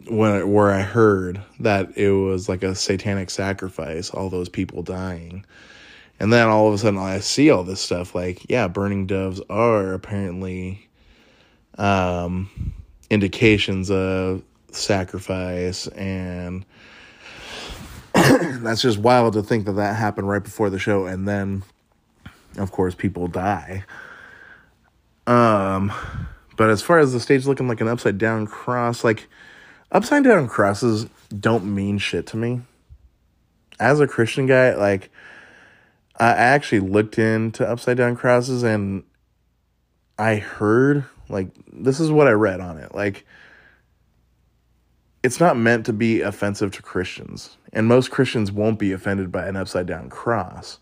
when 0.08 0.52
where 0.52 0.72
I 0.72 0.82
heard 0.82 1.42
that 1.60 1.98
it 1.98 2.12
was 2.12 2.50
like 2.50 2.64
a 2.64 2.76
satanic 2.76 3.30
sacrifice, 3.30 4.10
all 4.10 4.30
those 4.30 4.50
people 4.50 4.84
dying. 4.84 5.46
And 6.20 6.32
then 6.32 6.48
all 6.48 6.68
of 6.68 6.74
a 6.74 6.78
sudden 6.78 7.00
I 7.00 7.20
see 7.20 7.50
all 7.50 7.64
this 7.64 7.82
stuff 7.82 8.16
like, 8.16 8.50
yeah, 8.50 8.68
burning 8.68 9.08
doves 9.08 9.42
are 9.50 9.94
apparently 9.94 10.88
um 11.78 12.50
indications 13.10 13.90
of 13.90 14.44
sacrifice 14.72 15.88
and 15.88 16.66
that's 18.14 18.82
just 18.82 18.98
wild 18.98 19.34
to 19.34 19.44
think 19.44 19.66
that 19.66 19.74
that 19.74 19.96
happened 19.96 20.28
right 20.28 20.44
before 20.44 20.70
the 20.70 20.80
show 20.80 21.06
and 21.06 21.28
then 21.28 21.64
of 22.58 22.72
course 22.72 22.96
people 22.96 23.28
die. 23.28 23.84
Um 25.26 25.92
but 26.56 26.70
as 26.70 26.82
far 26.82 27.00
as 27.00 27.14
the 27.14 27.20
stage 27.20 27.46
looking 27.46 27.68
like 27.68 27.82
an 27.82 27.88
upside 27.88 28.18
down 28.18 28.46
cross 28.46 29.04
like 29.04 29.28
upside 29.92 30.24
down 30.24 30.48
crosses 30.48 31.08
don't 31.38 31.66
mean 31.66 31.98
shit 31.98 32.28
to 32.28 32.38
me. 32.38 32.62
As 33.80 34.00
a 34.00 34.08
christian 34.08 34.46
guy 34.46 34.76
like 34.76 35.10
i 36.20 36.30
actually 36.30 36.80
looked 36.80 37.18
into 37.18 37.68
upside 37.68 37.98
down 37.98 38.16
crosses 38.16 38.62
and 38.62 39.04
i 40.20 40.36
heard 40.36 41.06
like 41.34 41.50
this 41.74 42.00
is 42.00 42.12
what 42.12 42.28
I 42.28 42.32
read 42.32 42.62
on 42.62 42.78
it. 42.78 42.94
Like 42.96 43.26
it's 45.24 45.40
not 45.40 45.58
meant 45.58 45.86
to 45.88 45.94
be 45.94 46.22
offensive 46.22 46.72
to 46.72 46.82
Christians, 46.82 47.58
and 47.74 47.88
most 47.88 48.12
Christians 48.12 48.52
won't 48.52 48.80
be 48.80 48.92
offended 48.92 49.32
by 49.32 49.48
an 49.48 49.58
upside 49.58 49.88
down 49.88 50.10
cross. 50.10 50.80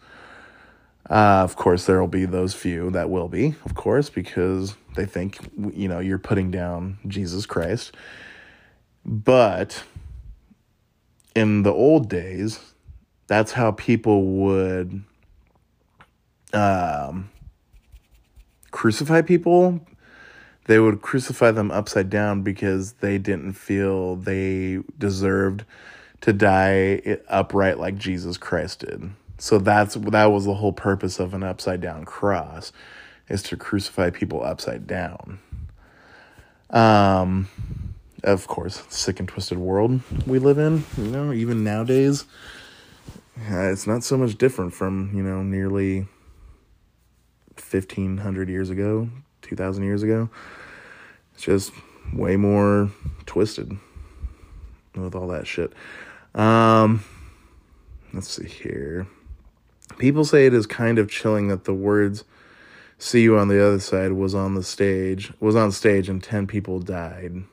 Uh, 1.10 1.42
of 1.44 1.56
course, 1.56 1.86
there 1.86 2.00
will 2.00 2.08
be 2.08 2.26
those 2.26 2.54
few 2.54 2.92
that 2.92 3.10
will 3.10 3.28
be, 3.28 3.56
of 3.66 3.76
course, 3.76 4.10
because 4.10 4.76
they 4.96 5.06
think 5.06 5.40
you 5.74 5.88
know 5.88 6.00
you're 6.00 6.20
putting 6.20 6.52
down 6.52 7.00
Jesus 7.08 7.46
Christ. 7.46 7.96
But 9.06 9.84
in 11.36 11.64
the 11.64 11.72
old 11.72 12.10
days, 12.10 12.60
that's 13.28 13.54
how 13.54 13.72
people 13.72 14.26
would 14.26 15.04
um, 16.54 17.30
crucify 18.72 19.22
people 19.22 19.80
they 20.72 20.80
would 20.80 21.02
crucify 21.02 21.52
them 21.52 21.70
upside 21.70 22.10
down 22.10 22.44
because 22.44 22.94
they 22.94 23.18
didn't 23.18 23.52
feel 23.52 24.16
they 24.16 24.80
deserved 24.98 25.66
to 26.22 26.32
die 26.32 27.18
upright 27.28 27.78
like 27.78 27.98
Jesus 27.98 28.38
Christ 28.38 28.80
did. 28.80 29.12
So 29.38 29.58
that's 29.58 29.96
that 29.96 30.28
was 30.28 30.46
the 30.46 30.54
whole 30.54 30.72
purpose 30.72 31.20
of 31.20 31.34
an 31.34 31.44
upside 31.44 31.82
down 31.82 32.06
cross 32.06 32.72
is 33.28 33.44
to 33.44 33.58
crucify 33.58 34.12
people 34.12 34.46
upside 34.46 34.88
down. 34.88 35.40
Um 36.70 37.50
of 38.24 38.48
course, 38.48 38.82
sick 38.88 39.20
and 39.20 39.28
twisted 39.28 39.58
world 39.58 40.00
we 40.26 40.40
live 40.40 40.58
in, 40.58 40.86
you 40.96 41.04
know, 41.04 41.34
even 41.34 41.66
nowadays 41.66 42.24
it's 43.50 43.86
not 43.86 44.06
so 44.06 44.16
much 44.16 44.38
different 44.38 44.74
from, 44.74 45.12
you 45.14 45.22
know, 45.22 45.44
nearly 45.44 46.08
1500 47.58 48.48
years 48.48 48.70
ago, 48.70 49.10
2000 49.42 49.84
years 49.84 50.02
ago. 50.02 50.30
Just 51.42 51.72
way 52.14 52.36
more 52.38 52.92
twisted 53.26 53.76
with 54.96 55.16
all 55.16 55.28
that 55.30 55.48
shit. 55.48 55.74
Um, 56.36 57.04
let's 58.14 58.30
see 58.30 58.48
here. 58.48 59.08
People 59.98 60.24
say 60.24 60.46
it 60.46 60.54
is 60.54 60.68
kind 60.68 61.00
of 61.00 61.10
chilling 61.10 61.48
that 61.48 61.64
the 61.64 61.74
words 61.74 62.26
"See 63.00 63.22
you 63.22 63.40
on 63.40 63.48
the 63.48 63.66
other 63.66 63.80
side" 63.80 64.12
was 64.12 64.36
on 64.36 64.54
the 64.54 64.62
stage, 64.62 65.34
was 65.40 65.56
on 65.56 65.72
stage, 65.72 66.08
and 66.10 66.24
ten 66.24 66.46
people 66.46 66.80
died. 66.80 67.44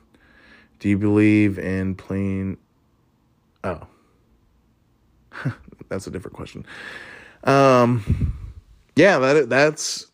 Do 0.77 0.87
you 0.87 0.97
believe 0.97 1.57
in 1.57 1.95
plain? 1.95 2.57
Oh, 3.63 3.87
that's 5.89 6.05
a 6.05 6.11
different 6.11 6.37
question. 6.37 6.63
Um, 7.43 8.37
yeah, 8.95 9.17
that 9.17 9.49
that's 9.49 10.05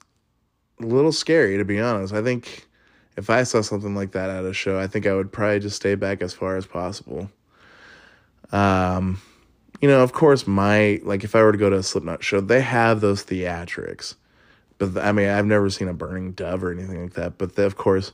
a 0.80 0.86
little 0.86 1.12
scary 1.12 1.58
to 1.58 1.66
be 1.66 1.80
honest. 1.82 2.14
I 2.14 2.22
think 2.22 2.68
if 3.18 3.30
I 3.30 3.44
saw 3.44 3.62
something 3.62 3.96
like 3.96 4.12
that 4.12 4.30
at 4.30 4.46
a 4.46 4.54
show, 4.54 4.80
I 4.80 4.88
think 4.88 5.06
I 5.06 5.14
would 5.14 5.32
probably 5.32 5.60
just 5.60 5.76
stay 5.76 5.96
back 5.96 6.22
as 6.22 6.34
far 6.34 6.58
as 6.58 6.66
possible. 6.66 7.30
Um, 8.52 9.22
you 9.82 9.88
know, 9.88 10.02
of 10.02 10.14
course, 10.14 10.48
my 10.48 11.00
like 11.04 11.24
if 11.24 11.36
I 11.36 11.42
were 11.42 11.52
to 11.52 11.58
go 11.58 11.70
to 11.70 11.78
a 11.78 11.84
Slipknot 11.84 12.24
show, 12.24 12.42
they 12.42 12.62
have 12.62 13.02
those 13.02 13.24
theatrics, 13.24 14.16
but 14.78 14.98
I 14.98 15.12
mean, 15.12 15.30
I've 15.30 15.46
never 15.46 15.70
seen 15.70 15.88
a 15.88 15.94
burning 15.94 16.32
dove 16.32 16.64
or 16.64 16.72
anything 16.72 17.02
like 17.02 17.14
that. 17.14 17.38
But 17.38 17.56
they, 17.56 17.64
of 17.64 17.78
course, 17.78 18.12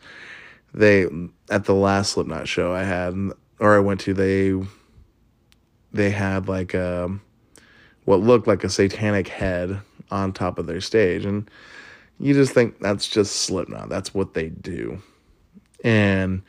they 0.73 1.07
at 1.49 1.65
the 1.65 1.75
last 1.75 2.13
Slipknot 2.13 2.47
show 2.47 2.73
I 2.73 2.83
had 2.83 3.15
or 3.61 3.75
I 3.75 3.79
went 3.79 4.01
to, 4.01 4.13
they 4.13 4.59
they 5.93 6.09
had 6.09 6.47
like 6.47 6.73
a 6.73 7.05
um, 7.05 7.21
what 8.05 8.19
looked 8.19 8.47
like 8.47 8.63
a 8.63 8.69
satanic 8.69 9.27
head 9.27 9.79
on 10.09 10.33
top 10.33 10.57
of 10.57 10.67
their 10.67 10.81
stage, 10.81 11.25
and 11.25 11.49
you 12.21 12.33
just 12.35 12.53
think 12.53 12.79
that's 12.79 13.07
just 13.07 13.35
Slipknot. 13.37 13.89
That's 13.89 14.13
what 14.13 14.35
they 14.35 14.49
do. 14.49 15.01
And 15.83 16.43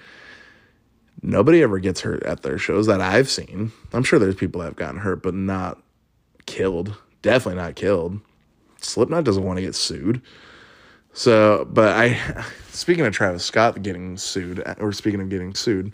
nobody 1.23 1.63
ever 1.63 1.79
gets 1.79 2.03
hurt 2.03 2.23
at 2.25 2.43
their 2.43 2.59
shows 2.59 2.87
that 2.87 3.01
I've 3.01 3.31
seen. 3.31 3.73
I'm 3.93 4.05
sure 4.05 4.19
there's 4.19 4.35
people 4.35 4.61
that 4.61 4.67
have 4.67 4.77
gotten 4.77 5.01
hurt, 5.01 5.23
but 5.23 5.35
not 5.35 5.83
killed. 6.45 6.95
Definitely 7.23 7.63
not 7.63 7.75
killed. 7.75 8.21
Slipknot 8.81 9.25
doesn't 9.25 9.45
want 9.45 9.57
to 9.57 9.63
get 9.63 9.75
sued. 9.75 10.21
So, 11.15 11.67
but 11.71 11.97
I, 11.97 12.45
speaking 12.69 13.07
of 13.07 13.15
Travis 13.15 13.45
Scott 13.45 13.83
getting 13.83 14.19
sued, 14.19 14.63
or 14.79 14.93
speaking 14.93 15.23
of 15.23 15.31
getting 15.31 15.55
sued, 15.55 15.93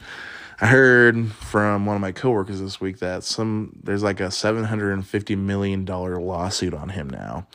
I 0.61 0.67
heard 0.67 1.31
from 1.33 1.87
one 1.87 1.95
of 1.95 2.01
my 2.01 2.11
coworkers 2.11 2.61
this 2.61 2.81
week 2.81 2.99
that 2.99 3.23
some 3.23 3.79
there's 3.83 4.03
like 4.03 4.19
a 4.19 4.31
seven 4.31 4.65
hundred 4.65 4.93
and 4.93 5.07
fifty 5.07 5.37
million 5.37 5.85
dollar 5.85 6.21
lawsuit 6.21 6.75
on 6.75 6.89
him 6.89 7.09
now, 7.09 7.47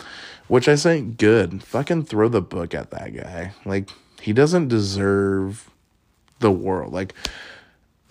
which 0.47 0.69
I 0.69 0.77
think 0.77 1.17
good. 1.17 1.63
Fucking 1.63 2.05
throw 2.05 2.29
the 2.29 2.41
book 2.41 2.73
at 2.73 2.91
that 2.91 3.13
guy. 3.13 3.51
Like 3.65 3.89
he 4.21 4.31
doesn't 4.31 4.69
deserve 4.69 5.69
the 6.39 6.51
world. 6.51 6.93
Like 6.93 7.13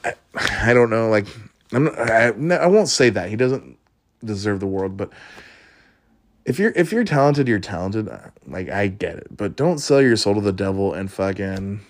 I, 0.05 0.13
I 0.35 0.75
don't 0.75 0.91
know. 0.91 1.09
Like 1.09 1.27
I'm 1.73 1.89
I, 1.89 2.33
I 2.57 2.67
won't 2.67 2.89
say 2.89 3.09
that 3.09 3.31
he 3.31 3.37
doesn't 3.37 3.79
deserve 4.23 4.61
the 4.61 4.67
world, 4.67 4.99
but 4.99 5.11
if 6.45 6.59
you're 6.59 6.73
if 6.77 6.93
you're 6.93 7.05
talented, 7.05 7.49
you're 7.49 7.61
talented. 7.61 8.11
Uh, 8.11 8.19
like 8.47 8.69
I 8.69 8.89
get 8.89 9.17
it, 9.17 9.35
but 9.35 9.57
don't 9.57 9.79
sell 9.79 10.03
your 10.03 10.17
soul 10.17 10.35
to 10.35 10.43
the 10.43 10.53
devil 10.53 10.93
and 10.93 11.11
fucking 11.11 11.81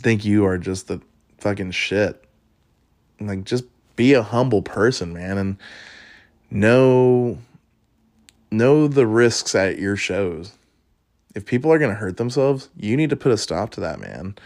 think 0.00 0.24
you 0.24 0.44
are 0.44 0.58
just 0.58 0.88
the 0.88 1.00
fucking 1.38 1.70
shit. 1.72 2.22
Like 3.20 3.44
just 3.44 3.64
be 3.96 4.12
a 4.12 4.22
humble 4.22 4.62
person, 4.62 5.12
man, 5.12 5.38
and 5.38 5.56
know 6.50 7.38
know 8.50 8.88
the 8.88 9.06
risks 9.06 9.54
at 9.54 9.78
your 9.78 9.96
shows. 9.96 10.52
If 11.34 11.44
people 11.44 11.72
are 11.72 11.78
going 11.78 11.90
to 11.90 11.96
hurt 11.96 12.16
themselves, 12.16 12.68
you 12.76 12.96
need 12.96 13.10
to 13.10 13.16
put 13.16 13.32
a 13.32 13.36
stop 13.36 13.70
to 13.72 13.80
that, 13.80 14.00
man. 14.00 14.36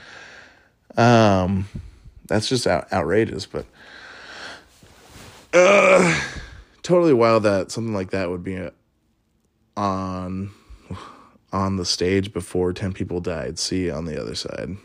Um 0.97 1.69
that's 2.27 2.49
just 2.49 2.67
out- 2.67 2.93
outrageous, 2.93 3.47
but 3.47 3.67
uh 5.53 6.21
totally 6.83 7.13
wild 7.13 7.43
that 7.43 7.71
something 7.71 7.95
like 7.95 8.11
that 8.11 8.31
would 8.31 8.43
be 8.45 8.57
a, 8.57 8.73
on 9.77 10.51
on 11.53 11.77
the 11.77 11.85
stage 11.85 12.33
before 12.33 12.73
10 12.73 12.93
people 12.93 13.21
died. 13.21 13.59
See 13.59 13.91
on 13.91 14.05
the 14.05 14.21
other 14.21 14.35
side. 14.35 14.77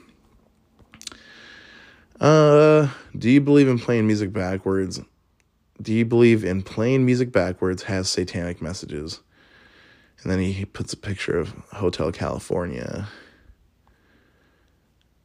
Uh, 2.20 2.88
do 3.18 3.30
you 3.30 3.42
believe 3.42 3.68
in 3.68 3.80
playing 3.80 4.08
music 4.08 4.32
backwards? 4.32 5.02
Do 5.82 5.94
you 5.94 6.06
believe 6.06 6.46
in 6.46 6.62
playing 6.62 7.06
music 7.06 7.32
backwards 7.32 7.84
has 7.84 8.10
satanic 8.10 8.62
messages? 8.62 9.20
And 10.24 10.32
then 10.32 10.40
he 10.40 10.66
puts 10.66 10.94
a 10.94 10.98
picture 10.98 11.38
of 11.38 11.50
Hotel 11.74 12.12
California. 12.12 13.08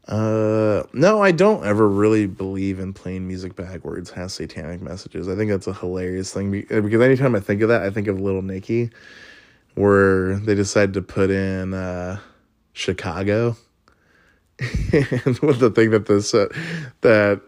Uh, 0.09 0.83
no, 0.93 1.23
I 1.23 1.31
don't 1.31 1.65
ever 1.65 1.89
really 1.89 2.27
believe 2.27 2.81
in 2.81 2.93
playing 2.93 3.29
music 3.29 3.55
backwards 3.55 4.11
has 4.11 4.35
satanic 4.35 4.83
messages. 4.83 5.29
I 5.29 5.37
think 5.37 5.53
that's 5.53 5.69
a 5.69 5.73
hilarious 5.73 6.33
thing 6.35 6.51
because 6.51 7.01
anytime 7.01 7.37
I 7.37 7.41
think 7.41 7.63
of 7.63 7.69
that, 7.69 7.83
I 7.83 7.91
think 7.91 8.09
of 8.09 8.21
Little 8.21 8.43
Nicky, 8.43 8.91
where 9.77 10.37
they 10.41 10.57
decide 10.57 10.95
to 10.95 11.03
put 11.03 11.31
in 11.31 11.75
uh, 11.75 12.19
Chicago 12.73 13.57
and 14.93 15.37
the 15.37 15.73
thing 15.75 15.91
that 15.91 16.05
this 16.07 16.35
uh, 16.35 16.49
that 17.01 17.41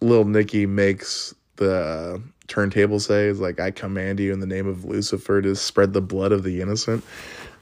little 0.00 0.24
Nicky 0.24 0.64
makes 0.64 1.34
the 1.56 1.74
uh, 1.74 2.18
turntable 2.46 2.98
say 2.98 3.26
is 3.26 3.40
like, 3.40 3.60
"I 3.60 3.70
command 3.70 4.18
you 4.18 4.32
in 4.32 4.40
the 4.40 4.46
name 4.46 4.66
of 4.66 4.84
Lucifer 4.84 5.42
to 5.42 5.54
spread 5.54 5.92
the 5.92 6.00
blood 6.00 6.32
of 6.32 6.44
the 6.44 6.60
innocent." 6.62 7.04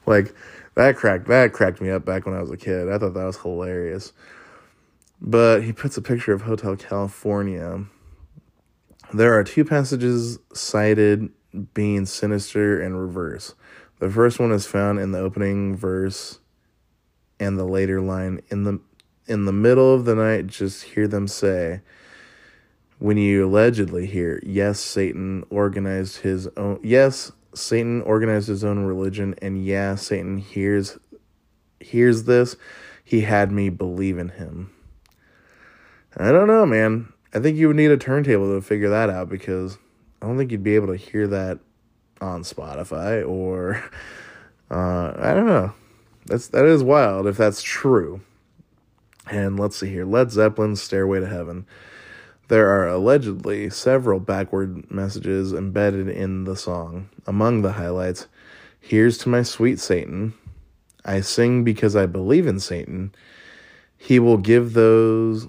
Like 0.06 0.34
that 0.74 0.96
cracked 0.96 1.26
that 1.28 1.52
cracked 1.52 1.80
me 1.80 1.90
up 1.90 2.04
back 2.04 2.24
when 2.24 2.34
I 2.34 2.40
was 2.40 2.50
a 2.50 2.56
kid. 2.56 2.88
I 2.88 2.98
thought 2.98 3.14
that 3.14 3.24
was 3.24 3.36
hilarious. 3.38 4.12
But 5.20 5.62
he 5.62 5.72
puts 5.72 5.96
a 5.96 6.02
picture 6.02 6.32
of 6.32 6.42
Hotel 6.42 6.76
California. 6.76 7.84
There 9.12 9.36
are 9.36 9.44
two 9.44 9.64
passages 9.64 10.38
cited 10.54 11.30
being 11.74 12.06
sinister 12.06 12.80
and 12.80 12.98
reverse. 12.98 13.54
The 13.98 14.08
first 14.08 14.38
one 14.38 14.52
is 14.52 14.66
found 14.66 14.98
in 14.98 15.12
the 15.12 15.18
opening 15.18 15.76
verse 15.76 16.39
and 17.40 17.58
the 17.58 17.64
later 17.64 18.00
line 18.00 18.40
in 18.50 18.62
the 18.62 18.78
in 19.26 19.46
the 19.46 19.52
middle 19.52 19.92
of 19.92 20.04
the 20.04 20.14
night 20.14 20.46
just 20.46 20.82
hear 20.82 21.08
them 21.08 21.26
say 21.26 21.80
when 22.98 23.16
you 23.16 23.46
allegedly 23.46 24.06
hear 24.06 24.40
yes 24.44 24.78
satan 24.78 25.44
organized 25.50 26.18
his 26.18 26.46
own 26.56 26.78
yes 26.82 27.32
satan 27.54 28.00
organized 28.02 28.46
his 28.46 28.62
own 28.62 28.84
religion 28.84 29.34
and 29.42 29.64
yeah 29.64 29.94
satan 29.94 30.38
hears 30.38 30.98
hears 31.80 32.24
this 32.24 32.56
he 33.02 33.22
had 33.22 33.50
me 33.50 33.70
believe 33.70 34.18
in 34.18 34.28
him. 34.28 34.70
I 36.16 36.30
don't 36.30 36.46
know 36.46 36.64
man. 36.64 37.12
I 37.34 37.40
think 37.40 37.56
you 37.56 37.68
would 37.68 37.76
need 37.76 37.90
a 37.90 37.96
turntable 37.96 38.54
to 38.54 38.60
figure 38.60 38.90
that 38.90 39.10
out 39.10 39.28
because 39.28 39.78
i 40.20 40.26
don't 40.26 40.36
think 40.36 40.50
you'd 40.50 40.62
be 40.62 40.74
able 40.74 40.88
to 40.88 40.96
hear 40.96 41.26
that 41.28 41.58
on 42.20 42.42
spotify 42.42 43.26
or 43.26 43.82
uh, 44.70 45.12
i 45.16 45.32
don't 45.32 45.46
know 45.46 45.72
that's 46.30 46.48
that 46.48 46.64
is 46.64 46.82
wild 46.82 47.26
if 47.26 47.36
that's 47.36 47.62
true. 47.62 48.22
And 49.30 49.60
let's 49.60 49.76
see 49.76 49.90
here. 49.90 50.06
Led 50.06 50.30
Zeppelin's 50.30 50.80
Stairway 50.82 51.20
to 51.20 51.26
Heaven. 51.26 51.66
There 52.48 52.68
are 52.68 52.88
allegedly 52.88 53.70
several 53.70 54.18
backward 54.18 54.90
messages 54.90 55.52
embedded 55.52 56.08
in 56.08 56.44
the 56.44 56.56
song. 56.56 57.08
Among 57.26 57.62
the 57.62 57.72
highlights, 57.72 58.26
Here's 58.80 59.18
to 59.18 59.28
my 59.28 59.42
sweet 59.42 59.78
Satan. 59.78 60.32
I 61.04 61.20
sing 61.20 61.64
because 61.64 61.94
I 61.94 62.06
believe 62.06 62.46
in 62.46 62.58
Satan. 62.58 63.14
He 63.96 64.18
will 64.18 64.38
give 64.38 64.72
those 64.72 65.48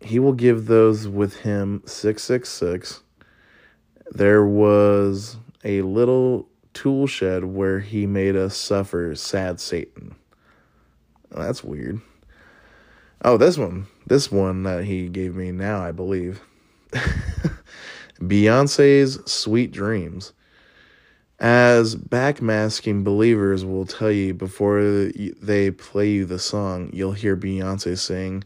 he 0.00 0.18
will 0.18 0.32
give 0.32 0.66
those 0.66 1.08
with 1.08 1.36
him 1.36 1.82
666. 1.86 3.02
There 4.10 4.44
was 4.44 5.36
a 5.64 5.82
little 5.82 6.48
tool 6.76 7.06
shed 7.06 7.42
where 7.44 7.80
he 7.80 8.06
made 8.06 8.36
us 8.36 8.54
suffer 8.54 9.14
sad 9.14 9.58
Satan. 9.58 10.14
that's 11.30 11.64
weird. 11.64 12.02
Oh, 13.24 13.38
this 13.38 13.56
one. 13.56 13.86
This 14.06 14.30
one 14.30 14.64
that 14.64 14.84
he 14.84 15.08
gave 15.08 15.34
me 15.34 15.52
now, 15.52 15.82
I 15.82 15.90
believe. 15.90 16.42
Beyonce's 18.20 19.18
Sweet 19.30 19.72
Dreams. 19.72 20.34
As 21.40 21.96
backmasking 21.96 23.04
believers 23.04 23.64
will 23.64 23.86
tell 23.86 24.10
you 24.10 24.34
before 24.34 24.82
they 24.82 25.70
play 25.70 26.10
you 26.10 26.26
the 26.26 26.38
song, 26.38 26.90
you'll 26.92 27.12
hear 27.12 27.36
Beyonce 27.36 27.98
sing, 27.98 28.44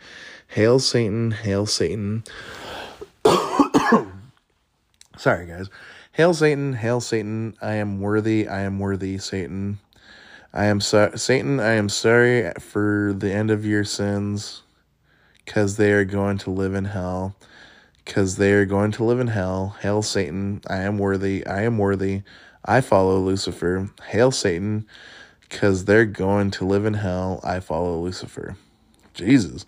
Hail 0.49 0.79
Satan, 0.79 1.33
Hail 1.33 1.67
Satan. 1.67 2.23
Sorry, 5.19 5.47
guys. 5.47 5.69
Hail 6.21 6.35
Satan, 6.35 6.75
hail 6.75 7.01
Satan, 7.01 7.57
I 7.63 7.77
am 7.77 7.99
worthy, 7.99 8.47
I 8.47 8.61
am 8.61 8.79
worthy, 8.79 9.17
Satan. 9.17 9.79
I 10.53 10.67
am 10.67 10.79
so- 10.79 11.13
Satan, 11.15 11.61
I 11.61 11.73
am 11.77 11.89
sorry 11.89 12.53
for 12.61 13.15
the 13.17 13.33
end 13.33 13.51
of 13.51 13.65
your 13.65 13.85
sins, 13.85 14.61
because 15.43 15.79
they 15.79 15.93
are 15.93 16.05
going 16.05 16.37
to 16.37 16.51
live 16.51 16.75
in 16.75 16.85
hell. 16.85 17.37
Because 18.05 18.37
they 18.37 18.53
are 18.53 18.67
going 18.67 18.91
to 18.93 19.05
live 19.05 19.19
in 19.19 19.29
hell. 19.29 19.77
Hail 19.81 20.03
Satan, 20.03 20.61
I 20.69 20.81
am 20.81 20.99
worthy, 20.99 21.47
I 21.47 21.63
am 21.63 21.79
worthy. 21.79 22.21
I 22.67 22.83
follow 22.83 23.19
Lucifer. 23.19 23.89
Hail 24.09 24.31
Satan, 24.31 24.87
because 25.49 25.87
they're 25.87 26.05
going 26.05 26.51
to 26.51 26.67
live 26.67 26.85
in 26.85 26.93
hell. 26.93 27.41
I 27.43 27.61
follow 27.61 27.99
Lucifer. 27.99 28.59
Jesus. 29.15 29.65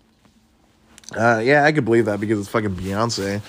Uh, 1.17 1.41
yeah, 1.43 1.63
I 1.63 1.71
could 1.71 1.85
believe 1.85 2.05
that 2.05 2.19
because 2.19 2.39
it's 2.39 2.49
fucking 2.49 2.75
Beyonce. 2.75 3.41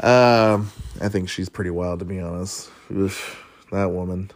Um, 0.00 0.70
I 1.00 1.08
think 1.08 1.28
she's 1.28 1.48
pretty 1.48 1.70
wild 1.70 2.00
to 2.00 2.04
be 2.04 2.20
honest. 2.20 2.70
Oof, 2.90 3.44
that 3.72 3.90
woman. 3.90 4.30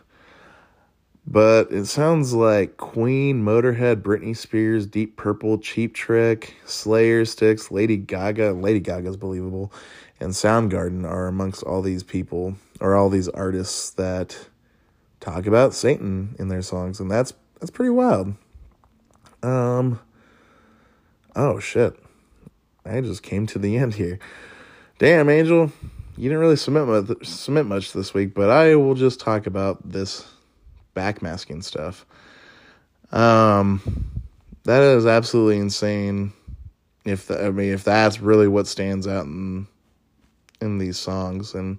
But 1.27 1.73
it 1.73 1.87
sounds 1.87 2.35
like 2.35 2.77
Queen, 2.77 3.43
Motorhead, 3.43 4.03
Britney 4.03 4.37
Spears, 4.37 4.87
Deep 4.87 5.17
Purple, 5.17 5.59
Cheap 5.59 5.95
Trick, 5.95 6.55
Slayer, 6.67 7.25
Styx, 7.25 7.71
Lady 7.71 7.97
Gaga, 7.97 8.53
Lady 8.53 8.81
Gaga's 8.81 9.17
believable, 9.17 9.73
and 10.21 10.33
Soundgarden 10.33 11.09
are 11.09 11.27
amongst 11.27 11.62
all 11.62 11.81
these 11.81 12.03
people 12.03 12.57
or 12.81 12.95
all 12.95 13.09
these 13.09 13.29
artists 13.29 13.91
that 13.91 14.49
talk 15.21 15.47
about 15.47 15.73
Satan 15.73 16.37
in 16.39 16.49
their 16.49 16.62
songs, 16.62 17.01
and 17.01 17.11
that's 17.11 17.33
that's 17.59 17.71
pretty 17.71 17.91
wild. 17.91 18.35
Um. 19.43 20.01
Oh 21.35 21.59
shit! 21.59 21.99
I 22.85 23.01
just 23.01 23.23
came 23.23 23.47
to 23.49 23.59
the 23.59 23.77
end 23.77 23.95
here. 23.95 24.19
Damn, 24.99 25.29
Angel, 25.29 25.73
you 26.17 26.29
didn't 26.29 26.39
really 26.39 26.57
submit 26.57 26.87
much, 26.87 27.27
submit 27.27 27.67
much 27.67 27.93
this 27.93 28.15
week, 28.15 28.35
but 28.35 28.51
I 28.51 28.77
will 28.77 28.95
just 28.95 29.21
talk 29.21 29.47
about 29.47 29.89
this 29.89 30.27
backmasking 30.95 31.65
stuff. 31.65 32.07
Um, 33.12 33.81
that 34.65 34.83
is 34.83 35.07
absolutely 35.07 35.59
insane. 35.59 36.33
If 37.05 37.27
the, 37.27 37.47
I 37.47 37.51
mean, 37.51 37.73
if 37.73 37.85
that's 37.85 38.21
really 38.21 38.49
what 38.49 38.67
stands 38.67 39.07
out 39.07 39.27
in 39.27 39.67
in 40.61 40.79
these 40.79 40.99
songs, 40.99 41.55
and 41.55 41.79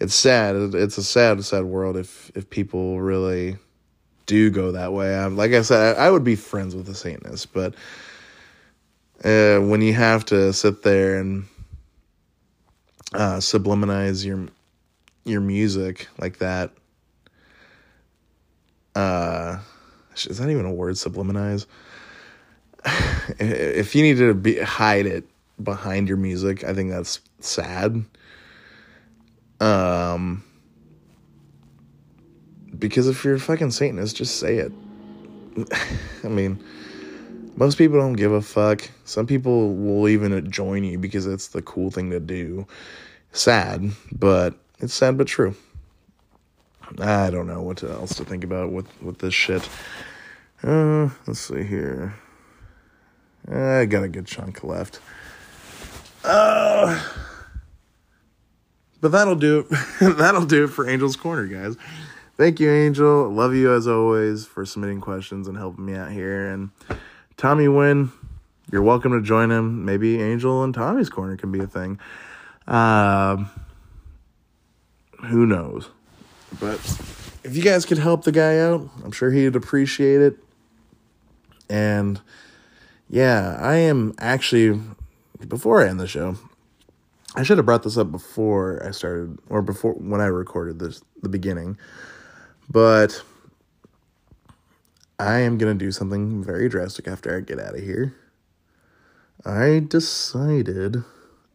it's 0.00 0.14
sad. 0.14 0.54
It's 0.74 0.98
a 0.98 1.02
sad, 1.02 1.44
sad 1.44 1.64
world 1.64 1.96
if 1.96 2.30
if 2.34 2.48
people 2.50 3.00
really 3.00 3.56
do 4.26 4.50
go 4.50 4.72
that 4.72 4.92
way. 4.92 5.16
I'm, 5.16 5.36
like 5.36 5.52
I 5.52 5.62
said, 5.62 5.96
I, 5.96 6.06
I 6.06 6.10
would 6.10 6.24
be 6.24 6.36
friends 6.36 6.76
with 6.76 6.88
a 6.88 6.94
Satanist, 6.94 7.52
but 7.52 7.74
uh, 9.24 9.58
when 9.58 9.82
you 9.82 9.94
have 9.94 10.24
to 10.26 10.52
sit 10.52 10.82
there 10.82 11.18
and 11.18 11.46
uh, 13.14 13.36
subliminalize 13.36 14.24
your 14.24 14.46
your 15.24 15.40
music 15.40 16.08
like 16.18 16.38
that 16.38 16.72
uh 18.96 19.58
is 20.26 20.38
that 20.38 20.50
even 20.50 20.66
a 20.66 20.72
word 20.72 20.94
subliminalize 20.96 21.66
if 23.38 23.94
you 23.94 24.02
need 24.02 24.16
to 24.16 24.34
be 24.34 24.58
hide 24.58 25.06
it 25.06 25.24
behind 25.62 26.08
your 26.08 26.16
music 26.16 26.64
i 26.64 26.74
think 26.74 26.90
that's 26.90 27.20
sad. 27.40 28.04
Um 29.60 30.42
because 32.78 33.06
if 33.06 33.24
you're 33.24 33.34
a 33.34 33.40
fucking 33.40 33.70
satanist 33.70 34.16
just 34.16 34.38
say 34.38 34.56
it. 34.56 34.72
I 36.24 36.28
mean 36.28 36.62
most 37.56 37.78
people 37.78 37.98
don't 37.98 38.14
give 38.14 38.32
a 38.32 38.42
fuck 38.42 38.88
some 39.04 39.26
people 39.26 39.74
will 39.74 40.08
even 40.08 40.50
join 40.50 40.84
you 40.84 40.98
because 40.98 41.26
it's 41.26 41.48
the 41.48 41.62
cool 41.62 41.90
thing 41.90 42.10
to 42.10 42.20
do 42.20 42.66
sad 43.32 43.90
but 44.12 44.54
it's 44.80 44.94
sad 44.94 45.16
but 45.16 45.26
true 45.26 45.54
I 46.98 47.30
don't 47.30 47.46
know 47.46 47.62
what 47.62 47.82
else 47.82 48.14
to 48.16 48.24
think 48.24 48.44
about 48.44 48.70
with 48.70 48.86
with 49.02 49.18
this 49.18 49.34
shit. 49.34 49.68
Uh, 50.62 51.08
let's 51.26 51.40
see 51.40 51.62
here. 51.62 52.14
I 53.50 53.86
got 53.86 54.04
a 54.04 54.08
good 54.08 54.26
chunk 54.26 54.62
left. 54.62 55.00
Uh, 56.24 57.02
but 59.00 59.10
that'll 59.10 59.36
do 59.36 59.66
that'll 60.00 60.46
do 60.46 60.64
it 60.64 60.68
for 60.68 60.86
Angel's 60.88 61.16
Corner, 61.16 61.46
guys. 61.46 61.76
Thank 62.36 62.60
you, 62.60 62.70
Angel. 62.70 63.28
Love 63.28 63.54
you 63.54 63.72
as 63.72 63.86
always 63.86 64.46
for 64.46 64.64
submitting 64.64 65.00
questions 65.00 65.48
and 65.48 65.56
helping 65.56 65.84
me 65.84 65.94
out 65.94 66.10
here. 66.10 66.48
And 66.48 66.70
Tommy 67.36 67.68
Wynn, 67.68 68.12
you're 68.70 68.82
welcome 68.82 69.12
to 69.12 69.20
join 69.20 69.50
him. 69.50 69.84
Maybe 69.84 70.22
Angel 70.22 70.62
and 70.62 70.72
Tommy's 70.72 71.08
Corner 71.08 71.36
can 71.36 71.50
be 71.50 71.60
a 71.60 71.66
thing. 71.66 71.98
Uh, 72.66 73.44
who 75.24 75.46
knows? 75.46 75.88
But 76.60 76.78
if 77.44 77.56
you 77.56 77.62
guys 77.62 77.84
could 77.84 77.98
help 77.98 78.24
the 78.24 78.32
guy 78.32 78.58
out, 78.58 78.88
I'm 79.04 79.12
sure 79.12 79.30
he'd 79.30 79.56
appreciate 79.56 80.20
it. 80.20 80.36
And 81.68 82.20
yeah, 83.08 83.56
I 83.60 83.76
am 83.76 84.14
actually, 84.18 84.80
before 85.48 85.82
I 85.82 85.88
end 85.88 86.00
the 86.00 86.06
show, 86.06 86.36
I 87.34 87.42
should 87.42 87.56
have 87.56 87.66
brought 87.66 87.82
this 87.82 87.96
up 87.96 88.12
before 88.12 88.84
I 88.86 88.90
started, 88.90 89.38
or 89.48 89.62
before 89.62 89.94
when 89.94 90.20
I 90.20 90.26
recorded 90.26 90.78
this, 90.78 91.02
the 91.22 91.30
beginning. 91.30 91.78
But 92.70 93.22
I 95.22 95.38
am 95.38 95.56
going 95.56 95.78
to 95.78 95.84
do 95.84 95.92
something 95.92 96.42
very 96.42 96.68
drastic 96.68 97.06
after 97.06 97.36
I 97.36 97.42
get 97.42 97.60
out 97.60 97.76
of 97.76 97.80
here. 97.80 98.12
I 99.44 99.80
decided 99.86 101.04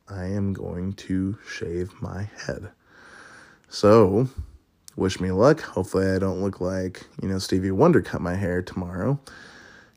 I 0.07 0.23
am 0.23 0.53
going 0.53 0.93
to 0.93 1.37
shave 1.45 1.91
my 2.01 2.29
head. 2.45 2.69
So, 3.67 4.29
wish 4.95 5.19
me 5.19 5.31
luck. 5.31 5.59
Hopefully, 5.59 6.09
I 6.09 6.17
don't 6.17 6.41
look 6.41 6.61
like, 6.61 7.07
you 7.21 7.27
know, 7.27 7.39
Stevie 7.39 7.71
Wonder 7.71 8.01
cut 8.01 8.21
my 8.21 8.35
hair 8.35 8.61
tomorrow 8.61 9.19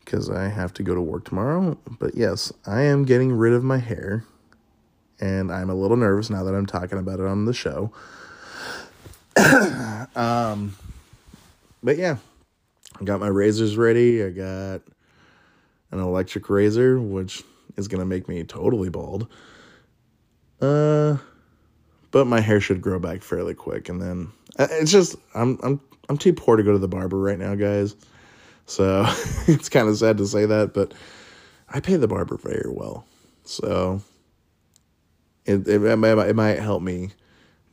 because 0.04 0.28
I 0.28 0.48
have 0.48 0.74
to 0.74 0.82
go 0.82 0.96
to 0.96 1.00
work 1.00 1.26
tomorrow. 1.26 1.78
But 2.00 2.16
yes, 2.16 2.52
I 2.66 2.82
am 2.82 3.04
getting 3.04 3.30
rid 3.30 3.52
of 3.52 3.62
my 3.62 3.78
hair. 3.78 4.24
And 5.20 5.52
I'm 5.52 5.70
a 5.70 5.76
little 5.76 5.96
nervous 5.96 6.28
now 6.28 6.42
that 6.42 6.56
I'm 6.56 6.66
talking 6.66 6.98
about 6.98 7.20
it 7.20 7.26
on 7.26 7.44
the 7.44 7.54
show. 7.54 7.92
um, 10.16 10.74
but 11.84 11.98
yeah, 11.98 12.16
I 13.00 13.04
got 13.04 13.20
my 13.20 13.28
razors 13.28 13.76
ready. 13.76 14.22
I 14.22 14.30
got 14.30 14.82
an 15.90 16.00
electric 16.00 16.50
razor, 16.50 17.00
which 17.00 17.42
is 17.76 17.88
going 17.88 18.00
to 18.00 18.06
make 18.06 18.28
me 18.28 18.44
totally 18.44 18.90
bald. 18.90 19.28
Uh, 20.60 21.16
but 22.10 22.26
my 22.26 22.40
hair 22.40 22.60
should 22.60 22.82
grow 22.82 22.98
back 22.98 23.22
fairly 23.22 23.54
quick 23.54 23.88
and 23.88 24.00
then 24.00 24.30
it's 24.58 24.90
just 24.90 25.16
i'm 25.34 25.58
i'm 25.62 25.80
i'm 26.08 26.18
too 26.18 26.32
poor 26.32 26.56
to 26.56 26.62
go 26.62 26.72
to 26.72 26.78
the 26.78 26.88
barber 26.88 27.18
right 27.18 27.38
now 27.38 27.54
guys 27.54 27.96
so 28.66 29.04
it's 29.46 29.68
kind 29.68 29.88
of 29.88 29.96
sad 29.96 30.18
to 30.18 30.26
say 30.26 30.46
that 30.46 30.74
but 30.74 30.92
i 31.68 31.80
pay 31.80 31.96
the 31.96 32.08
barber 32.08 32.36
very 32.36 32.70
well 32.70 33.04
so 33.44 34.00
it 35.46 35.66
it, 35.66 35.82
it, 35.82 35.96
might, 35.96 36.18
it 36.18 36.36
might 36.36 36.58
help 36.58 36.82
me 36.82 37.10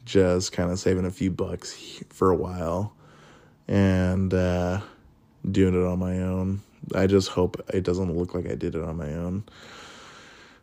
just 0.05 0.51
kind 0.51 0.71
of 0.71 0.79
saving 0.79 1.05
a 1.05 1.11
few 1.11 1.31
bucks 1.31 2.01
for 2.09 2.31
a 2.31 2.35
while 2.35 2.93
and 3.67 4.33
uh 4.33 4.79
doing 5.51 5.73
it 5.73 5.85
on 5.85 5.99
my 5.99 6.19
own 6.19 6.61
i 6.95 7.07
just 7.07 7.29
hope 7.29 7.61
it 7.73 7.83
doesn't 7.83 8.15
look 8.15 8.33
like 8.33 8.49
i 8.49 8.55
did 8.55 8.75
it 8.75 8.81
on 8.81 8.97
my 8.97 9.13
own 9.13 9.43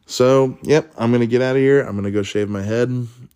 so, 0.07 0.59
yep, 0.63 0.93
I'm 0.99 1.11
going 1.11 1.21
to 1.21 1.27
get 1.27 1.41
out 1.41 1.57
of 1.57 1.63
here. 1.63 1.81
I'm 1.81 1.93
going 1.93 2.05
to 2.05 2.11
go 2.11 2.23
shave 2.23 2.49
my 2.49 2.63
head, 2.63 2.91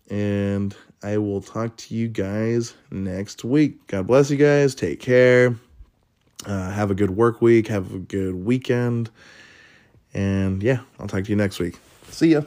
and 0.09 0.75
I 1.01 1.17
will 1.17 1.41
talk 1.41 1.75
to 1.77 1.95
you 1.95 2.07
guys 2.07 2.75
next 2.91 3.43
week. 3.43 3.87
God 3.87 4.07
bless 4.07 4.29
you 4.29 4.37
guys. 4.37 4.75
Take 4.75 4.99
care. 4.99 5.55
Uh, 6.45 6.71
have 6.71 6.91
a 6.91 6.95
good 6.95 7.11
work 7.11 7.41
week. 7.41 7.67
Have 7.67 7.93
a 7.93 7.99
good 7.99 8.35
weekend. 8.35 9.09
And 10.13 10.61
yeah, 10.61 10.81
I'll 10.99 11.07
talk 11.07 11.23
to 11.23 11.29
you 11.29 11.35
next 11.35 11.59
week. 11.59 11.79
See 12.09 12.29
ya. 12.29 12.41